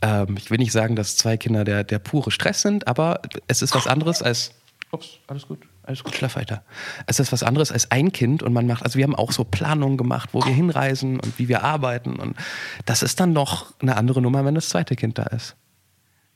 Ähm, 0.05 0.37
ich 0.37 0.51
will 0.51 0.59
nicht 0.59 0.73
sagen, 0.73 0.97
dass 0.97 1.17
zwei 1.17 1.39
Kinder 1.39 1.65
der, 1.65 1.83
der 1.83 1.99
pure 1.99 2.31
Stress 2.31 2.61
sind, 2.61 2.87
aber 2.87 3.23
es 3.49 3.63
ist 3.63 3.75
was 3.75 3.87
anderes 3.87 4.23
als. 4.23 4.55
Ups, 4.91 5.19
alles 5.27 5.49
gut, 5.49 5.61
alles 5.83 6.05
gut, 6.05 6.15
schlaf 6.15 6.37
weiter. 6.37 6.63
Es 7.07 7.19
ist 7.19 7.33
was 7.33 7.43
anderes 7.43 7.73
als 7.73 7.91
ein 7.91 8.13
Kind 8.13 8.43
und 8.43 8.53
man 8.53 8.67
macht, 8.67 8.85
also 8.85 8.99
wir 8.99 9.05
haben 9.05 9.15
auch 9.15 9.33
so 9.33 9.43
Planungen 9.43 9.97
gemacht, 9.97 10.29
wo 10.33 10.45
wir 10.45 10.53
hinreisen 10.53 11.19
und 11.19 11.39
wie 11.39 11.49
wir 11.49 11.65
arbeiten. 11.65 12.17
Und 12.17 12.37
das 12.85 13.03
ist 13.03 13.19
dann 13.19 13.33
noch 13.33 13.73
eine 13.81 13.97
andere 13.97 14.21
Nummer, 14.21 14.45
wenn 14.45 14.55
das 14.55 14.69
zweite 14.69 14.95
Kind 14.95 15.19
da 15.19 15.25
ist. 15.25 15.57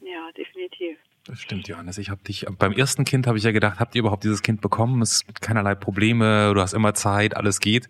Ja, 0.01 0.31
definitiv. 0.37 0.97
Das 1.27 1.39
stimmt, 1.39 1.69
Johannes. 1.69 1.99
Ich 1.99 2.09
habe 2.09 2.23
dich 2.25 2.47
beim 2.59 2.73
ersten 2.73 3.05
Kind 3.05 3.27
habe 3.27 3.37
ich 3.37 3.45
ja 3.45 3.53
gedacht, 3.53 3.79
habt 3.79 3.95
ihr 3.95 4.01
überhaupt 4.01 4.25
dieses 4.25 4.43
Kind 4.43 4.63
bekommen? 4.63 5.03
Es 5.03 5.27
gibt 5.27 5.43
keinerlei 5.43 5.75
Probleme, 5.75 6.53
du 6.55 6.61
hast 6.61 6.73
immer 6.73 6.95
Zeit, 6.95 7.37
alles 7.37 7.61
geht. 7.61 7.89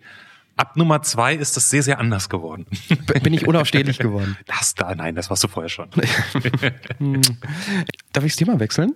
Ab 0.59 0.75
Nummer 0.75 1.01
zwei 1.01 1.35
ist 1.35 1.55
das 1.55 1.69
sehr, 1.69 1.81
sehr 1.83 1.99
anders 1.99 2.29
geworden. 2.29 2.65
Bin 3.23 3.33
ich 3.33 3.47
unausstehlich 3.47 3.97
geworden? 3.99 4.37
Das 4.45 4.75
da, 4.75 4.93
nein, 4.93 5.15
das 5.15 5.29
warst 5.29 5.43
du 5.43 5.47
vorher 5.47 5.69
schon. 5.69 5.89
Darf 8.13 8.23
ich 8.25 8.33
das 8.33 8.35
Thema 8.35 8.59
wechseln? 8.59 8.93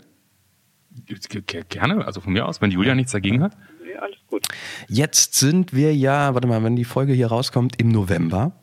Gerne, 1.70 2.06
also 2.06 2.22
von 2.22 2.34
mir 2.34 2.46
aus, 2.46 2.62
wenn 2.62 2.70
Julia 2.70 2.94
nichts 2.96 3.14
dagegen 3.14 3.42
hat. 3.42 3.56
Ja, 3.92 4.02
alles 4.02 4.18
gut. 4.28 4.46
Jetzt 4.88 5.36
sind 5.36 5.74
wir 5.74 5.96
ja, 5.96 6.34
warte 6.34 6.48
mal, 6.48 6.64
wenn 6.64 6.76
die 6.76 6.84
Folge 6.84 7.14
hier 7.14 7.28
rauskommt, 7.28 7.80
im 7.80 7.88
November. 7.88 8.60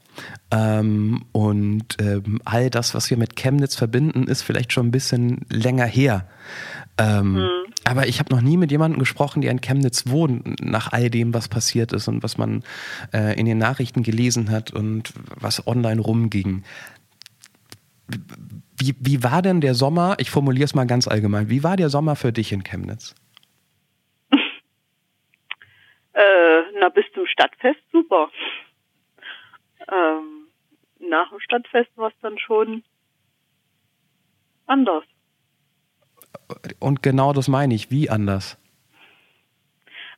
Ähm, 0.50 1.24
und 1.32 1.96
ähm, 2.00 2.40
all 2.44 2.68
das, 2.70 2.94
was 2.94 3.08
wir 3.10 3.16
mit 3.16 3.34
Chemnitz 3.36 3.74
verbinden, 3.76 4.24
ist 4.24 4.42
vielleicht 4.42 4.72
schon 4.72 4.88
ein 4.88 4.90
bisschen 4.90 5.46
länger 5.48 5.86
her. 5.86 6.28
Ähm, 6.98 7.32
mhm. 7.32 7.48
Aber 7.90 8.06
ich 8.06 8.20
habe 8.20 8.32
noch 8.32 8.40
nie 8.40 8.56
mit 8.56 8.70
jemandem 8.70 9.00
gesprochen, 9.00 9.42
der 9.42 9.50
in 9.50 9.60
Chemnitz 9.60 10.04
wohnt, 10.06 10.62
nach 10.64 10.92
all 10.92 11.10
dem, 11.10 11.34
was 11.34 11.48
passiert 11.48 11.92
ist 11.92 12.06
und 12.06 12.22
was 12.22 12.38
man 12.38 12.62
äh, 13.12 13.36
in 13.36 13.46
den 13.46 13.58
Nachrichten 13.58 14.04
gelesen 14.04 14.48
hat 14.48 14.70
und 14.70 15.12
was 15.34 15.66
online 15.66 16.00
rumging. 16.00 16.62
Wie, 18.78 18.94
wie 19.00 19.24
war 19.24 19.42
denn 19.42 19.60
der 19.60 19.74
Sommer? 19.74 20.14
Ich 20.20 20.30
formuliere 20.30 20.66
es 20.66 20.74
mal 20.76 20.86
ganz 20.86 21.08
allgemein. 21.08 21.50
Wie 21.50 21.64
war 21.64 21.76
der 21.76 21.88
Sommer 21.88 22.14
für 22.14 22.32
dich 22.32 22.52
in 22.52 22.62
Chemnitz? 22.62 23.16
äh, 24.30 24.38
na, 26.78 26.90
bis 26.90 27.06
zum 27.12 27.26
Stadtfest 27.26 27.80
super. 27.90 28.30
Ähm, 29.90 30.46
nach 31.00 31.28
dem 31.30 31.40
Stadtfest 31.40 31.90
war 31.96 32.10
es 32.10 32.14
dann 32.22 32.38
schon 32.38 32.84
anders. 34.66 35.02
Und 36.78 37.02
genau 37.02 37.32
das 37.32 37.48
meine 37.48 37.74
ich. 37.74 37.90
Wie 37.90 38.10
anders? 38.10 38.58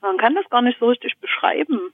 Man 0.00 0.18
kann 0.18 0.34
das 0.34 0.48
gar 0.50 0.62
nicht 0.62 0.78
so 0.78 0.88
richtig 0.88 1.16
beschreiben. 1.18 1.92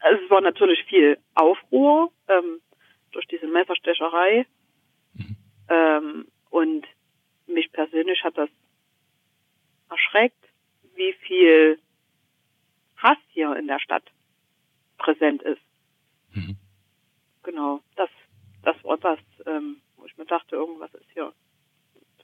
Also 0.00 0.24
es 0.24 0.30
war 0.30 0.40
natürlich 0.40 0.82
viel 0.84 1.18
Aufruhr 1.34 2.12
ähm, 2.28 2.60
durch 3.12 3.26
diese 3.26 3.46
Messerstecherei. 3.46 4.46
Mhm. 5.14 5.36
Ähm, 5.68 6.28
und 6.50 6.86
mich 7.46 7.70
persönlich 7.72 8.22
hat 8.24 8.36
das 8.36 8.50
erschreckt, 9.90 10.44
wie 10.94 11.12
viel 11.26 11.78
Hass 12.96 13.18
hier 13.28 13.54
in 13.56 13.66
der 13.66 13.78
Stadt 13.80 14.04
präsent 14.98 15.42
ist. 15.42 15.62
Mhm. 16.32 16.56
Genau, 17.42 17.80
das, 17.96 18.10
das 18.62 18.76
war 18.84 18.96
das, 18.98 19.18
ähm, 19.46 19.80
wo 19.96 20.06
ich 20.06 20.16
mir 20.16 20.26
dachte, 20.26 20.56
irgendwas 20.56 20.92
ist 20.94 21.10
hier. 21.12 21.32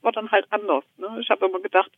War 0.03 0.13
dann 0.13 0.31
halt 0.31 0.47
anders. 0.51 0.85
Ne? 0.97 1.19
Ich 1.21 1.31
habe 1.31 1.47
immer 1.47 1.61
gedacht, 1.61 1.91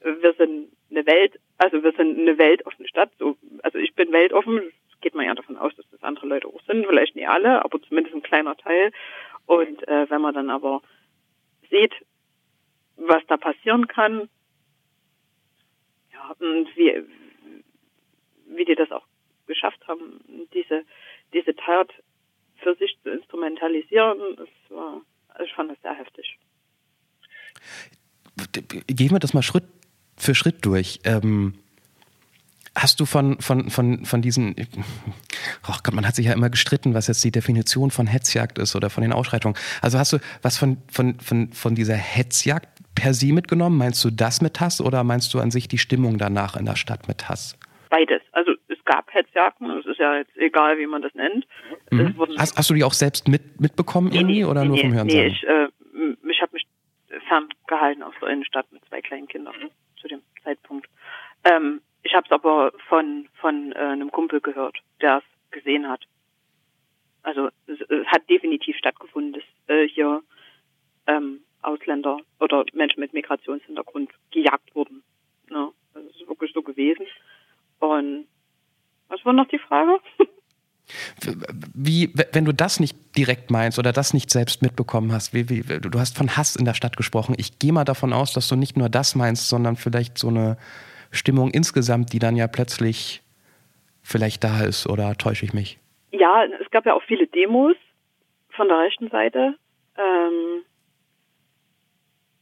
wir 0.00 0.32
sind 0.34 0.72
eine 0.90 1.06
Welt, 1.06 1.38
also 1.58 1.82
wir 1.82 1.92
sind 1.92 2.18
eine 2.18 2.38
weltoffene 2.38 2.88
Stadt. 2.88 3.10
So, 3.18 3.36
also 3.62 3.78
ich 3.78 3.94
bin 3.94 4.12
weltoffen. 4.12 4.72
Geht 5.00 5.14
man 5.14 5.26
ja 5.26 5.34
davon 5.34 5.56
aus, 5.56 5.74
dass 5.76 5.88
das 5.90 6.02
andere 6.02 6.26
Leute 6.26 6.46
auch 6.46 6.60
sind. 6.66 6.86
Vielleicht 6.86 7.16
nicht 7.16 7.28
alle, 7.28 7.64
aber 7.64 7.80
zumindest 7.82 8.14
ein 8.14 8.22
kleiner 8.22 8.56
Teil. 8.56 8.92
Und 9.46 9.86
äh, 9.88 10.08
wenn 10.08 10.20
man 10.20 10.34
dann 10.34 10.50
aber 10.50 10.80
sieht, 11.70 11.92
was 12.96 13.22
da 13.26 13.36
passieren 13.36 13.88
kann, 13.88 14.28
ja, 16.12 16.36
und 16.38 16.68
wie, 16.76 17.02
wie 18.46 18.64
die 18.64 18.76
das 18.76 18.92
auch 18.92 19.06
geschafft 19.46 19.86
haben, 19.88 20.20
diese 20.54 20.84
diese 21.32 21.54
Tat 21.54 21.92
für 22.56 22.74
sich 22.76 22.96
zu 23.02 23.10
instrumentalisieren, 23.10 24.36
das 24.36 24.48
war, 24.68 25.00
also 25.28 25.44
ich 25.44 25.52
fand 25.54 25.70
das 25.70 25.80
sehr 25.82 25.94
heftig. 25.94 26.38
Gehen 28.94 29.10
wir 29.10 29.18
das 29.18 29.34
mal 29.34 29.42
Schritt 29.42 29.64
für 30.16 30.34
Schritt 30.34 30.64
durch. 30.64 31.00
Ähm, 31.04 31.54
hast 32.74 33.00
du 33.00 33.06
von, 33.06 33.40
von, 33.40 33.70
von, 33.70 34.04
von 34.04 34.22
diesen, 34.22 34.54
oh 35.68 35.74
Gott, 35.82 35.94
man 35.94 36.06
hat 36.06 36.14
sich 36.14 36.26
ja 36.26 36.32
immer 36.32 36.50
gestritten, 36.50 36.94
was 36.94 37.06
jetzt 37.06 37.24
die 37.24 37.30
Definition 37.30 37.90
von 37.90 38.06
Hetzjagd 38.06 38.58
ist 38.58 38.76
oder 38.76 38.90
von 38.90 39.02
den 39.02 39.12
Ausschreitungen. 39.12 39.58
Also 39.80 39.98
hast 39.98 40.12
du 40.12 40.18
was 40.42 40.58
von, 40.58 40.78
von, 40.90 41.18
von, 41.20 41.52
von 41.52 41.74
dieser 41.74 41.96
Hetzjagd 41.96 42.68
per 42.94 43.14
se 43.14 43.32
mitgenommen? 43.32 43.78
Meinst 43.78 44.04
du 44.04 44.10
das 44.10 44.40
mit 44.40 44.60
Hass 44.60 44.80
oder 44.80 45.04
meinst 45.04 45.32
du 45.34 45.40
an 45.40 45.50
sich 45.50 45.68
die 45.68 45.78
Stimmung 45.78 46.18
danach 46.18 46.56
in 46.56 46.66
der 46.66 46.76
Stadt 46.76 47.08
mit 47.08 47.28
Hass? 47.28 47.58
Beides. 47.90 48.22
Also 48.32 48.52
gab 48.84 49.12
Hetzjagden, 49.12 49.70
es 49.78 49.86
ist 49.86 49.98
ja 49.98 50.18
jetzt 50.18 50.36
egal, 50.36 50.78
wie 50.78 50.86
man 50.86 51.02
das 51.02 51.14
nennt. 51.14 51.46
Mhm. 51.90 52.14
Hast, 52.38 52.56
hast, 52.56 52.70
du 52.70 52.74
die 52.74 52.84
auch 52.84 52.92
selbst 52.92 53.28
mit, 53.28 53.60
mitbekommen 53.60 54.08
nee, 54.08 54.18
irgendwie 54.18 54.44
oder 54.44 54.62
nee, 54.62 54.68
nur 54.68 54.78
vom 54.78 54.92
Hören 54.92 55.06
Nee, 55.06 55.26
ich, 55.26 55.42
äh, 55.44 55.68
ferngehalten 57.92 58.02
aus 58.02 58.14
der 58.20 58.28
Innenstadt 58.28 58.70
mit 58.72 58.84
zwei 58.86 59.00
kleinen 59.00 59.28
Kindern 59.28 59.54
mhm. 59.60 59.70
zu 60.00 60.08
dem 60.08 60.22
Zeitpunkt. 60.42 60.88
Ähm, 61.44 61.80
ich 62.02 62.14
habe 62.14 62.26
es 62.26 62.32
aber 62.32 62.72
von, 62.88 63.28
von 63.40 63.72
äh, 63.72 63.78
einem 63.78 64.10
Kumpel 64.10 64.40
gehört, 64.40 64.78
der 65.00 65.18
es 65.18 65.50
gesehen 65.50 65.88
hat. 65.88 66.04
Also 67.22 67.48
es, 67.66 67.80
es, 67.80 68.06
hat 68.06 68.28
definitiv 68.28 68.76
stattgefunden, 68.76 69.34
dass 69.34 69.44
äh, 69.68 69.86
hier 69.88 70.22
ähm, 71.06 71.40
Ausländer 71.62 72.18
oder 72.40 72.64
Menschen 72.72 73.00
mit 73.00 73.12
Migrationshintergrund 73.12 74.10
gejagt 74.32 74.74
wurden. 74.74 75.04
Ne? 75.48 75.70
Das 75.94 76.04
ist 76.04 76.28
wirklich 76.28 76.52
so 76.52 76.62
gewesen. 76.62 77.06
Und 77.78 78.26
was 79.08 79.24
war 79.24 79.32
noch 79.32 79.46
die 79.48 79.58
Frage? 79.58 80.00
Wie, 81.74 82.12
wenn 82.32 82.44
du 82.44 82.52
das 82.52 82.80
nicht 82.80 82.96
direkt 83.16 83.50
meinst 83.50 83.78
oder 83.78 83.92
das 83.92 84.14
nicht 84.14 84.30
selbst 84.30 84.62
mitbekommen 84.62 85.12
hast, 85.12 85.34
wie, 85.34 85.48
wie, 85.48 85.62
du 85.62 85.98
hast 85.98 86.16
von 86.16 86.36
Hass 86.36 86.56
in 86.56 86.64
der 86.64 86.74
Stadt 86.74 86.96
gesprochen. 86.96 87.34
Ich 87.38 87.58
gehe 87.58 87.72
mal 87.72 87.84
davon 87.84 88.12
aus, 88.12 88.32
dass 88.32 88.48
du 88.48 88.56
nicht 88.56 88.76
nur 88.76 88.88
das 88.88 89.14
meinst, 89.14 89.48
sondern 89.48 89.76
vielleicht 89.76 90.18
so 90.18 90.28
eine 90.28 90.56
Stimmung 91.10 91.50
insgesamt, 91.50 92.12
die 92.12 92.18
dann 92.18 92.36
ja 92.36 92.46
plötzlich 92.46 93.22
vielleicht 94.02 94.42
da 94.44 94.62
ist, 94.62 94.86
oder 94.86 95.14
täusche 95.16 95.44
ich 95.44 95.52
mich? 95.52 95.78
Ja, 96.10 96.44
es 96.60 96.70
gab 96.70 96.86
ja 96.86 96.94
auch 96.94 97.02
viele 97.04 97.26
Demos 97.26 97.76
von 98.50 98.68
der 98.68 98.78
rechten 98.80 99.08
Seite. 99.08 99.54
Ähm, 99.96 100.64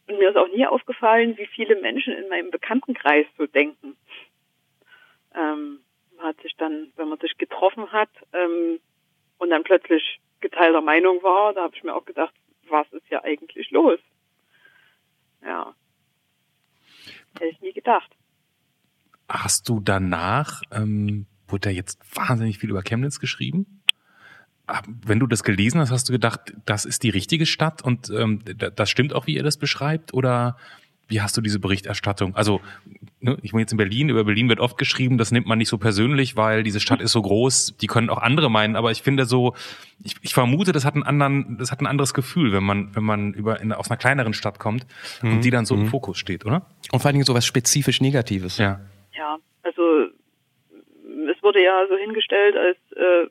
und 0.08 0.18
mir 0.18 0.30
ist 0.30 0.36
auch 0.36 0.48
nie 0.48 0.66
aufgefallen, 0.66 1.36
wie 1.36 1.46
viele 1.46 1.80
Menschen 1.80 2.14
in 2.14 2.28
meinem 2.28 2.50
Bekanntenkreis 2.50 3.26
so 3.38 3.46
denken. 3.46 3.96
Ähm, 5.34 5.80
hat 6.18 6.40
sich 6.42 6.54
dann, 6.56 6.92
wenn 6.96 7.08
man 7.08 7.18
sich 7.18 7.36
getroffen 7.38 7.92
hat 7.92 8.10
ähm, 8.32 8.80
und 9.38 9.50
dann 9.50 9.62
plötzlich 9.62 10.20
geteilter 10.41 10.80
Meinung 10.80 11.22
war, 11.22 11.53
da 11.55 11.62
habe 11.62 11.76
ich 11.76 11.82
mir 11.82 11.95
auch 11.95 12.05
gedacht, 12.05 12.34
was 12.68 12.91
ist 12.93 13.07
hier 13.09 13.24
eigentlich 13.24 13.70
los? 13.70 13.99
Ja. 15.43 15.74
Hätte 17.34 17.47
ich 17.47 17.61
nie 17.61 17.72
gedacht. 17.72 18.11
Hast 19.28 19.68
du 19.68 19.80
danach, 19.80 20.62
ähm, 20.72 21.26
wurde 21.47 21.68
da 21.68 21.70
jetzt 21.70 22.01
wahnsinnig 22.16 22.59
viel 22.59 22.70
über 22.70 22.82
Chemnitz 22.82 23.20
geschrieben? 23.20 23.82
Wenn 24.86 25.18
du 25.18 25.26
das 25.26 25.43
gelesen 25.43 25.80
hast, 25.80 25.91
hast 25.91 26.09
du 26.09 26.12
gedacht, 26.12 26.55
das 26.64 26.84
ist 26.84 27.03
die 27.03 27.11
richtige 27.11 27.47
Stadt 27.47 27.82
und 27.82 28.11
ähm, 28.11 28.43
das 28.45 28.88
stimmt 28.88 29.14
auch, 29.14 29.26
wie 29.26 29.34
ihr 29.34 29.43
das 29.43 29.57
beschreibt? 29.57 30.14
Oder 30.14 30.57
wie 31.11 31.20
hast 31.20 31.36
du 31.36 31.40
diese 31.40 31.58
Berichterstattung? 31.58 32.34
Also, 32.36 32.61
ne, 33.20 33.36
ich 33.42 33.52
wohne 33.52 33.62
jetzt 33.62 33.72
in 33.72 33.78
Berlin, 33.78 34.08
über 34.08 34.24
Berlin 34.24 34.48
wird 34.48 34.61
oft 34.61 34.78
geschrieben, 34.78 35.18
das 35.18 35.32
nimmt 35.32 35.46
man 35.46 35.58
nicht 35.58 35.68
so 35.68 35.76
persönlich, 35.76 36.36
weil 36.36 36.62
diese 36.62 36.80
Stadt 36.80 37.00
ist 37.00 37.12
so 37.12 37.20
groß, 37.20 37.76
die 37.80 37.86
können 37.88 38.08
auch 38.08 38.18
andere 38.18 38.50
meinen, 38.50 38.76
aber 38.76 38.90
ich 38.90 39.02
finde 39.02 39.24
so, 39.26 39.54
ich, 40.02 40.14
ich 40.22 40.32
vermute, 40.32 40.72
das 40.72 40.84
hat 40.84 40.94
einen 40.94 41.02
anderen, 41.02 41.58
das 41.58 41.72
hat 41.72 41.80
ein 41.80 41.86
anderes 41.86 42.14
Gefühl, 42.14 42.52
wenn 42.52 42.62
man, 42.62 42.94
wenn 42.94 43.04
man 43.04 43.34
über 43.34 43.61
in, 43.61 43.72
aus 43.72 43.90
einer 43.90 43.98
kleineren 43.98 44.32
Stadt 44.32 44.58
kommt 44.58 44.86
mhm. 45.20 45.32
und 45.32 45.44
die 45.44 45.50
dann 45.50 45.66
so 45.66 45.74
mhm. 45.74 45.82
im 45.82 45.88
Fokus 45.88 46.18
steht, 46.18 46.46
oder? 46.46 46.66
Und 46.92 47.00
vor 47.00 47.06
allen 47.06 47.14
Dingen 47.14 47.26
so 47.26 47.34
was 47.34 47.44
spezifisch 47.44 48.00
Negatives. 48.00 48.58
Ja. 48.58 48.80
Ja, 49.16 49.38
also 49.62 50.06
es 51.30 51.42
wurde 51.42 51.62
ja 51.62 51.86
so 51.88 51.96
hingestellt, 51.96 52.56
als 52.56 52.78
äh, 52.92 53.28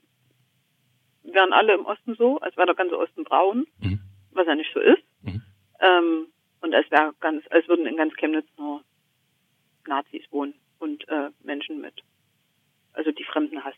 wären 1.34 1.54
alle 1.54 1.74
im 1.76 1.86
Osten 1.86 2.16
so, 2.16 2.40
als 2.40 2.56
wäre 2.58 2.68
der 2.68 2.76
ganze 2.76 2.98
Osten 2.98 3.24
braun, 3.24 3.66
mhm. 3.80 4.02
was 4.32 4.46
ja 4.48 4.56
nicht 4.56 4.72
so 4.74 4.80
ist. 4.80 5.02
Mhm. 5.22 5.42
Ähm, 5.80 6.28
und 6.62 6.74
als 6.74 6.90
wäre 6.92 7.14
ganz, 7.20 7.46
als 7.50 7.68
würden 7.68 7.86
in 7.86 7.98
ganz 7.98 8.14
Chemnitz 8.16 8.48
nur 8.58 8.84
Nazis 9.88 10.24
wohnen 10.32 10.54
und 10.80 11.08
äh, 11.10 11.30
Menschen 11.44 11.82
mit, 11.82 12.04
also 12.94 13.12
die 13.12 13.24
Fremdenhass 13.24 13.76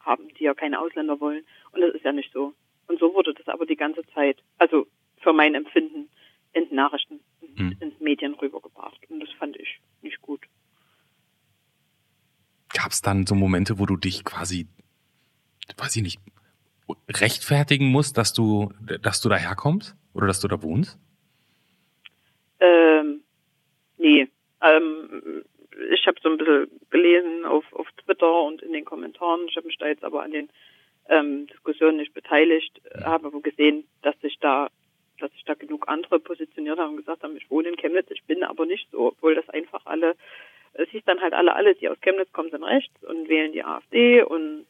haben, 0.00 0.28
die 0.38 0.44
ja 0.44 0.54
keine 0.54 0.80
Ausländer 0.80 1.20
wollen. 1.20 1.44
Und 1.72 1.80
das 1.80 1.94
ist 1.94 2.04
ja 2.04 2.12
nicht 2.12 2.32
so. 2.32 2.54
Und 2.86 2.98
so 2.98 3.14
wurde 3.14 3.34
das 3.34 3.48
aber 3.48 3.66
die 3.66 3.76
ganze 3.76 4.04
Zeit, 4.14 4.42
also 4.58 4.86
für 5.18 5.32
mein 5.32 5.54
Empfinden, 5.54 6.10
in 6.52 6.74
Nachrichten, 6.74 7.20
in, 7.40 7.56
hm. 7.56 7.76
in 7.80 7.92
Medien 8.00 8.34
rübergebracht. 8.34 8.98
Und 9.08 9.20
das 9.20 9.30
fand 9.38 9.56
ich 9.56 9.80
nicht 10.02 10.20
gut. 10.20 10.40
Gab 12.72 12.92
es 12.92 13.02
dann 13.02 13.26
so 13.26 13.34
Momente, 13.34 13.78
wo 13.78 13.86
du 13.86 13.96
dich 13.96 14.24
quasi, 14.24 14.68
weiß 15.76 15.96
ich 15.96 16.02
nicht, 16.02 16.20
rechtfertigen 17.08 17.90
musst, 17.90 18.18
dass 18.18 18.32
du, 18.32 18.72
dass 19.00 19.20
du 19.20 19.28
daherkommst 19.28 19.96
oder 20.12 20.26
dass 20.26 20.40
du 20.40 20.48
da 20.48 20.62
wohnst? 20.62 20.98
Ähm, 22.64 23.20
nee, 23.98 24.28
ähm, 24.62 25.44
ich 25.92 26.06
habe 26.06 26.18
so 26.22 26.30
ein 26.30 26.38
bisschen 26.38 26.68
gelesen 26.90 27.44
auf, 27.44 27.64
auf 27.72 27.86
Twitter 28.04 28.42
und 28.42 28.62
in 28.62 28.72
den 28.72 28.84
Kommentaren. 28.84 29.46
Ich 29.48 29.56
habe 29.56 29.66
mich 29.66 29.78
da 29.78 29.86
jetzt 29.86 30.04
aber 30.04 30.22
an 30.22 30.30
den 30.30 30.48
ähm, 31.08 31.46
Diskussionen 31.48 31.98
nicht 31.98 32.14
beteiligt, 32.14 32.80
äh, 32.90 33.02
habe 33.02 33.26
aber 33.26 33.40
gesehen, 33.40 33.84
dass 34.02 34.18
sich 34.20 34.38
da 34.40 34.68
dass 35.20 35.30
sich 35.32 35.44
da 35.44 35.54
genug 35.54 35.88
andere 35.88 36.18
positioniert 36.18 36.78
haben 36.78 36.90
und 36.90 36.96
gesagt 36.98 37.22
haben, 37.22 37.36
ich 37.36 37.48
wohne 37.48 37.68
in 37.68 37.76
Chemnitz, 37.76 38.10
ich 38.10 38.24
bin 38.24 38.42
aber 38.42 38.66
nicht 38.66 38.90
so, 38.90 39.08
obwohl 39.08 39.36
das 39.36 39.48
einfach 39.48 39.86
alle, 39.86 40.16
es 40.72 40.88
hieß 40.88 41.04
dann 41.06 41.20
halt 41.20 41.34
alle, 41.34 41.54
alle, 41.54 41.76
die 41.76 41.88
aus 41.88 42.00
Chemnitz 42.00 42.32
kommen, 42.32 42.50
sind 42.50 42.64
rechts 42.64 42.92
und 43.04 43.28
wählen 43.28 43.52
die 43.52 43.62
AfD 43.62 44.22
und 44.22 44.66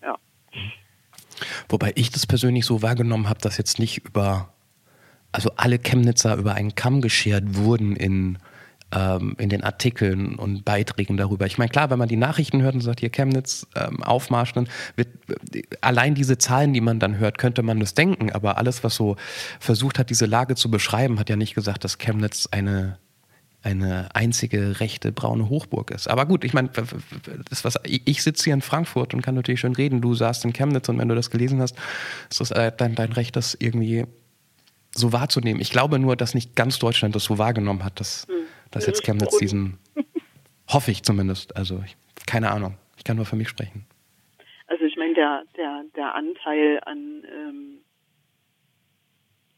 ja. 0.00 0.18
Wobei 1.68 1.92
ich 1.96 2.10
das 2.10 2.26
persönlich 2.26 2.64
so 2.64 2.82
wahrgenommen 2.82 3.28
habe, 3.28 3.40
dass 3.40 3.58
jetzt 3.58 3.78
nicht 3.78 4.04
über 4.06 4.54
also 5.32 5.50
alle 5.56 5.78
Chemnitzer 5.78 6.36
über 6.36 6.54
einen 6.54 6.74
Kamm 6.74 7.00
geschert 7.00 7.56
wurden 7.56 7.96
in, 7.96 8.38
ähm, 8.92 9.34
in 9.38 9.48
den 9.48 9.64
Artikeln 9.64 10.36
und 10.36 10.64
Beiträgen 10.64 11.16
darüber. 11.16 11.46
Ich 11.46 11.58
meine, 11.58 11.70
klar, 11.70 11.90
wenn 11.90 11.98
man 11.98 12.08
die 12.08 12.16
Nachrichten 12.16 12.62
hört 12.62 12.74
und 12.74 12.82
sagt, 12.82 13.00
hier 13.00 13.10
Chemnitz, 13.10 13.66
ähm, 13.74 14.02
Aufmarsch, 14.02 14.52
dann 14.52 14.68
wird 14.96 15.08
allein 15.80 16.14
diese 16.14 16.38
Zahlen, 16.38 16.72
die 16.74 16.82
man 16.82 16.98
dann 16.98 17.18
hört, 17.18 17.38
könnte 17.38 17.62
man 17.62 17.80
das 17.80 17.94
denken. 17.94 18.30
Aber 18.30 18.58
alles, 18.58 18.84
was 18.84 18.94
so 18.94 19.16
versucht 19.58 19.98
hat, 19.98 20.10
diese 20.10 20.26
Lage 20.26 20.54
zu 20.54 20.70
beschreiben, 20.70 21.18
hat 21.18 21.30
ja 21.30 21.36
nicht 21.36 21.54
gesagt, 21.54 21.84
dass 21.84 21.98
Chemnitz 21.98 22.48
eine 22.50 22.98
eine 23.64 24.08
einzige 24.14 24.80
rechte 24.80 25.12
braune 25.12 25.48
Hochburg 25.48 25.92
ist. 25.92 26.08
Aber 26.08 26.26
gut, 26.26 26.44
ich 26.44 26.52
meine, 26.52 26.70
ich 27.84 28.22
sitze 28.22 28.44
hier 28.44 28.54
in 28.54 28.60
Frankfurt 28.60 29.14
und 29.14 29.22
kann 29.22 29.36
natürlich 29.36 29.60
schön 29.60 29.76
reden. 29.76 30.00
Du 30.00 30.14
saßt 30.14 30.44
in 30.44 30.52
Chemnitz 30.52 30.88
und 30.88 30.98
wenn 30.98 31.08
du 31.08 31.14
das 31.14 31.30
gelesen 31.30 31.60
hast, 31.60 31.76
ist 32.28 32.40
das 32.40 32.50
äh, 32.50 32.72
dein, 32.76 32.96
dein 32.96 33.12
Recht, 33.12 33.36
das 33.36 33.56
irgendwie 33.58 34.04
so 34.94 35.12
wahrzunehmen. 35.12 35.60
Ich 35.60 35.70
glaube 35.70 35.98
nur, 35.98 36.16
dass 36.16 36.34
nicht 36.34 36.54
ganz 36.56 36.78
Deutschland 36.78 37.14
das 37.14 37.24
so 37.24 37.38
wahrgenommen 37.38 37.84
hat, 37.84 38.00
dass, 38.00 38.26
dass 38.70 38.86
jetzt 38.86 39.04
Chemnitz 39.04 39.38
diesen, 39.38 39.78
hoffe 40.68 40.90
ich 40.90 41.02
zumindest. 41.02 41.56
Also 41.56 41.82
ich, 41.84 41.96
keine 42.26 42.50
Ahnung. 42.50 42.76
Ich 42.96 43.04
kann 43.04 43.16
nur 43.16 43.26
für 43.26 43.36
mich 43.36 43.48
sprechen. 43.48 43.86
Also 44.66 44.84
ich 44.84 44.96
meine, 44.96 45.14
der, 45.14 45.42
der, 45.56 45.84
der 45.96 46.14
Anteil 46.14 46.80
an 46.84 47.24
ähm, 47.24 47.78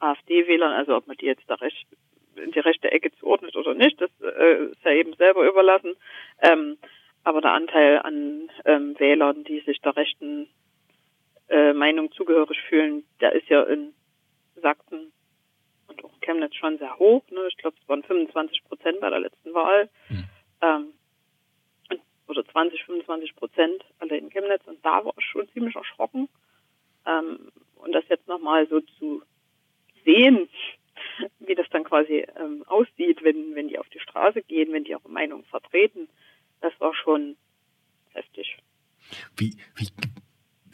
AfD-Wählern, 0.01 0.73
also 0.73 0.97
ob 0.97 1.07
man 1.07 1.17
die 1.17 1.27
jetzt 1.27 1.45
da 1.49 1.55
recht 1.55 1.87
in 2.37 2.51
die 2.51 2.59
rechte 2.59 2.91
Ecke 2.91 3.13
zuordnet 3.21 3.55
oder 3.55 3.75
nicht, 3.75 4.01
das 4.01 4.11
äh, 4.21 4.65
ist 4.65 4.85
ja 4.85 4.91
eben 4.91 5.15
selber 5.15 5.47
überlassen. 5.47 5.95
Ähm, 6.43 6.79
aber 7.23 7.41
der 7.41 7.53
Anteil 7.53 8.01
an 8.01 8.51
ähm, 8.65 8.99
Wählern, 8.99 9.45
die 9.45 9.61
sich 9.61 9.81
der 9.81 9.97
rechten 9.97 10.49
äh, 11.49 11.73
Meinung 11.73 12.11
zugehörig 12.13 12.59
fühlen, 12.69 13.05
der 13.21 13.33
ist 13.33 13.49
ja 13.49 13.63
in 13.63 13.95
Sachsen 14.61 15.13
und 15.95 16.05
auch 16.05 16.21
Chemnitz 16.21 16.55
schon 16.55 16.79
sehr 16.79 16.99
hoch. 16.99 17.23
Ne? 17.31 17.47
Ich 17.49 17.57
glaube, 17.57 17.77
es 17.81 17.89
waren 17.89 18.03
25 18.03 18.65
Prozent 18.65 19.01
bei 19.01 19.11
der 19.11 19.21
letzten 19.21 19.55
Wahl. 19.55 19.89
Mhm. 20.09 20.25
Ähm, 20.61 20.87
oder 22.27 22.45
20, 22.45 22.85
25 22.85 23.37
Prozent 23.37 23.85
alle 23.99 24.17
in 24.17 24.31
Chemnitz. 24.31 24.67
Und 24.67 24.85
da 24.85 25.05
war 25.05 25.15
ich 25.19 25.25
schon 25.27 25.49
ziemlich 25.51 25.77
erschrocken. 25.77 26.29
Ähm, 27.07 27.51
und 27.77 27.93
das 27.93 28.05
jetzt 28.09 28.29
nochmal 28.29 28.67
so 28.69 28.81
zu 28.81 29.23
sehen, 30.05 30.49
wie 31.39 31.55
das 31.55 31.67
dann 31.71 31.85
quasi 31.85 32.27
ähm, 32.39 32.65
aussieht, 32.67 33.23
wenn, 33.23 33.55
wenn 33.55 33.69
die 33.69 33.79
auf 33.79 33.89
die 33.91 34.01
Straße 34.01 34.43
gehen, 34.43 34.73
wenn 34.73 34.85
die 34.85 34.93
ihre 34.93 35.09
Meinung 35.09 35.45
vertreten, 35.45 36.09
das 36.61 36.73
war 36.81 36.95
schon 36.95 37.37
heftig. 38.15 38.57
Wie, 39.37 39.57
wie, 39.77 39.89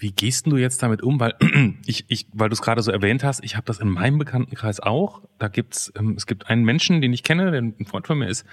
wie 0.00 0.12
gehst 0.12 0.46
du 0.46 0.56
jetzt 0.56 0.82
damit 0.82 1.02
um? 1.02 1.20
Weil 1.20 1.34
ich, 1.86 2.04
ich, 2.08 2.26
weil 2.32 2.48
du 2.48 2.54
es 2.54 2.62
gerade 2.62 2.82
so 2.82 2.90
erwähnt 2.90 3.22
hast, 3.22 3.44
ich 3.44 3.56
habe 3.56 3.66
das 3.66 3.78
in 3.78 3.88
meinem 3.88 4.18
Bekanntenkreis 4.18 4.80
auch. 4.80 5.22
Da 5.38 5.48
gibt's, 5.48 5.92
ähm, 5.96 6.14
es 6.16 6.26
gibt 6.26 6.48
einen 6.48 6.64
Menschen, 6.64 7.00
den 7.00 7.12
ich 7.12 7.22
kenne, 7.22 7.50
der 7.50 7.60
ein 7.60 7.86
Freund 7.86 8.06
von 8.06 8.18
mir 8.18 8.28
ist, 8.28 8.46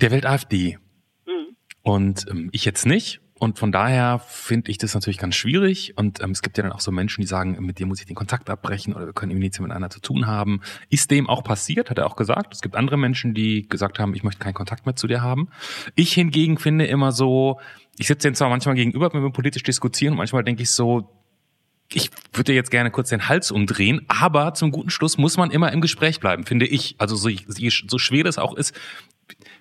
der 0.00 0.10
wählt 0.10 0.26
AfD. 0.26 0.78
Mhm. 1.26 1.56
Und 1.82 2.26
ähm, 2.30 2.48
ich 2.52 2.64
jetzt 2.64 2.86
nicht. 2.86 3.20
Und 3.38 3.58
von 3.58 3.70
daher 3.70 4.18
finde 4.18 4.70
ich 4.70 4.78
das 4.78 4.94
natürlich 4.94 5.18
ganz 5.18 5.36
schwierig. 5.36 5.96
Und 5.96 6.20
ähm, 6.22 6.32
es 6.32 6.42
gibt 6.42 6.56
ja 6.58 6.64
dann 6.64 6.72
auch 6.72 6.80
so 6.80 6.90
Menschen, 6.90 7.20
die 7.20 7.26
sagen, 7.26 7.56
mit 7.60 7.78
dir 7.78 7.86
muss 7.86 8.00
ich 8.00 8.06
den 8.06 8.16
Kontakt 8.16 8.50
abbrechen 8.50 8.94
oder 8.94 9.06
wir 9.06 9.12
können 9.12 9.30
irgendwie 9.30 9.46
nichts 9.46 9.60
miteinander 9.60 9.90
zu 9.90 10.00
tun 10.00 10.26
haben. 10.26 10.60
Ist 10.90 11.10
dem 11.10 11.28
auch 11.28 11.44
passiert, 11.44 11.90
hat 11.90 11.98
er 11.98 12.06
auch 12.06 12.16
gesagt. 12.16 12.52
Es 12.52 12.62
gibt 12.62 12.74
andere 12.74 12.96
Menschen, 12.96 13.34
die 13.34 13.68
gesagt 13.68 13.98
haben, 13.98 14.14
ich 14.14 14.24
möchte 14.24 14.40
keinen 14.40 14.54
Kontakt 14.54 14.86
mehr 14.86 14.96
zu 14.96 15.06
dir 15.06 15.22
haben. 15.22 15.48
Ich 15.94 16.12
hingegen 16.12 16.58
finde 16.58 16.86
immer 16.86 17.12
so, 17.12 17.60
ich 17.98 18.08
sitze 18.08 18.26
denen 18.26 18.34
zwar 18.34 18.48
manchmal 18.48 18.74
gegenüber, 18.74 19.12
wenn 19.12 19.22
wir 19.22 19.30
politisch 19.30 19.62
diskutieren, 19.62 20.12
und 20.12 20.18
manchmal 20.18 20.42
denke 20.42 20.62
ich 20.62 20.70
so, 20.70 21.08
ich 21.92 22.10
würde 22.34 22.52
jetzt 22.52 22.70
gerne 22.70 22.90
kurz 22.90 23.08
den 23.08 23.28
Hals 23.28 23.50
umdrehen, 23.50 24.02
aber 24.08 24.52
zum 24.54 24.72
guten 24.72 24.90
Schluss 24.90 25.16
muss 25.16 25.36
man 25.36 25.50
immer 25.50 25.72
im 25.72 25.80
Gespräch 25.80 26.20
bleiben, 26.20 26.44
finde 26.44 26.66
ich. 26.66 26.96
Also 26.98 27.16
so, 27.16 27.30
so 27.48 27.98
schwer 27.98 28.24
das 28.24 28.36
auch 28.36 28.54
ist. 28.54 28.78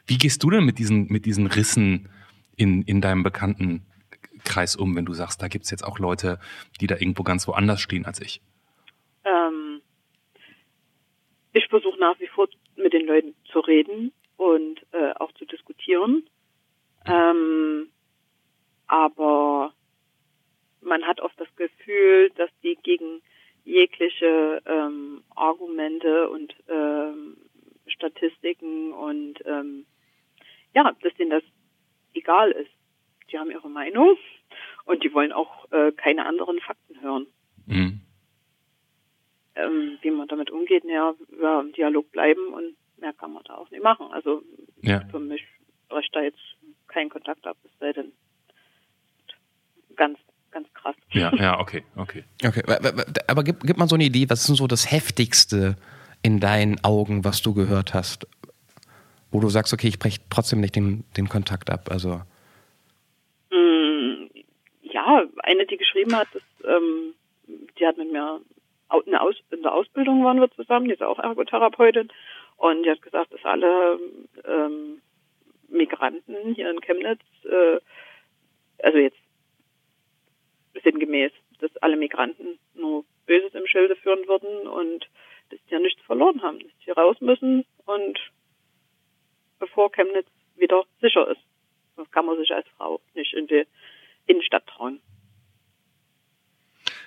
Wie 0.08 0.18
gehst 0.18 0.44
du 0.44 0.50
denn 0.50 0.66
mit 0.66 0.78
diesen, 0.78 1.08
mit 1.08 1.26
diesen 1.26 1.48
Rissen 1.48 2.10
in, 2.58 2.82
in 2.82 3.00
deinem 3.00 3.24
Bekanntenkreis 3.24 4.76
um, 4.76 4.96
wenn 4.96 5.06
du 5.06 5.14
sagst, 5.14 5.42
da 5.42 5.48
gibt's 5.48 5.72
jetzt 5.72 5.84
auch 5.84 6.00
Leute, 6.00 6.40
die 6.82 6.88
da 6.88 6.96
irgendwo 6.96 7.24
ganz 7.24 7.48
woanders 7.48 7.80
stehen 7.80 8.06
als 8.06 8.20
ich? 8.20 8.42
Ähm, 9.24 9.82
ich 11.54 11.68
versuche 11.68 12.00
nach 12.00 12.20
wie 12.20 12.28
vor 12.28 12.48
mit 12.76 12.94
den 12.94 13.08
Leuten 13.08 13.36
zu 13.52 13.60
reden 13.60 14.12
und 14.36 14.82
äh, 14.92 15.14
auch 15.16 15.32
zu 15.34 15.46
diskutieren. 15.46 16.28
Ähm, 17.06 17.90
aber 18.88 19.74
man 20.82 21.04
hat 21.04 21.22
oft 21.22 21.40
das 21.40 21.54
Gefühl, 21.56 22.32
dass 22.36 22.50
die 22.64 22.78
gegen 22.82 23.22
jegliche 23.64 24.62
ähm, 24.66 25.24
Argumente 25.36 26.30
und 26.30 26.56
ähm, 26.70 27.38
Statistiken 27.88 28.94
und 28.94 29.36
ähm, 29.46 29.86
ja, 30.74 30.92
dass 31.02 31.14
denen 31.16 31.32
das 31.32 31.44
egal 32.18 32.52
ist. 32.52 32.72
Die 33.32 33.38
haben 33.38 33.52
ihre 33.52 33.70
Meinung 33.70 34.18
und 34.86 35.04
die 35.04 35.14
wollen 35.14 35.34
auch 35.34 35.70
äh, 35.72 35.92
keine 35.92 36.26
anderen 36.26 36.60
Fakten 36.60 37.02
hören. 37.02 37.28
Mhm. 37.66 38.02
Ähm, 39.56 39.98
wie 40.02 40.12
man 40.12 40.28
damit 40.28 40.52
umgeht, 40.52 40.84
ja, 40.86 41.14
ja, 41.42 41.62
im 41.62 41.74
Dialog 41.74 42.12
bleiben 42.12 42.54
und 42.54 42.76
mehr 43.00 43.14
kann 43.14 43.34
man 43.34 43.44
da 43.44 43.56
auch 43.56 43.70
nicht 43.72 43.84
machen. 43.84 44.08
Also 44.12 44.44
ja. 44.82 45.02
für 45.10 45.20
mich 45.20 45.44
bricht 45.90 46.16
da 46.16 46.22
jetzt 46.22 46.40
kein 46.88 47.10
Kontakt 47.10 47.46
ab, 47.46 47.58
es 47.64 47.72
sei 47.80 47.94
denn 47.94 48.12
ganz, 49.96 50.18
ganz 50.52 50.68
krass. 50.74 50.96
Ja, 51.12 51.34
ja, 51.38 51.60
okay, 51.60 51.84
okay. 51.96 52.24
Okay, 52.46 52.64
aber 53.28 53.44
gib, 53.44 53.62
gib 53.62 53.78
mal 53.78 53.88
so 53.88 53.96
eine 53.96 54.06
Idee, 54.06 54.30
was 54.30 54.42
ist 54.42 54.50
denn 54.50 54.56
so 54.56 54.68
das 54.68 54.92
Heftigste 54.92 55.76
in 56.24 56.40
deinen 56.40 56.84
Augen, 56.84 57.24
was 57.24 57.42
du 57.42 57.54
gehört 57.54 57.94
hast? 57.94 58.28
Wo 59.32 59.40
du 59.40 59.50
sagst, 59.50 59.74
okay, 59.74 59.88
ich 59.88 60.00
breche 60.00 60.22
trotzdem 60.30 60.62
nicht 60.62 60.76
den, 60.76 61.04
den 61.16 61.30
Kontakt 61.30 61.70
ab? 61.70 61.90
Also 61.90 62.22
mm, 63.52 64.28
ja, 64.84 65.24
eine, 65.44 65.66
die 65.66 65.78
geschrieben 65.78 66.16
hat, 66.16 66.28
das, 66.34 66.44
ähm, 66.66 67.14
die 67.48 67.86
hat 67.86 67.98
mit 67.98 68.12
mir 68.12 68.42
eine 68.90 69.22
Aus, 69.22 69.36
in 69.52 69.62
der 69.64 69.74
Ausbildung 69.74 70.24
waren 70.24 70.40
wir 70.40 70.50
zusammen, 70.52 70.86
die 70.86 70.94
ist 70.94 71.04
auch 71.04 71.20
Ergotherapeutin 71.20 72.10
und 72.56 72.84
die 72.84 72.90
hat 72.90 73.02
gesagt, 73.02 73.34
dass 73.34 73.44
alle 73.44 74.00
ähm, 74.46 75.02
Migranten 75.68 76.54
hier 76.56 76.70
in 76.70 76.80
Chemnitz, 76.82 77.22
äh, 77.44 77.80
also 78.82 78.98
jetzt 78.98 79.18
sinngemäß, 80.84 81.32
dass 81.60 81.76
alle 81.78 81.98
Migranten 81.98 82.60
nur 82.76 83.04
Böses 83.26 83.54
im 83.54 83.68
Schilde 83.68 83.96
führen 83.98 84.28
würden 84.28 84.68
und 84.68 85.08
dass 85.50 85.60
die 85.68 85.74
ja 85.74 85.80
nichts 85.80 86.02
verloren 86.04 86.42
haben, 86.42 86.60
dass 86.60 86.72
die 86.86 86.92
raus 86.92 87.18
müssen 87.20 87.66
und 87.86 88.20
bevor 89.60 89.92
Chemnitz 89.92 90.28
wieder 90.56 90.84
sicher 91.02 91.30
ist. 91.30 91.42
Das 91.96 92.10
kann 92.12 92.26
man 92.26 92.38
sich 92.38 92.52
als 92.52 92.68
Frau 92.78 93.00
nicht 93.16 93.34
in 93.34 93.48
die 93.48 93.66
Innenstadt 94.28 94.66
trauen. 94.68 95.00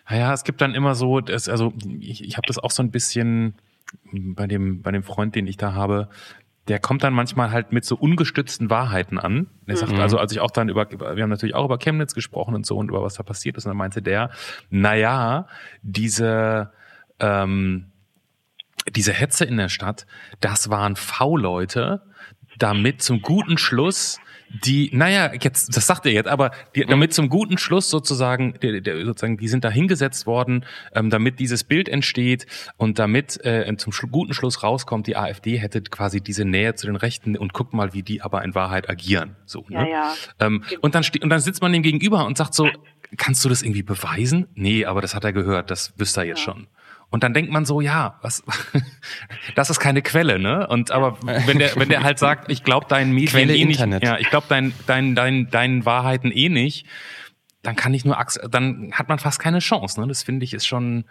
Naja, 0.09 0.32
es 0.32 0.42
gibt 0.42 0.61
dann 0.61 0.74
immer 0.74 0.94
so, 0.94 1.20
das, 1.20 1.48
also 1.48 1.72
ich, 2.01 2.24
ich 2.24 2.36
habe 2.36 2.46
das 2.46 2.59
auch 2.59 2.72
so 2.72 2.82
ein 2.82 2.90
bisschen 2.90 3.55
bei 4.03 4.46
dem, 4.46 4.82
bei 4.82 4.90
dem 4.90 5.03
Freund, 5.03 5.34
den 5.34 5.46
ich 5.46 5.57
da 5.57 5.74
habe, 5.74 6.09
der 6.68 6.78
kommt 6.78 7.03
dann 7.03 7.12
manchmal 7.12 7.51
halt 7.51 7.72
mit 7.72 7.84
so 7.84 7.96
ungestützten 7.96 8.70
Wahrheiten 8.70 9.18
an. 9.18 9.48
Der 9.66 9.76
sagt, 9.76 9.92
mhm. 9.92 10.01
also 10.01 10.18
als 10.18 10.32
ich 10.32 10.40
auch 10.40 10.51
dann 10.51 10.68
über, 10.68 10.90
wir 10.90 11.22
haben 11.22 11.30
natürlich 11.30 11.55
auch 11.55 11.64
über 11.64 11.78
Chemnitz 11.78 12.14
gesprochen 12.14 12.55
und 12.55 12.66
so 12.66 12.76
und 12.76 12.88
über 12.88 13.03
was 13.03 13.14
da 13.14 13.22
passiert 13.22 13.57
ist, 13.57 13.66
und 13.66 13.70
dann 13.70 13.76
meinte 13.76 14.03
der, 14.03 14.30
naja, 14.68 15.46
diese, 15.82 16.72
ähm, 17.18 17.90
diese 18.88 19.12
Hetze 19.12 19.44
in 19.44 19.57
der 19.57 19.68
Stadt, 19.68 20.07
das 20.40 20.70
waren 20.70 20.96
V-Leute, 20.96 22.03
damit 22.59 23.03
zum 23.03 23.22
guten 23.22 23.59
Schluss 23.59 24.20
die, 24.53 24.90
naja, 24.92 25.32
jetzt, 25.40 25.76
das 25.76 25.86
sagt 25.86 26.07
er 26.07 26.12
jetzt, 26.12 26.28
aber 26.28 26.51
die, 26.74 26.84
damit 26.84 27.14
zum 27.14 27.28
guten 27.28 27.57
Schluss 27.57 27.88
sozusagen, 27.88 28.55
der, 28.61 28.80
der, 28.80 29.05
sozusagen, 29.05 29.36
die 29.36 29.46
sind 29.46 29.64
da 29.64 29.70
hingesetzt 29.70 30.26
worden, 30.26 30.64
ähm, 30.92 31.09
damit 31.09 31.38
dieses 31.38 31.62
Bild 31.62 31.88
entsteht 31.88 32.46
und 32.76 32.98
damit 32.98 33.44
äh, 33.44 33.72
zum 33.76 33.92
guten 34.11 34.34
Schluss 34.34 34.62
rauskommt, 34.62 35.07
die 35.07 35.16
AfD 35.16 35.59
hätte 35.59 35.82
quasi 35.82 36.20
diese 36.20 36.44
Nähe 36.44 36.74
zu 36.74 36.86
den 36.86 36.96
Rechten 36.96 37.36
und 37.36 37.53
guckt 37.53 37.74
mal, 37.74 37.94
wie 37.94 38.03
die 38.03 38.22
aber 38.22 38.42
in 38.42 38.55
Wahrheit 38.55 38.90
agieren. 38.90 39.36
So, 39.46 39.64
ne? 39.68 39.88
ja, 39.88 39.88
ja. 39.88 40.14
Ähm, 40.40 40.64
und 40.80 40.94
dann 40.96 41.05
und 41.22 41.30
dann 41.30 41.40
sitzt 41.40 41.62
man 41.62 41.72
dem 41.72 41.82
gegenüber 41.82 42.26
und 42.26 42.36
sagt 42.36 42.55
so, 42.55 42.68
kannst 43.16 43.44
du 43.44 43.48
das 43.48 43.62
irgendwie 43.62 43.82
beweisen? 43.82 44.48
Nee, 44.55 44.84
aber 44.84 45.01
das 45.01 45.14
hat 45.14 45.24
er 45.24 45.32
gehört, 45.32 45.70
das 45.70 45.92
wüsste 45.96 46.22
er 46.22 46.26
jetzt 46.26 46.40
ja. 46.40 46.53
schon. 46.53 46.66
Und 47.11 47.24
dann 47.24 47.34
denkt 47.34 47.50
man 47.50 47.64
so, 47.64 47.80
ja, 47.80 48.18
was, 48.22 48.44
das 49.56 49.68
ist 49.68 49.80
keine 49.80 50.00
Quelle, 50.00 50.38
ne? 50.38 50.66
Und 50.68 50.92
aber 50.92 51.18
wenn 51.22 51.58
der, 51.58 51.74
wenn 51.74 51.88
der 51.88 52.02
halt 52.02 52.18
sagt, 52.20 52.50
ich 52.50 52.62
glaube 52.62 52.86
deinen 52.88 53.12
Medien 53.12 53.30
Quelle 53.30 53.56
eh 53.56 53.64
nicht, 53.64 53.80
ja, 53.80 54.18
ich 54.18 54.30
glaube 54.30 54.46
dein, 54.48 54.72
dein, 54.86 55.14
dein, 55.16 55.50
deinen 55.50 55.84
Wahrheiten 55.84 56.30
eh 56.30 56.48
nicht, 56.48 56.86
dann 57.62 57.76
kann 57.76 57.92
ich 57.94 58.04
nur, 58.04 58.16
dann 58.48 58.92
hat 58.92 59.08
man 59.08 59.18
fast 59.18 59.40
keine 59.40 59.58
Chance, 59.58 60.00
ne? 60.00 60.06
Das 60.06 60.22
finde 60.22 60.44
ich 60.44 60.54
ist 60.54 60.66
schon 60.66 61.04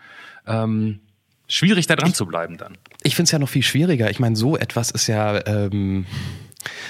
ähm, 0.47 1.02
schwierig, 1.50 1.88
da 1.88 1.97
dran 1.97 2.14
zu 2.14 2.26
bleiben 2.26 2.58
dann. 2.58 2.78
Ich 3.04 3.16
finde 3.16 3.26
es 3.26 3.32
ja 3.32 3.39
noch 3.39 3.50
viel 3.50 3.64
schwieriger. 3.64 4.10
Ich 4.10 4.20
meine, 4.20 4.38
so 4.38 4.56
etwas 4.56 4.91
ist 4.91 5.08
ja 5.08 5.45
ähm, 5.45 6.06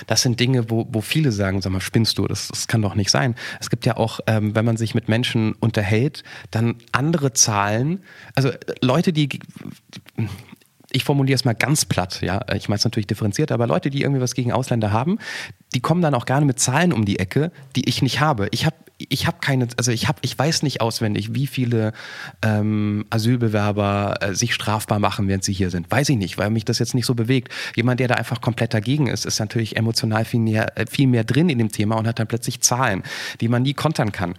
Das 0.07 0.22
sind 0.22 0.39
Dinge, 0.39 0.70
wo, 0.70 0.88
wo 0.89 1.01
viele 1.01 1.32
sagen, 1.32 1.62
sag 1.62 1.72
mal, 1.72 1.82
spinnst 1.82 2.18
du, 2.18 2.28
das, 2.28 2.47
das 2.47 2.68
kann 2.68 2.82
doch 2.82 2.95
nicht 2.95 3.12
sein. 3.12 3.36
Es 3.60 3.70
gibt 3.70 3.86
ja 3.86 3.97
auch, 3.97 4.20
ähm, 4.28 4.55
wenn 4.55 4.66
man 4.66 4.78
sich 4.78 4.95
mit 4.95 5.10
Menschen 5.10 5.53
unterhält, 5.53 6.24
dann 6.51 6.76
andere 6.91 7.34
Zahlen, 7.34 8.01
also 8.36 8.49
äh, 8.49 8.57
Leute, 8.82 9.14
die 9.14 9.30
ich 10.92 11.04
formuliere 11.04 11.36
es 11.36 11.46
mal 11.46 11.54
ganz 11.54 11.86
platt, 11.86 12.22
ja, 12.22 12.42
ich 12.56 12.70
meine 12.70 12.78
es 12.78 12.84
natürlich 12.84 13.08
differenziert, 13.08 13.52
aber 13.52 13.68
Leute, 13.68 13.90
die 13.90 14.02
irgendwie 14.02 14.22
was 14.22 14.34
gegen 14.34 14.52
Ausländer 14.52 14.92
haben, 14.92 15.20
die 15.74 15.82
kommen 15.82 16.02
dann 16.02 16.16
auch 16.16 16.26
gerne 16.26 16.46
mit 16.46 16.60
Zahlen 16.60 16.94
um 16.94 17.06
die 17.06 17.20
Ecke, 17.20 17.52
die 17.76 17.88
ich 17.88 18.02
nicht 18.02 18.20
habe. 18.20 18.48
Ich 18.52 18.66
habe 18.66 18.76
ich 19.08 19.28
habe 19.28 19.38
keine, 19.40 19.68
also 19.78 19.94
ich 19.94 20.10
habe, 20.10 20.20
ich 20.24 20.38
weiß 20.38 20.62
nicht 20.64 20.82
auswendig, 20.82 21.34
wie 21.34 21.48
viele 21.48 21.94
ähm, 22.42 23.06
Asylbewerber 23.10 24.18
äh, 24.20 24.34
sich 24.36 24.54
strafbar 24.54 25.00
machen, 25.00 25.30
während 25.30 25.46
sie 25.46 25.54
hier 25.54 25.70
sind. 25.70 25.90
Weiß 25.90 26.10
ich 26.10 26.18
nicht, 26.18 26.38
weil 26.38 26.50
mich 26.50 26.66
das 26.66 26.80
jetzt 26.80 26.94
nicht 26.96 27.06
so 27.06 27.16
bewegt. 27.16 27.54
Jemand, 27.78 28.02
der 28.02 28.10
da 28.10 28.16
einfach 28.16 28.42
komplett 28.42 28.74
dagegen 28.74 29.08
ist, 29.08 29.26
ist 29.26 29.40
natürlich 29.40 29.78
emotional 29.78 30.26
viel 30.26 30.42
mehr, 30.42 30.78
äh, 30.78 30.86
viel 30.86 31.08
mehr 31.08 31.24
drin 31.24 31.48
in 31.48 31.60
dem 31.60 31.72
Thema 31.72 31.96
und 31.96 32.08
hat 32.08 32.20
dann 32.20 32.28
plötzlich 32.28 32.60
Zahlen, 32.60 33.04
die 33.40 33.48
man 33.48 33.64
nie 33.64 33.74
kontern 33.74 34.12
kann 34.12 34.36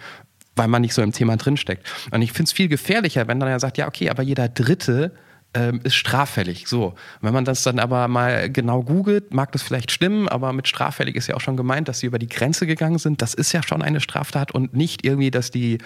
weil 0.57 0.69
man 0.69 0.83
nicht 0.83 0.93
so 0.93 1.01
im 1.01 1.13
Thema 1.13 1.39
drinsteckt. 1.39 1.87
Und 2.11 2.21
ich 2.21 2.33
finde 2.33 2.49
es 2.49 2.53
viel 2.53 2.69
gefährlicher, 2.69 3.27
wenn 3.29 3.41
dann 3.41 3.49
er 3.49 3.61
sagt, 3.61 3.79
ja, 3.79 3.89
okay, 3.89 4.11
aber 4.11 4.23
jeder 4.23 4.49
Dritte 4.49 5.13
ähm, 5.53 5.81
ist 5.83 5.95
straffällig. 5.95 6.69
So. 6.69 6.95
wenn 7.21 7.33
man 7.33 7.45
das 7.45 7.63
dann 7.63 7.79
aber 7.79 8.07
mal 8.09 8.51
genau 8.51 8.83
googelt, 8.83 9.35
mag 9.35 9.51
das 9.53 9.63
vielleicht 9.63 9.91
stimmen, 9.91 10.29
aber 10.29 10.53
mit 10.53 10.69
straffällig 10.69 11.17
ist 11.17 11.27
ja 11.27 11.35
auch 11.35 11.41
schon 11.41 11.57
gemeint, 11.57 11.89
dass 11.89 12.01
sie 12.01 12.07
über 12.07 12.19
die 12.19 12.29
Grenze 12.29 12.67
gegangen 12.67 12.99
sind. 12.99 13.21
Das 13.21 13.35
ist 13.35 13.53
ja 13.53 13.63
schon 13.63 13.83
eine 13.83 14.01
Straftat 14.01 14.53
und 14.53 14.75
nicht 14.75 15.05
irgendwie, 15.05 15.31
dass 15.31 15.51
die 15.51 15.79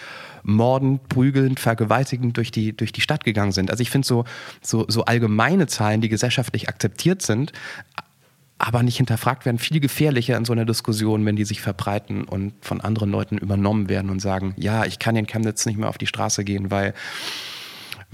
mordend, 0.43 1.09
prügelnd, 1.09 1.61
vergewaltigend 1.61 2.37
durch 2.37 2.51
die, 2.51 2.77
durch 2.77 2.93
die 2.93 3.01
Stadt 3.01 3.25
gegangen 3.25 3.53
sind. 3.53 3.71
Also 3.71 3.81
ich 3.81 3.91
finde 3.91 4.07
so, 4.07 4.25
so, 4.61 4.85
so 4.89 5.07
allgemeine 5.07 5.67
Zahlen, 5.67 6.03
die 6.03 6.11
gesellschaftlich 6.11 6.69
akzeptiert 6.69 7.23
sind, 7.23 7.53
aber 8.59 8.83
nicht 8.83 8.99
hinterfragt 8.99 9.47
werden, 9.47 9.59
viel 9.59 9.81
gefährlicher 9.81 10.37
in 10.37 10.45
so 10.45 10.53
einer 10.53 10.65
Diskussion, 10.65 11.25
wenn 11.25 11.37
die 11.37 11.45
sich 11.45 11.61
verbreiten 11.61 12.25
und 12.25 12.53
von 12.61 12.81
anderen 12.81 13.11
Leuten 13.11 13.39
übernommen 13.39 13.89
werden 13.89 14.11
und 14.11 14.21
sagen, 14.21 14.55
ja, 14.59 14.85
ich 14.85 14.99
kann 14.99 15.17
in 15.17 15.27
Chemnitz 15.27 15.67
nicht 15.67 15.79
mehr 15.79 15.89
auf 15.89 15.99
die 15.99 16.07
Straße 16.07 16.45
gehen, 16.45 16.71
weil 16.71 16.95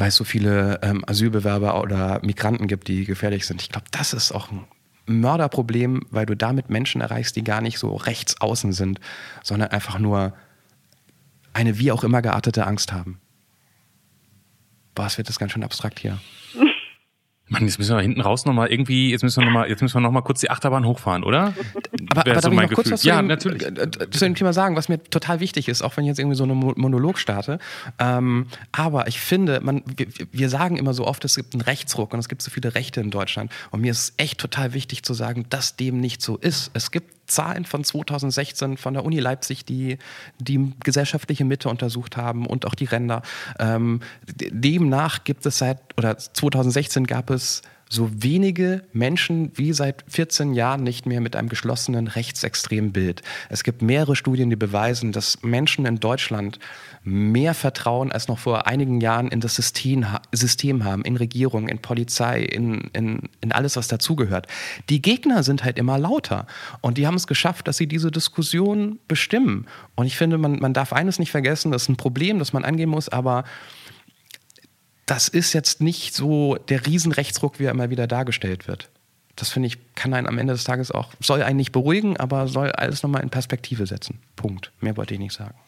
weil 0.00 0.08
es 0.08 0.16
so 0.16 0.24
viele 0.24 0.80
ähm, 0.82 1.04
Asylbewerber 1.06 1.78
oder 1.78 2.20
Migranten 2.22 2.66
gibt, 2.68 2.88
die 2.88 3.04
gefährlich 3.04 3.46
sind. 3.46 3.60
Ich 3.60 3.68
glaube, 3.68 3.86
das 3.90 4.14
ist 4.14 4.32
auch 4.32 4.50
ein 4.50 4.64
Mörderproblem, 5.04 6.06
weil 6.10 6.24
du 6.24 6.34
damit 6.34 6.70
Menschen 6.70 7.02
erreichst, 7.02 7.36
die 7.36 7.44
gar 7.44 7.60
nicht 7.60 7.78
so 7.78 7.94
rechts 7.96 8.40
außen 8.40 8.72
sind, 8.72 8.98
sondern 9.42 9.68
einfach 9.68 9.98
nur 9.98 10.32
eine 11.52 11.78
wie 11.78 11.92
auch 11.92 12.02
immer 12.02 12.22
geartete 12.22 12.66
Angst 12.66 12.94
haben. 12.94 13.20
Boah, 14.94 15.04
es 15.04 15.18
wird 15.18 15.28
das 15.28 15.38
ganz 15.38 15.52
schön 15.52 15.64
abstrakt 15.64 16.00
hier. 16.00 16.18
Mann, 17.50 17.66
jetzt 17.66 17.78
müssen 17.78 17.96
wir 17.96 18.00
hinten 18.00 18.20
raus 18.20 18.44
nochmal 18.44 18.70
irgendwie, 18.70 19.10
jetzt 19.10 19.22
müssen 19.22 19.40
wir 19.40 19.46
nochmal, 19.46 19.68
jetzt 19.68 19.82
müssen 19.82 19.94
wir 19.94 20.00
noch 20.00 20.12
mal 20.12 20.20
kurz 20.20 20.38
die 20.38 20.50
Achterbahn 20.50 20.86
hochfahren, 20.86 21.24
oder? 21.24 21.52
Aber, 22.10 22.20
aber 22.20 22.40
so 22.40 22.48
darf 22.48 22.52
ich 22.52 22.70
noch 22.70 22.76
kurz 22.76 22.90
was 22.92 23.00
zu, 23.00 23.08
ja, 23.08 23.20
dem, 23.20 23.26
natürlich. 23.26 23.62
Äh, 23.62 23.70
äh, 23.70 24.10
zu 24.10 24.24
dem 24.24 24.36
Thema 24.36 24.52
sagen, 24.52 24.76
was 24.76 24.88
mir 24.88 25.02
total 25.02 25.40
wichtig 25.40 25.68
ist, 25.68 25.82
auch 25.82 25.96
wenn 25.96 26.04
ich 26.04 26.08
jetzt 26.08 26.20
irgendwie 26.20 26.36
so 26.36 26.44
einen 26.44 26.56
Monolog 26.56 27.18
starte. 27.18 27.58
Ähm, 27.98 28.46
aber 28.70 29.08
ich 29.08 29.20
finde, 29.20 29.60
man, 29.62 29.82
wir, 29.96 30.06
wir 30.30 30.48
sagen 30.48 30.76
immer 30.76 30.94
so 30.94 31.06
oft, 31.06 31.24
es 31.24 31.34
gibt 31.34 31.54
einen 31.54 31.62
Rechtsruck 31.62 32.12
und 32.14 32.20
es 32.20 32.28
gibt 32.28 32.40
so 32.40 32.52
viele 32.52 32.76
Rechte 32.76 33.00
in 33.00 33.10
Deutschland. 33.10 33.50
Und 33.72 33.80
mir 33.80 33.90
ist 33.90 34.14
echt 34.16 34.38
total 34.38 34.72
wichtig 34.72 35.02
zu 35.02 35.12
sagen, 35.12 35.46
dass 35.50 35.74
dem 35.74 35.98
nicht 35.98 36.22
so 36.22 36.36
ist. 36.36 36.70
Es 36.74 36.92
gibt 36.92 37.19
Zahlen 37.30 37.64
von 37.64 37.84
2016 37.84 38.76
von 38.76 38.94
der 38.94 39.04
Uni 39.04 39.18
Leipzig, 39.18 39.64
die 39.64 39.98
die 40.38 40.72
gesellschaftliche 40.82 41.44
Mitte 41.44 41.68
untersucht 41.68 42.16
haben 42.16 42.46
und 42.46 42.66
auch 42.66 42.74
die 42.74 42.84
Ränder. 42.84 43.22
Ähm, 43.58 44.00
demnach 44.26 45.24
gibt 45.24 45.46
es 45.46 45.58
seit, 45.58 45.78
oder 45.96 46.18
2016 46.18 47.06
gab 47.06 47.30
es 47.30 47.62
so 47.92 48.08
wenige 48.22 48.84
Menschen 48.92 49.50
wie 49.56 49.72
seit 49.72 50.04
14 50.06 50.54
Jahren 50.54 50.84
nicht 50.84 51.06
mehr 51.06 51.20
mit 51.20 51.34
einem 51.34 51.48
geschlossenen 51.48 52.06
rechtsextremen 52.06 52.92
Bild. 52.92 53.22
Es 53.48 53.64
gibt 53.64 53.82
mehrere 53.82 54.14
Studien, 54.14 54.48
die 54.48 54.56
beweisen, 54.56 55.10
dass 55.10 55.42
Menschen 55.42 55.84
in 55.86 55.98
Deutschland 55.98 56.60
mehr 57.02 57.52
Vertrauen 57.52 58.12
als 58.12 58.28
noch 58.28 58.38
vor 58.38 58.68
einigen 58.68 59.00
Jahren 59.00 59.28
in 59.28 59.40
das 59.40 59.56
System, 59.56 60.06
System 60.30 60.84
haben, 60.84 61.02
in 61.02 61.16
Regierung, 61.16 61.68
in 61.68 61.80
Polizei, 61.80 62.42
in, 62.42 62.90
in, 62.92 63.28
in 63.40 63.50
alles, 63.50 63.74
was 63.74 63.88
dazugehört. 63.88 64.46
Die 64.88 65.02
Gegner 65.02 65.42
sind 65.42 65.64
halt 65.64 65.76
immer 65.76 65.98
lauter 65.98 66.46
und 66.82 66.96
die 66.96 67.08
haben 67.08 67.16
es 67.16 67.26
geschafft, 67.26 67.66
dass 67.66 67.76
sie 67.76 67.88
diese 67.88 68.12
Diskussion 68.12 69.00
bestimmen. 69.08 69.66
Und 69.96 70.06
ich 70.06 70.16
finde, 70.16 70.38
man, 70.38 70.60
man 70.60 70.74
darf 70.74 70.92
eines 70.92 71.18
nicht 71.18 71.32
vergessen, 71.32 71.72
das 71.72 71.82
ist 71.82 71.88
ein 71.88 71.96
Problem, 71.96 72.38
das 72.38 72.52
man 72.52 72.64
angehen 72.64 72.90
muss, 72.90 73.08
aber 73.08 73.42
das 75.10 75.26
ist 75.26 75.52
jetzt 75.54 75.80
nicht 75.80 76.14
so 76.14 76.54
der 76.68 76.86
Riesenrechtsruck, 76.86 77.58
wie 77.58 77.64
er 77.64 77.72
immer 77.72 77.90
wieder 77.90 78.06
dargestellt 78.06 78.68
wird. 78.68 78.88
Das 79.34 79.50
finde 79.50 79.66
ich, 79.66 79.76
kann 79.96 80.14
einen 80.14 80.28
am 80.28 80.38
Ende 80.38 80.52
des 80.52 80.62
Tages 80.62 80.92
auch, 80.92 81.12
soll 81.18 81.42
einen 81.42 81.56
nicht 81.56 81.72
beruhigen, 81.72 82.16
aber 82.16 82.46
soll 82.46 82.70
alles 82.70 83.02
nochmal 83.02 83.22
in 83.24 83.30
Perspektive 83.30 83.86
setzen. 83.86 84.20
Punkt. 84.36 84.70
Mehr 84.80 84.96
wollte 84.96 85.14
ich 85.14 85.20
nicht 85.20 85.32
sagen. 85.32 85.58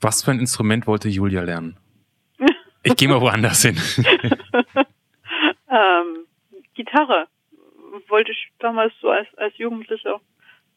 Was 0.00 0.24
für 0.24 0.32
ein 0.32 0.40
Instrument 0.40 0.88
wollte 0.88 1.08
Julia 1.08 1.42
lernen? 1.42 1.76
Ich 2.82 2.94
gehe 2.94 3.08
mal 3.08 3.20
woanders 3.20 3.62
hin. 3.62 3.76
ähm, 5.68 6.26
Gitarre 6.74 7.26
wollte 8.06 8.30
ich 8.30 8.52
damals 8.60 8.92
so 9.00 9.10
als, 9.10 9.26
als 9.36 9.58
Jugendlicher. 9.58 10.20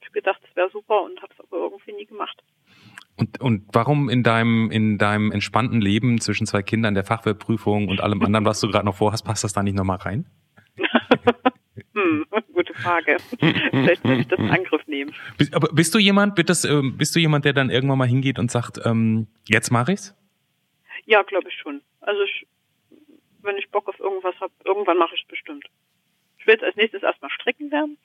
Ich 0.01 0.11
gedacht, 0.11 0.41
das 0.41 0.55
wäre 0.55 0.71
super 0.71 1.03
und 1.03 1.21
habe 1.21 1.31
es 1.33 1.39
aber 1.39 1.57
irgendwie 1.57 1.93
nie 1.93 2.07
gemacht. 2.07 2.41
Und, 3.19 3.41
und 3.41 3.63
warum 3.73 4.07
in 4.09 4.23
deinem, 4.23 4.71
in 4.71 4.97
deinem 4.97 5.31
entspannten 5.33 5.81
Leben 5.81 6.21
zwischen 6.21 6.47
zwei 6.47 6.61
Kindern, 6.61 6.93
der 6.93 7.03
Fachwertprüfung 7.03 7.89
und 7.89 7.99
allem 7.99 8.21
anderen, 8.21 8.45
was 8.45 8.61
du 8.61 8.69
gerade 8.69 8.85
noch 8.85 8.95
vorhast, 8.95 9.25
passt 9.25 9.43
das 9.43 9.51
da 9.51 9.61
nicht 9.61 9.75
nochmal 9.75 9.97
rein? 9.97 10.25
hm, 11.93 12.25
gute 12.53 12.73
Frage. 12.75 13.17
Vielleicht 13.71 14.05
muss 14.05 14.19
ich 14.19 14.27
das 14.29 14.39
in 14.39 14.49
Angriff 14.49 14.87
nehmen. 14.87 15.13
Bist, 15.37 15.53
aber 15.53 15.67
bist 15.73 15.93
du 15.93 15.99
jemand, 15.99 16.37
wird 16.37 16.49
das, 16.49 16.63
ähm, 16.63 16.95
bist 16.97 17.13
du 17.13 17.19
jemand, 17.19 17.43
der 17.43 17.51
dann 17.51 17.69
irgendwann 17.69 17.97
mal 17.97 18.07
hingeht 18.07 18.39
und 18.39 18.49
sagt, 18.49 18.79
ähm, 18.85 19.27
jetzt 19.49 19.69
mache 19.69 19.91
ich's? 19.91 20.15
Ja, 21.05 21.21
glaube 21.23 21.49
ich 21.49 21.55
schon. 21.55 21.81
Also 21.99 22.21
ich, 22.21 22.47
wenn 23.41 23.57
ich 23.57 23.69
Bock 23.69 23.89
auf 23.89 23.99
irgendwas 23.99 24.35
habe, 24.39 24.53
irgendwann 24.63 24.97
mache 24.97 25.15
ich 25.15 25.23
es 25.23 25.27
bestimmt. 25.27 25.65
Ich 26.37 26.47
will 26.47 26.53
jetzt 26.53 26.63
als 26.63 26.77
nächstes 26.77 27.03
erstmal 27.03 27.31
stricken 27.31 27.69
lernen. 27.69 27.97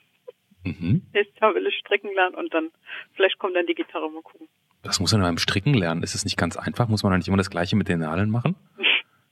Mhm. 0.65 1.03
Nächstes 1.13 1.39
Jahr 1.39 1.55
will 1.55 1.65
ich 1.67 1.75
stricken 1.75 2.13
lernen 2.13 2.35
und 2.35 2.53
dann 2.53 2.69
vielleicht 3.13 3.37
kommt 3.39 3.55
dann 3.55 3.65
die 3.67 3.75
Gitarre 3.75 4.09
mal 4.09 4.21
gucken. 4.21 4.47
Das 4.83 4.99
muss 4.99 5.11
man 5.13 5.21
beim 5.21 5.37
Stricken 5.37 5.73
lernen. 5.73 6.03
Ist 6.03 6.13
es 6.15 6.25
nicht 6.25 6.37
ganz 6.37 6.57
einfach? 6.57 6.87
Muss 6.87 7.03
man 7.03 7.11
da 7.11 7.17
nicht 7.17 7.27
immer 7.27 7.37
das 7.37 7.49
Gleiche 7.49 7.75
mit 7.75 7.89
den 7.89 7.99
Nadeln 7.99 8.29
machen? 8.29 8.55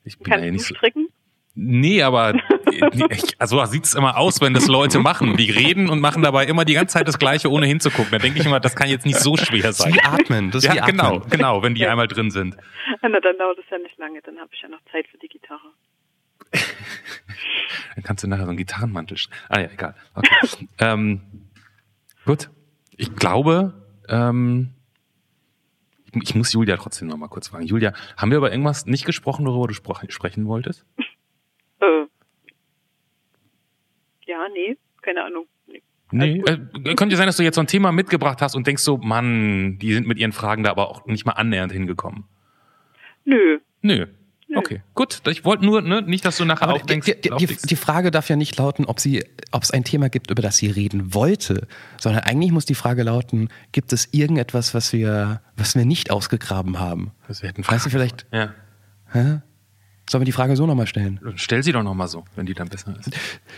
Ich 0.04 0.18
bin 0.18 0.26
Kannst 0.26 0.46
ja 0.46 0.52
nicht 0.52 0.70
du 0.70 0.76
stricken? 0.76 1.08
So 1.08 1.14
Nee, 1.56 2.02
aber 2.02 2.34
also 3.38 3.64
sieht 3.66 3.86
es 3.86 3.94
immer 3.94 4.18
aus, 4.18 4.42
wenn 4.42 4.56
das 4.56 4.68
Leute 4.68 4.98
machen. 5.00 5.38
Die 5.38 5.52
reden 5.52 5.88
und 5.88 6.00
machen 6.00 6.24
dabei 6.24 6.46
immer 6.46 6.66
die 6.66 6.74
ganze 6.74 6.94
Zeit 6.94 7.08
das 7.08 7.20
Gleiche, 7.20 7.52
ohne 7.52 7.68
hinzugucken. 7.68 8.12
Da 8.12 8.18
denke 8.18 8.40
ich 8.40 8.46
immer, 8.46 8.60
das 8.60 8.76
kann 8.76 8.90
jetzt 8.90 9.06
nicht 9.06 9.20
so 9.20 9.38
schwer 9.38 9.72
sein. 9.72 9.94
Wie 9.94 10.02
atmen, 10.02 10.50
das 10.50 10.64
ist 10.64 10.74
ja, 10.74 10.88
wie 10.88 10.92
genau, 10.92 11.20
genau, 11.30 11.62
wenn 11.62 11.76
die 11.76 11.82
ja. 11.82 11.92
einmal 11.92 12.08
drin 12.08 12.32
sind. 12.32 12.58
Na, 13.04 13.20
dann 13.20 13.38
dauert 13.38 13.60
es 13.60 13.66
ja 13.70 13.78
nicht 13.78 13.98
lange, 14.00 14.22
dann 14.24 14.40
habe 14.40 14.50
ich 14.52 14.62
ja 14.62 14.70
noch 14.70 14.82
Zeit 14.92 15.08
für 15.08 15.18
die 15.20 15.28
Gitarre. 15.28 15.70
dann 17.95 18.04
kannst 18.04 18.24
du 18.24 18.28
nachher 18.28 18.43
so 18.43 18.49
einen 18.49 18.58
Gitarrenmantel. 18.58 19.18
Ah 19.49 19.60
ja, 19.60 19.70
egal. 19.72 19.95
Okay. 20.14 20.68
ähm, 20.80 21.22
gut. 22.26 22.49
Ich 22.95 23.16
glaube, 23.16 23.74
ähm, 24.08 24.74
ich 26.22 26.36
muss 26.36 26.54
Julia 26.54 26.78
trotzdem 26.78 27.08
noch 27.08 27.18
mal 27.18 27.28
kurz 27.28 27.47
fragen. 27.47 27.66
Julia, 27.66 27.93
haben 28.18 28.30
wir 28.30 28.38
über 28.38 28.51
irgendwas 28.51 28.86
nicht 28.86 29.06
gesprochen, 29.06 29.45
worüber 29.45 29.68
du 29.68 30.12
sprechen 30.12 30.45
wolltest? 30.47 30.86
Äh, 31.80 32.06
ja, 34.26 34.47
nee, 34.54 34.78
keine 35.01 35.24
Ahnung. 35.24 35.47
Nee. 35.66 35.82
Nee, 36.12 36.43
äh, 36.45 36.95
könnte 36.95 37.16
sein, 37.16 37.26
dass 37.26 37.38
du 37.38 37.43
jetzt 37.43 37.56
so 37.56 37.62
ein 37.62 37.68
Thema 37.68 37.91
mitgebracht 37.91 38.41
hast 38.41 38.56
und 38.56 38.68
denkst 38.68 38.84
so, 38.84 38.97
Mann, 38.97 39.80
die 39.80 39.93
sind 39.93 40.08
mit 40.08 40.20
ihren 40.20 40.32
Fragen 40.32 40.64
da 40.64 40.70
aber 40.70 40.89
auch 40.89 41.06
nicht 41.08 41.26
mal 41.26 41.34
annähernd 41.34 41.72
hingekommen. 41.72 42.26
Nö. 43.26 43.60
Nö. 43.82 44.08
Okay, 44.56 44.82
gut. 44.94 45.22
Ich 45.28 45.46
wollte 45.46 45.66
nur, 45.66 45.82
ne, 45.82 46.02
nicht, 46.02 46.26
dass 46.26 46.38
du 46.38 46.46
nachher 46.46 46.64
Aber 46.64 46.74
auch 46.74 46.86
denkst. 46.86 47.06
Die, 47.06 47.30
die, 47.30 47.46
die, 47.46 47.58
die, 47.58 47.76
Frage 47.76 48.12
darf 48.12 48.30
ja 48.30 48.36
nicht 48.36 48.58
lauten, 48.58 48.86
ob 48.86 49.00
sie, 49.00 49.26
ob 49.52 49.64
es 49.64 49.72
ein 49.72 49.84
Thema 49.84 50.10
gibt, 50.10 50.30
über 50.30 50.41
das 50.41 50.58
sie 50.58 50.70
reden 50.70 51.14
wollte, 51.14 51.68
sondern 52.00 52.24
eigentlich 52.24 52.52
muss 52.52 52.66
die 52.66 52.76
Frage 52.76 53.04
lauten: 53.04 53.50
Gibt 53.72 53.94
es 53.94 54.10
irgendetwas, 54.12 54.74
was 54.74 54.94
wir, 54.94 55.41
was 55.56 55.76
wir 55.76 55.86
nicht 55.86 56.12
ausgegraben 56.12 56.80
haben? 56.80 57.12
Das 57.28 57.41
hätten 57.41 57.68
weißt 57.68 57.86
du 57.86 57.89
vielleicht? 57.89 58.28
Ja. 58.32 58.54
Hä? 59.12 59.41
Sollen 60.10 60.22
wir 60.22 60.26
die 60.26 60.34
Frage 60.34 60.56
so 60.56 60.66
nochmal 60.66 60.88
stellen? 60.88 61.20
Stell 61.36 61.64
sie 61.64 61.72
doch 61.72 61.84
nochmal 61.84 62.08
so, 62.08 62.26
wenn 62.36 62.46
die 62.46 62.54
dann 62.54 62.68
besser 62.68 62.94
ist. 63.00 63.12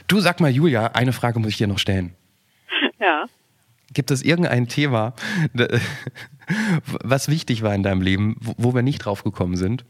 Du 0.07 0.19
sag 0.19 0.39
mal, 0.39 0.51
Julia, 0.51 0.87
eine 0.87 1.11
Frage 1.11 1.39
muss 1.39 1.49
ich 1.49 1.57
dir 1.57 1.67
noch 1.67 1.79
stellen. 1.79 2.15
Ja. 2.99 3.25
Gibt 3.93 4.09
es 4.09 4.23
irgendein 4.23 4.67
Thema, 4.67 5.13
was 7.03 7.27
wichtig 7.27 7.61
war 7.61 7.75
in 7.75 7.83
deinem 7.83 8.01
Leben, 8.01 8.37
wo 8.39 8.73
wir 8.73 8.81
nicht 8.81 8.99
drauf 8.99 9.23
gekommen 9.23 9.57
sind? 9.57 9.85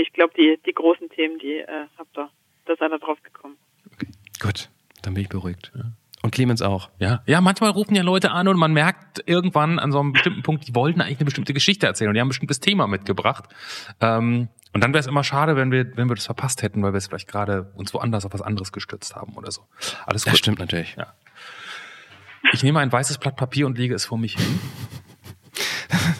Ich 0.00 0.12
glaube, 0.12 0.32
die, 0.36 0.58
die 0.66 0.72
großen 0.72 1.08
Themen, 1.10 1.38
die 1.38 1.58
äh, 1.58 1.86
habt 1.98 2.16
ihr, 2.16 2.30
da 2.66 2.76
seid 2.76 2.90
ihr 2.90 2.98
drauf 2.98 3.22
gekommen. 3.22 3.56
Okay. 3.92 4.08
Gut, 4.40 4.70
dann 5.02 5.14
bin 5.14 5.22
ich 5.24 5.28
beruhigt. 5.28 5.72
Ja. 5.74 5.92
Und 6.22 6.32
Clemens 6.32 6.62
auch. 6.62 6.90
Ja, 6.98 7.22
ja, 7.26 7.40
manchmal 7.40 7.70
rufen 7.70 7.94
ja 7.94 8.02
Leute 8.02 8.32
an 8.32 8.48
und 8.48 8.58
man 8.58 8.72
merkt 8.72 9.22
irgendwann 9.26 9.78
an 9.78 9.92
so 9.92 10.00
einem 10.00 10.12
bestimmten 10.12 10.42
Punkt, 10.42 10.66
die 10.66 10.74
wollten 10.74 11.00
eigentlich 11.00 11.18
eine 11.18 11.26
bestimmte 11.26 11.54
Geschichte 11.54 11.86
erzählen 11.86 12.08
und 12.08 12.14
die 12.14 12.20
haben 12.20 12.26
ein 12.26 12.30
bestimmtes 12.30 12.60
Thema 12.60 12.86
mitgebracht. 12.88 13.44
Ähm, 14.00 14.48
Und 14.74 14.82
dann 14.82 14.92
wäre 14.92 15.00
es 15.00 15.06
immer 15.06 15.24
schade, 15.24 15.56
wenn 15.56 15.70
wir, 15.70 15.96
wenn 15.96 16.08
wir 16.08 16.16
das 16.16 16.26
verpasst 16.26 16.62
hätten, 16.62 16.82
weil 16.82 16.92
wir 16.92 16.98
es 16.98 17.06
vielleicht 17.06 17.28
gerade 17.28 17.72
uns 17.76 17.94
woanders 17.94 18.26
auf 18.26 18.32
was 18.32 18.42
anderes 18.42 18.72
gestürzt 18.72 19.14
haben 19.16 19.34
oder 19.34 19.50
so. 19.50 19.62
Alles 20.06 20.24
gut. 20.24 20.32
Das 20.32 20.38
stimmt 20.38 20.58
natürlich. 20.58 20.96
Ja. 20.96 21.14
Ich 22.52 22.62
nehme 22.62 22.80
ein 22.80 22.90
weißes 22.92 23.18
Blatt 23.18 23.36
Papier 23.36 23.66
und 23.66 23.78
lege 23.78 23.94
es 23.94 24.04
vor 24.04 24.18
mich 24.18 24.36
hin. 24.36 24.60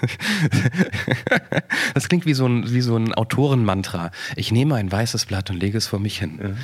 Das 1.95 2.09
klingt 2.09 2.27
wie 2.27 2.35
so 2.35 2.47
ein, 2.47 2.71
wie 2.73 2.81
so 2.81 2.97
ein 2.97 3.15
Autorenmantra. 3.15 4.11
Ich 4.37 4.53
nehme 4.53 4.77
ein 4.77 4.91
weißes 4.91 5.27
Blatt 5.27 5.51
und 5.51 5.57
lege 5.59 5.79
es 5.79 5.87
vor 5.87 5.99
mich 5.99 6.19
hin. 6.19 6.57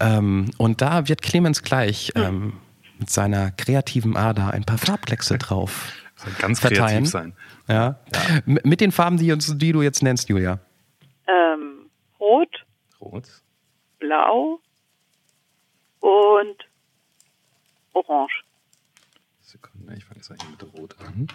Ähm, 0.00 0.50
und 0.58 0.80
da 0.80 1.08
wird 1.08 1.22
Clemens 1.22 1.62
gleich 1.62 2.12
ähm, 2.14 2.54
mit 2.98 3.10
seiner 3.10 3.50
kreativen 3.52 4.16
Ader 4.16 4.52
ein 4.52 4.64
paar 4.64 4.78
Farbkleckse 4.78 5.38
drauf 5.38 5.92
Soll 6.16 6.32
ganz 6.38 6.60
verteilen. 6.60 7.04
kreativ 7.04 7.08
sein. 7.10 7.32
Ja. 7.68 7.98
M- 8.46 8.58
Mit 8.64 8.80
den 8.80 8.92
Farben, 8.92 9.16
die, 9.16 9.32
uns, 9.32 9.56
die 9.58 9.72
du 9.72 9.82
jetzt 9.82 10.02
nennst, 10.02 10.28
Julia. 10.28 10.60
Ähm, 11.26 11.86
Rot, 12.18 12.66
Rot. 13.00 13.24
Blau 13.98 14.60
und 16.00 16.56
Orange. 17.92 18.44
Sekunde, 19.42 19.94
ich 19.96 20.04
fange 20.04 20.16
jetzt 20.20 20.30
mal 20.30 20.38
hier 20.40 20.50
mit 20.50 20.62
Rot 20.74 20.96
an. 21.06 21.28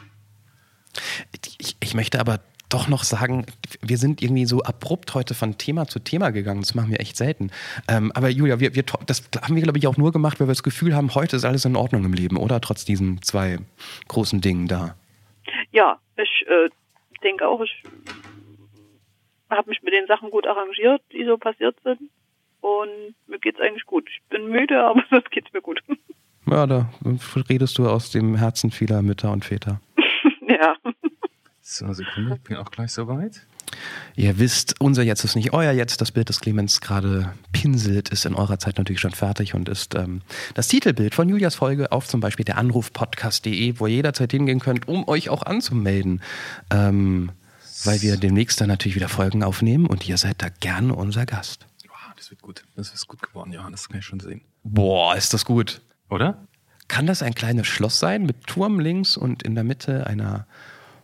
Ich, 1.59 1.75
ich 1.79 1.93
möchte 1.93 2.19
aber 2.19 2.39
doch 2.69 2.87
noch 2.87 3.03
sagen, 3.03 3.45
wir 3.81 3.97
sind 3.97 4.21
irgendwie 4.21 4.45
so 4.45 4.61
abrupt 4.61 5.13
heute 5.13 5.33
von 5.33 5.57
Thema 5.57 5.87
zu 5.87 5.99
Thema 5.99 6.31
gegangen. 6.31 6.61
Das 6.61 6.75
machen 6.75 6.91
wir 6.91 6.99
echt 6.99 7.15
selten. 7.15 7.51
Ähm, 7.87 8.11
aber 8.15 8.29
Julia, 8.29 8.59
wir, 8.59 8.75
wir, 8.75 8.83
das 9.05 9.29
haben 9.41 9.55
wir, 9.55 9.63
glaube 9.63 9.77
ich, 9.77 9.87
auch 9.87 9.97
nur 9.97 10.11
gemacht, 10.11 10.39
weil 10.39 10.47
wir 10.47 10.51
das 10.51 10.63
Gefühl 10.63 10.95
haben, 10.95 11.13
heute 11.13 11.35
ist 11.35 11.45
alles 11.45 11.65
in 11.65 11.75
Ordnung 11.75 12.05
im 12.05 12.13
Leben, 12.13 12.37
oder? 12.37 12.59
Trotz 12.61 12.85
diesen 12.85 13.21
zwei 13.21 13.59
großen 14.07 14.41
Dingen 14.41 14.67
da. 14.67 14.95
Ja, 15.71 15.99
ich 16.17 16.45
äh, 16.47 16.69
denke 17.23 17.47
auch, 17.47 17.61
ich 17.61 17.83
habe 19.49 19.69
mich 19.69 19.81
mit 19.83 19.93
den 19.93 20.07
Sachen 20.07 20.31
gut 20.31 20.47
arrangiert, 20.47 21.01
die 21.11 21.23
so 21.25 21.37
passiert 21.37 21.75
sind. 21.83 22.09
Und 22.61 23.15
mir 23.27 23.39
geht's 23.39 23.59
eigentlich 23.59 23.85
gut. 23.85 24.09
Ich 24.09 24.21
bin 24.29 24.49
müde, 24.49 24.83
aber 24.85 25.03
sonst 25.09 25.29
geht's 25.31 25.53
mir 25.53 25.61
gut. 25.61 25.81
Ja, 26.47 26.67
da 26.67 26.89
redest 27.49 27.77
du 27.77 27.87
aus 27.87 28.11
dem 28.11 28.35
Herzen 28.35 28.71
vieler 28.71 29.01
Mütter 29.01 29.31
und 29.31 29.45
Väter. 29.45 29.81
ja. 30.47 30.75
So, 31.67 31.91
Sekunde, 31.93 32.35
ich 32.35 32.41
bin 32.41 32.57
auch 32.57 32.69
gleich 32.69 32.91
soweit. 32.91 33.41
Ihr 34.15 34.37
wisst, 34.37 34.79
unser 34.79 35.01
Jetzt 35.01 35.23
ist 35.23 35.35
nicht 35.35 35.51
euer 35.51 35.71
Jetzt. 35.71 35.99
Das 35.99 36.11
Bild, 36.11 36.29
das 36.29 36.39
Clemens 36.39 36.79
gerade 36.79 37.33
pinselt, 37.53 38.09
ist 38.09 38.27
in 38.27 38.35
eurer 38.35 38.59
Zeit 38.59 38.77
natürlich 38.77 38.99
schon 38.99 39.13
fertig 39.13 39.55
und 39.55 39.67
ist 39.67 39.95
ähm, 39.95 40.21
das 40.53 40.67
Titelbild 40.67 41.15
von 41.15 41.27
Julias 41.27 41.55
Folge 41.55 41.91
auf 41.91 42.07
zum 42.07 42.19
Beispiel 42.19 42.45
der 42.45 42.59
Anrufpodcast.de, 42.59 43.79
wo 43.79 43.87
ihr 43.87 43.95
jederzeit 43.95 44.31
hingehen 44.31 44.59
könnt, 44.59 44.87
um 44.87 45.07
euch 45.07 45.29
auch 45.29 45.41
anzumelden. 45.41 46.21
Ähm, 46.69 47.31
weil 47.83 47.99
wir 48.03 48.17
demnächst 48.17 48.61
dann 48.61 48.67
natürlich 48.67 48.95
wieder 48.95 49.09
Folgen 49.09 49.41
aufnehmen 49.41 49.87
und 49.87 50.07
ihr 50.07 50.19
seid 50.19 50.43
da 50.43 50.49
gerne 50.49 50.93
unser 50.93 51.25
Gast. 51.25 51.65
Wow, 51.87 52.13
das 52.15 52.29
wird 52.29 52.43
gut. 52.43 52.63
Das 52.75 52.93
ist 52.93 53.07
gut 53.07 53.23
geworden, 53.23 53.51
ja, 53.51 53.67
das 53.71 53.89
kann 53.89 53.97
ich 53.97 54.05
schon 54.05 54.19
sehen. 54.19 54.41
Boah, 54.63 55.15
ist 55.15 55.33
das 55.33 55.45
gut. 55.45 55.81
Oder? 56.11 56.45
Kann 56.87 57.07
das 57.07 57.23
ein 57.23 57.33
kleines 57.33 57.65
Schloss 57.65 57.97
sein 57.97 58.23
mit 58.23 58.45
Turm 58.45 58.79
links 58.79 59.17
und 59.17 59.41
in 59.41 59.55
der 59.55 59.63
Mitte 59.63 60.05
einer 60.05 60.45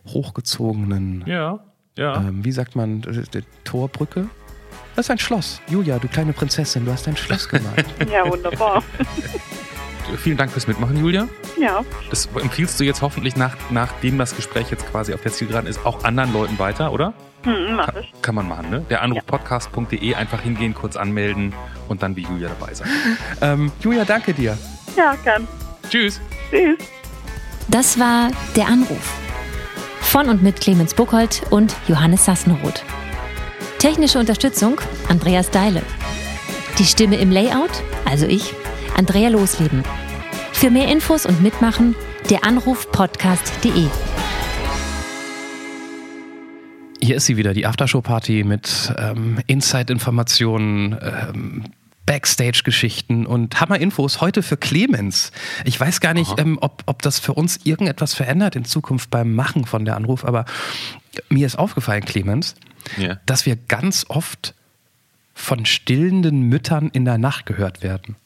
hochgezogenen, 0.06 1.24
Ja, 1.26 1.60
ja. 1.96 2.16
ähm, 2.16 2.44
wie 2.44 2.52
sagt 2.52 2.76
man, 2.76 3.02
Torbrücke? 3.64 4.28
Das 4.96 5.06
ist 5.06 5.10
ein 5.10 5.18
Schloss. 5.18 5.60
Julia, 5.68 5.98
du 5.98 6.08
kleine 6.08 6.32
Prinzessin, 6.32 6.84
du 6.84 6.92
hast 6.92 7.08
ein 7.08 7.16
Schloss 7.16 7.48
gemalt. 7.48 7.86
Ja, 8.12 8.28
wunderbar. 8.30 8.82
Vielen 10.18 10.36
Dank 10.36 10.50
fürs 10.50 10.66
Mitmachen, 10.66 10.96
Julia. 10.98 11.28
ja. 11.58 11.82
Das 12.10 12.26
empfiehlst 12.34 12.78
du 12.78 12.84
jetzt 12.84 13.00
hoffentlich, 13.02 13.36
nach, 13.36 13.56
nachdem 13.70 14.18
das 14.18 14.36
Gespräch 14.36 14.70
jetzt 14.70 14.86
quasi 14.90 15.14
auf 15.14 15.22
der 15.22 15.32
Zielgeraden 15.32 15.68
ist, 15.70 15.86
auch 15.86 16.04
anderen 16.04 16.32
Leuten 16.32 16.58
weiter, 16.58 16.92
oder? 16.92 17.14
Hm, 17.44 17.76
mach 17.76 17.94
ich. 17.96 18.12
Kann 18.20 18.34
man 18.34 18.46
machen, 18.48 18.68
ne? 18.70 18.84
Der 18.90 19.02
Anrufpodcast.de 19.02 20.14
einfach 20.14 20.42
hingehen, 20.42 20.74
kurz 20.74 20.96
anmelden 20.96 21.54
und 21.88 22.02
dann 22.02 22.14
wie 22.16 22.22
Julia 22.22 22.48
dabei 22.48 22.74
sein. 22.74 22.88
ähm, 23.40 23.72
Julia, 23.80 24.04
danke 24.04 24.34
dir. 24.34 24.58
Ja, 24.96 25.16
kann. 25.24 25.46
Tschüss. 25.88 26.20
Tschüss. 26.50 26.78
Das 27.68 27.98
war 27.98 28.28
Der 28.56 28.66
Anruf. 28.66 29.14
Von 30.12 30.28
und 30.28 30.42
mit 30.42 30.60
Clemens 30.60 30.92
Buchholz 30.92 31.40
und 31.48 31.74
Johannes 31.88 32.26
Sassenroth. 32.26 32.84
Technische 33.78 34.18
Unterstützung 34.18 34.78
Andreas 35.08 35.50
Deile. 35.50 35.80
Die 36.78 36.84
Stimme 36.84 37.16
im 37.16 37.30
Layout, 37.30 37.70
also 38.04 38.26
ich, 38.26 38.52
Andrea 38.94 39.30
Losleben. 39.30 39.82
Für 40.52 40.68
mehr 40.68 40.88
Infos 40.88 41.24
und 41.24 41.42
Mitmachen 41.42 41.96
der 42.28 42.44
Anrufpodcast.de. 42.44 43.86
Hier 47.00 47.16
ist 47.16 47.24
sie 47.24 47.38
wieder, 47.38 47.54
die 47.54 47.64
Aftershow-Party 47.64 48.44
mit 48.44 48.92
ähm, 48.98 49.38
Inside-Informationen, 49.46 50.94
ähm, 51.00 51.64
Backstage-Geschichten 52.06 53.26
und 53.26 53.60
Hammer-Infos 53.60 54.20
heute 54.20 54.42
für 54.42 54.56
Clemens. 54.56 55.32
Ich 55.64 55.78
weiß 55.78 56.00
gar 56.00 56.14
nicht, 56.14 56.38
ähm, 56.38 56.58
ob, 56.60 56.82
ob 56.86 57.02
das 57.02 57.18
für 57.18 57.34
uns 57.34 57.60
irgendetwas 57.64 58.14
verändert 58.14 58.56
in 58.56 58.64
Zukunft 58.64 59.10
beim 59.10 59.34
Machen 59.34 59.64
von 59.64 59.84
der 59.84 59.96
Anruf, 59.96 60.24
aber 60.24 60.44
mir 61.28 61.46
ist 61.46 61.58
aufgefallen, 61.58 62.04
Clemens, 62.04 62.54
Ja. 62.96 63.18
dass 63.26 63.46
wir 63.46 63.56
ganz 63.56 64.06
oft 64.08 64.54
von 65.34 65.64
stillenden 65.64 66.42
Müttern 66.42 66.90
in 66.92 67.04
der 67.04 67.18
Nacht 67.18 67.46
gehört 67.46 67.82
werden. 67.82 68.16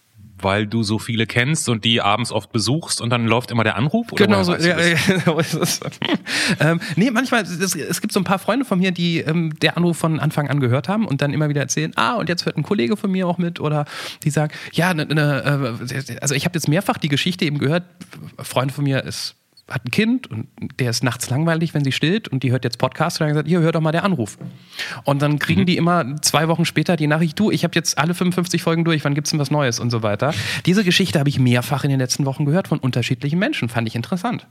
Weil 0.40 0.66
du 0.66 0.82
so 0.82 0.98
viele 0.98 1.26
kennst 1.26 1.68
und 1.68 1.84
die 1.84 2.00
abends 2.00 2.32
oft 2.32 2.52
besuchst 2.52 3.00
und 3.00 3.10
dann 3.10 3.26
läuft 3.26 3.50
immer 3.50 3.64
der 3.64 3.76
Anruf? 3.76 4.12
Oder 4.12 4.26
Genau 4.26 4.42
so. 4.42 4.54
Ja, 4.54 4.78
ja, 4.78 4.96
genau 5.06 5.38
ist 5.38 5.54
es. 5.54 5.80
ähm, 6.60 6.80
nee, 6.96 7.10
manchmal, 7.10 7.42
es, 7.42 7.74
es 7.74 8.00
gibt 8.00 8.12
so 8.12 8.20
ein 8.20 8.24
paar 8.24 8.38
Freunde 8.38 8.64
von 8.64 8.78
mir, 8.78 8.90
die 8.90 9.20
ähm, 9.20 9.58
der 9.60 9.76
Anruf 9.76 9.96
von 9.96 10.20
Anfang 10.20 10.48
an 10.48 10.60
gehört 10.60 10.88
haben 10.88 11.06
und 11.06 11.22
dann 11.22 11.32
immer 11.32 11.48
wieder 11.48 11.62
erzählen, 11.62 11.92
ah, 11.96 12.14
und 12.14 12.28
jetzt 12.28 12.44
hört 12.44 12.56
ein 12.56 12.62
Kollege 12.62 12.96
von 12.96 13.10
mir 13.10 13.26
auch 13.26 13.38
mit 13.38 13.60
oder 13.60 13.86
die 14.24 14.30
sagen, 14.30 14.52
ja, 14.72 14.92
ne, 14.92 15.06
ne, 15.06 15.76
äh, 15.88 16.18
also 16.20 16.34
ich 16.34 16.44
habe 16.44 16.56
jetzt 16.56 16.68
mehrfach 16.68 16.98
die 16.98 17.08
Geschichte 17.08 17.44
eben 17.44 17.58
gehört, 17.58 17.84
Freund 18.38 18.72
von 18.72 18.84
mir 18.84 19.04
ist 19.04 19.35
hat 19.68 19.84
ein 19.84 19.90
Kind 19.90 20.30
und 20.30 20.46
der 20.78 20.90
ist 20.90 21.02
nachts 21.02 21.28
langweilig, 21.28 21.74
wenn 21.74 21.82
sie 21.82 21.90
stillt 21.90 22.28
und 22.28 22.42
die 22.44 22.52
hört 22.52 22.62
jetzt 22.64 22.78
Podcast 22.78 23.20
und 23.20 23.24
dann 23.24 23.34
gesagt, 23.34 23.48
hier, 23.48 23.60
hör 23.60 23.72
doch 23.72 23.80
mal 23.80 23.92
der 23.92 24.04
Anruf. 24.04 24.38
Und 25.04 25.22
dann 25.22 25.40
kriegen 25.40 25.66
die 25.66 25.76
immer 25.76 26.20
zwei 26.22 26.46
Wochen 26.46 26.64
später 26.64 26.96
die 26.96 27.08
Nachricht, 27.08 27.38
du, 27.38 27.50
ich 27.50 27.64
habe 27.64 27.74
jetzt 27.74 27.98
alle 27.98 28.14
55 28.14 28.62
Folgen 28.62 28.84
durch, 28.84 29.04
wann 29.04 29.14
gibt's 29.14 29.30
denn 29.30 29.40
was 29.40 29.50
Neues 29.50 29.80
und 29.80 29.90
so 29.90 30.02
weiter. 30.02 30.32
Diese 30.66 30.84
Geschichte 30.84 31.18
habe 31.18 31.28
ich 31.28 31.40
mehrfach 31.40 31.82
in 31.82 31.90
den 31.90 31.98
letzten 31.98 32.26
Wochen 32.26 32.44
gehört 32.44 32.68
von 32.68 32.78
unterschiedlichen 32.78 33.38
Menschen, 33.40 33.68
fand 33.68 33.88
ich 33.88 33.96
interessant. 33.96 34.46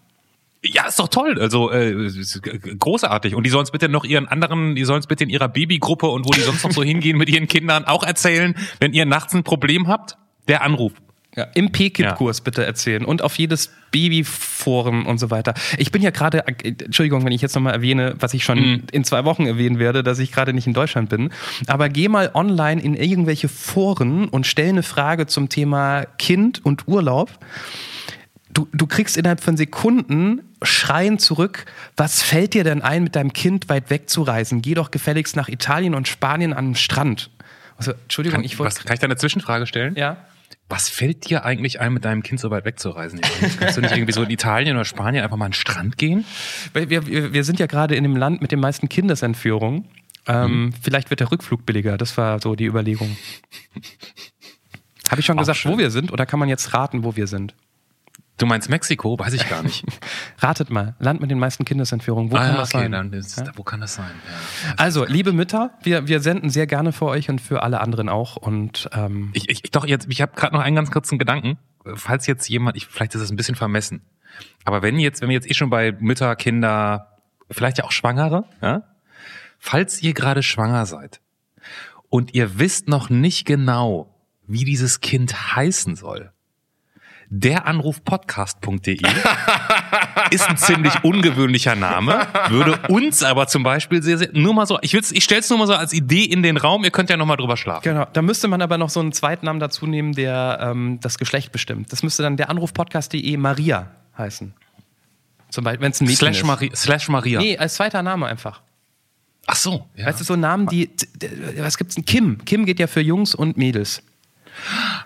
Ja, 0.63 0.87
ist 0.87 0.99
doch 0.99 1.07
toll. 1.07 1.39
Also 1.39 1.71
äh, 1.71 2.09
großartig. 2.79 3.35
Und 3.35 3.45
die 3.45 3.49
sollen 3.49 3.63
es 3.63 3.71
bitte 3.71 3.87
noch 3.87 4.03
ihren 4.03 4.27
anderen, 4.27 4.75
die 4.75 4.83
sollen 4.83 4.99
es 4.99 5.07
bitte 5.07 5.23
in 5.23 5.29
ihrer 5.29 5.47
Babygruppe 5.47 6.07
und 6.07 6.25
wo 6.25 6.31
die 6.31 6.41
sonst 6.41 6.63
noch 6.63 6.71
so 6.71 6.83
hingehen 6.83 7.17
mit 7.17 7.29
ihren 7.29 7.47
Kindern 7.47 7.85
auch 7.85 8.03
erzählen, 8.03 8.55
wenn 8.79 8.93
ihr 8.93 9.05
nachts 9.05 9.33
ein 9.33 9.43
Problem 9.43 9.87
habt, 9.87 10.17
der 10.47 10.63
Anruf. 10.63 10.93
Ja, 11.35 11.47
Im 11.53 11.71
P-Kip-Kurs 11.71 12.41
bitte 12.41 12.65
erzählen 12.65 13.03
und 13.03 13.21
auf 13.21 13.37
jedes 13.37 13.69
Babyforum 13.91 15.05
und 15.05 15.17
so 15.19 15.31
weiter. 15.31 15.53
Ich 15.77 15.91
bin 15.91 16.01
ja 16.01 16.09
gerade, 16.11 16.47
äh, 16.47 16.73
Entschuldigung, 16.83 17.25
wenn 17.25 17.33
ich 17.33 17.41
jetzt 17.41 17.55
nochmal 17.55 17.73
erwähne, 17.73 18.15
was 18.19 18.33
ich 18.33 18.43
schon 18.43 18.83
in 18.91 19.03
zwei 19.03 19.25
Wochen 19.25 19.45
erwähnen 19.45 19.77
werde, 19.79 20.01
dass 20.03 20.19
ich 20.19 20.31
gerade 20.31 20.53
nicht 20.53 20.67
in 20.67 20.73
Deutschland 20.73 21.09
bin. 21.09 21.31
Aber 21.67 21.89
geh 21.89 22.07
mal 22.07 22.31
online 22.33 22.81
in 22.81 22.95
irgendwelche 22.95 23.49
Foren 23.49 24.29
und 24.29 24.47
stell 24.47 24.69
eine 24.69 24.83
Frage 24.83 25.27
zum 25.27 25.49
Thema 25.49 26.05
Kind 26.17 26.63
und 26.65 26.87
Urlaub. 26.87 27.31
Du, 28.53 28.67
du 28.71 28.87
kriegst 28.87 29.17
innerhalb 29.17 29.41
von 29.41 29.57
Sekunden 29.57 30.41
Schreien 30.61 31.19
zurück, 31.19 31.65
was 31.97 32.21
fällt 32.21 32.53
dir 32.53 32.63
denn 32.63 32.81
ein, 32.81 33.03
mit 33.03 33.15
deinem 33.15 33.33
Kind 33.33 33.67
weit 33.67 33.89
weg 33.89 34.09
zu 34.09 34.23
reisen? 34.23 34.61
Geh 34.61 34.73
doch 34.73 34.91
gefälligst 34.91 35.35
nach 35.35 35.49
Italien 35.49 35.93
und 35.95 36.07
Spanien 36.07 36.53
an 36.53 36.69
den 36.69 36.75
Strand. 36.75 37.29
Also, 37.77 37.91
Entschuldigung, 37.91 38.37
Kann, 38.37 38.45
ich 38.45 38.57
wollte. 38.57 38.83
kann 38.83 38.93
ich 38.93 38.99
da 38.99 39.05
eine 39.05 39.17
Zwischenfrage 39.17 39.67
stellen? 39.67 39.95
Ja. 39.95 40.17
Was 40.67 40.89
fällt 40.89 41.29
dir 41.29 41.45
eigentlich 41.45 41.79
ein, 41.79 41.93
mit 41.93 42.05
deinem 42.05 42.23
Kind 42.23 42.39
so 42.39 42.49
weit 42.49 42.65
wegzureisen? 42.65 43.21
Kannst 43.59 43.77
du 43.77 43.81
nicht 43.81 43.91
irgendwie 43.95 44.13
so 44.13 44.23
in 44.23 44.31
Italien 44.31 44.75
oder 44.75 44.85
Spanien 44.85 45.23
einfach 45.23 45.37
mal 45.37 45.45
an 45.45 45.51
den 45.51 45.57
Strand 45.57 45.97
gehen? 45.97 46.25
Wir, 46.73 46.89
wir, 46.89 47.33
wir 47.33 47.43
sind 47.43 47.59
ja 47.59 47.67
gerade 47.67 47.95
in 47.95 48.03
dem 48.03 48.15
Land 48.17 48.41
mit 48.41 48.51
den 48.51 48.59
meisten 48.59 48.89
Kindesentführungen. 48.89 49.87
Ähm, 50.27 50.73
Vielleicht 50.81 51.11
wird 51.11 51.19
der 51.19 51.31
Rückflug 51.31 51.67
billiger. 51.67 51.97
Das 51.97 52.17
war 52.17 52.39
so 52.41 52.55
die 52.55 52.65
Überlegung. 52.65 53.15
Habe 55.11 55.19
ich 55.19 55.25
schon 55.27 55.37
Auch 55.37 55.43
gesagt, 55.43 55.59
schön. 55.59 55.73
wo 55.73 55.77
wir 55.77 55.91
sind 55.91 56.11
oder 56.11 56.25
kann 56.25 56.39
man 56.39 56.49
jetzt 56.49 56.73
raten, 56.73 57.03
wo 57.03 57.15
wir 57.15 57.27
sind? 57.27 57.53
Du 58.37 58.45
meinst 58.45 58.69
Mexiko? 58.69 59.17
Weiß 59.17 59.33
ich 59.33 59.47
gar 59.47 59.63
nicht. 59.63 59.85
Ratet 60.39 60.69
mal. 60.69 60.95
Land 60.99 61.21
mit 61.21 61.31
den 61.31 61.39
meisten 61.39 61.63
Kindesentführungen. 61.63 62.31
Wo 62.31 62.35
ah, 62.35 62.39
kann 62.39 62.51
ja, 62.51 62.57
das 62.57 62.73
okay, 62.73 62.83
sein? 62.83 62.91
dann 62.91 63.13
ist, 63.13 63.37
Ja? 63.37 63.51
wo 63.55 63.63
kann 63.63 63.79
das 63.79 63.95
sein? 63.95 64.11
Ja. 64.11 64.73
Also, 64.77 65.05
liebe 65.05 65.31
Mütter, 65.31 65.71
wir, 65.83 66.07
wir 66.07 66.19
senden 66.19 66.49
sehr 66.49 66.67
gerne 66.67 66.91
für 66.91 67.05
euch 67.05 67.29
und 67.29 67.39
für 67.39 67.63
alle 67.63 67.79
anderen 67.79 68.09
auch. 68.09 68.35
Und 68.35 68.89
ähm, 68.91 69.29
Ich, 69.33 69.49
ich, 69.49 69.61
doch, 69.71 69.85
jetzt, 69.85 70.07
ich 70.09 70.21
habe 70.21 70.33
gerade 70.35 70.53
noch 70.53 70.61
einen 70.61 70.75
ganz 70.75 70.91
kurzen 70.91 71.17
Gedanken. 71.17 71.57
Falls 71.93 72.27
jetzt 72.27 72.49
jemand, 72.49 72.75
ich, 72.75 72.87
vielleicht 72.87 73.15
ist 73.15 73.21
es 73.21 73.31
ein 73.31 73.35
bisschen 73.37 73.55
vermessen, 73.55 74.01
aber 74.63 74.81
wenn 74.81 74.97
jetzt, 74.99 75.21
wenn 75.21 75.29
wir 75.29 75.35
jetzt 75.35 75.49
eh 75.49 75.53
schon 75.53 75.69
bei 75.69 75.91
Mütter, 75.93 76.35
Kinder, 76.35 77.19
vielleicht 77.51 77.77
ja 77.77 77.83
auch 77.83 77.91
Schwangere, 77.91 78.45
ja, 78.61 78.83
falls 79.59 80.01
ihr 80.01 80.13
gerade 80.13 80.43
schwanger 80.43 80.85
seid 80.87 81.21
und 82.09 82.33
ihr 82.33 82.59
wisst 82.59 82.87
noch 82.87 83.09
nicht 83.09 83.45
genau, 83.45 84.15
wie 84.47 84.65
dieses 84.65 84.99
Kind 84.99 85.55
heißen 85.55 85.95
soll, 85.95 86.31
der 87.39 87.67
Anruf 87.67 88.03
podcast.de 88.03 88.97
ist 90.31 90.49
ein 90.49 90.57
ziemlich 90.57 91.03
ungewöhnlicher 91.03 91.75
Name, 91.75 92.27
würde 92.49 92.79
uns 92.87 93.23
aber 93.23 93.47
zum 93.47 93.63
Beispiel 93.63 94.01
sehr, 94.01 94.17
sehr, 94.17 94.29
nur 94.31 94.53
mal 94.53 94.65
so, 94.65 94.79
ich, 94.81 94.93
ich 94.93 95.23
stell's 95.23 95.49
nur 95.49 95.59
mal 95.59 95.67
so 95.67 95.73
als 95.73 95.91
Idee 95.91 96.23
in 96.23 96.43
den 96.43 96.55
Raum, 96.55 96.85
ihr 96.85 96.91
könnt 96.91 97.09
ja 97.09 97.17
noch 97.17 97.25
mal 97.25 97.35
drüber 97.35 97.57
schlafen. 97.57 97.83
Genau, 97.83 98.07
da 98.13 98.21
müsste 98.21 98.47
man 98.47 98.61
aber 98.61 98.77
noch 98.77 98.89
so 98.89 99.01
einen 99.01 99.11
zweiten 99.11 99.45
Namen 99.45 99.59
dazu 99.59 99.85
nehmen, 99.85 100.13
der 100.13 100.59
ähm, 100.61 100.99
das 101.01 101.17
Geschlecht 101.17 101.51
bestimmt. 101.51 101.91
Das 101.91 102.03
müsste 102.03 102.23
dann 102.23 102.37
der 102.37 102.49
Anrufpodcast.de 102.49 103.35
Maria 103.37 103.91
heißen. 104.17 104.53
Zum 105.49 105.63
Beispiel, 105.63 105.81
wenn 105.81 105.91
es 105.91 106.01
ein 106.01 106.05
Mädchen 106.05 106.17
Slash, 106.17 106.37
ist. 106.37 106.45
Maria, 106.45 106.75
Slash 106.75 107.09
Maria. 107.09 107.39
Nee, 107.39 107.57
als 107.57 107.75
zweiter 107.75 108.01
Name 108.01 108.27
einfach. 108.27 108.61
Ach 109.45 109.55
so. 109.55 109.85
Ja. 109.95 110.07
Weißt 110.07 110.21
du, 110.21 110.23
so 110.23 110.35
Namen, 110.35 110.67
die. 110.67 110.89
Was 111.57 111.77
gibt's 111.77 111.95
denn? 111.95 112.05
Kim. 112.05 112.43
Kim 112.45 112.65
geht 112.65 112.79
ja 112.79 112.87
für 112.87 113.01
Jungs 113.01 113.35
und 113.35 113.57
Mädels. 113.57 114.01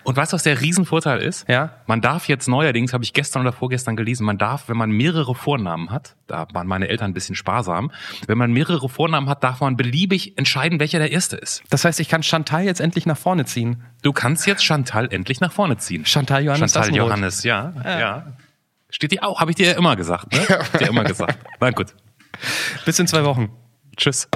Und 0.04 0.16
weißt 0.16 0.32
du, 0.32 0.34
was 0.34 0.42
der 0.42 0.60
Riesenvorteil 0.60 1.20
ist? 1.20 1.48
Ja. 1.48 1.74
Man 1.86 2.00
darf 2.00 2.28
jetzt 2.28 2.48
neuerdings, 2.48 2.92
habe 2.92 3.04
ich 3.04 3.12
gestern 3.12 3.42
oder 3.42 3.52
vorgestern 3.52 3.96
gelesen, 3.96 4.24
man 4.24 4.38
darf, 4.38 4.68
wenn 4.68 4.76
man 4.76 4.90
mehrere 4.90 5.34
Vornamen 5.34 5.90
hat, 5.90 6.16
da 6.26 6.46
waren 6.52 6.66
meine 6.66 6.88
Eltern 6.88 7.10
ein 7.10 7.14
bisschen 7.14 7.34
sparsam, 7.34 7.90
wenn 8.26 8.38
man 8.38 8.52
mehrere 8.52 8.88
Vornamen 8.88 9.28
hat, 9.28 9.44
darf 9.44 9.60
man 9.60 9.76
beliebig 9.76 10.38
entscheiden, 10.38 10.80
welcher 10.80 10.98
der 10.98 11.12
erste 11.12 11.36
ist. 11.36 11.62
Das 11.70 11.84
heißt, 11.84 12.00
ich 12.00 12.08
kann 12.08 12.22
Chantal 12.22 12.64
jetzt 12.64 12.80
endlich 12.80 13.06
nach 13.06 13.18
vorne 13.18 13.44
ziehen. 13.44 13.82
Du 14.02 14.12
kannst 14.12 14.46
jetzt 14.46 14.64
Chantal 14.64 15.08
endlich 15.12 15.40
nach 15.40 15.52
vorne 15.52 15.76
ziehen. 15.76 16.04
Chantal 16.06 16.44
Johannes 16.44 16.72
Chantal 16.72 16.90
Dassenroth. 16.90 17.08
Johannes, 17.08 17.44
ja, 17.44 17.72
ja. 17.84 18.32
Steht 18.90 19.12
dir 19.12 19.24
auch, 19.24 19.40
habe 19.40 19.52
ich 19.52 19.56
dir 19.56 19.68
ja 19.68 19.78
immer 19.78 19.96
gesagt, 19.96 20.32
ne? 20.32 20.40
Hab 20.48 20.74
ich 20.74 20.80
dir 20.80 20.88
immer 20.88 21.04
gesagt. 21.04 21.38
Na 21.60 21.70
gut. 21.70 21.94
Bis 22.84 22.98
in 22.98 23.06
zwei 23.06 23.24
Wochen. 23.24 23.50
Tschüss. 23.96 24.28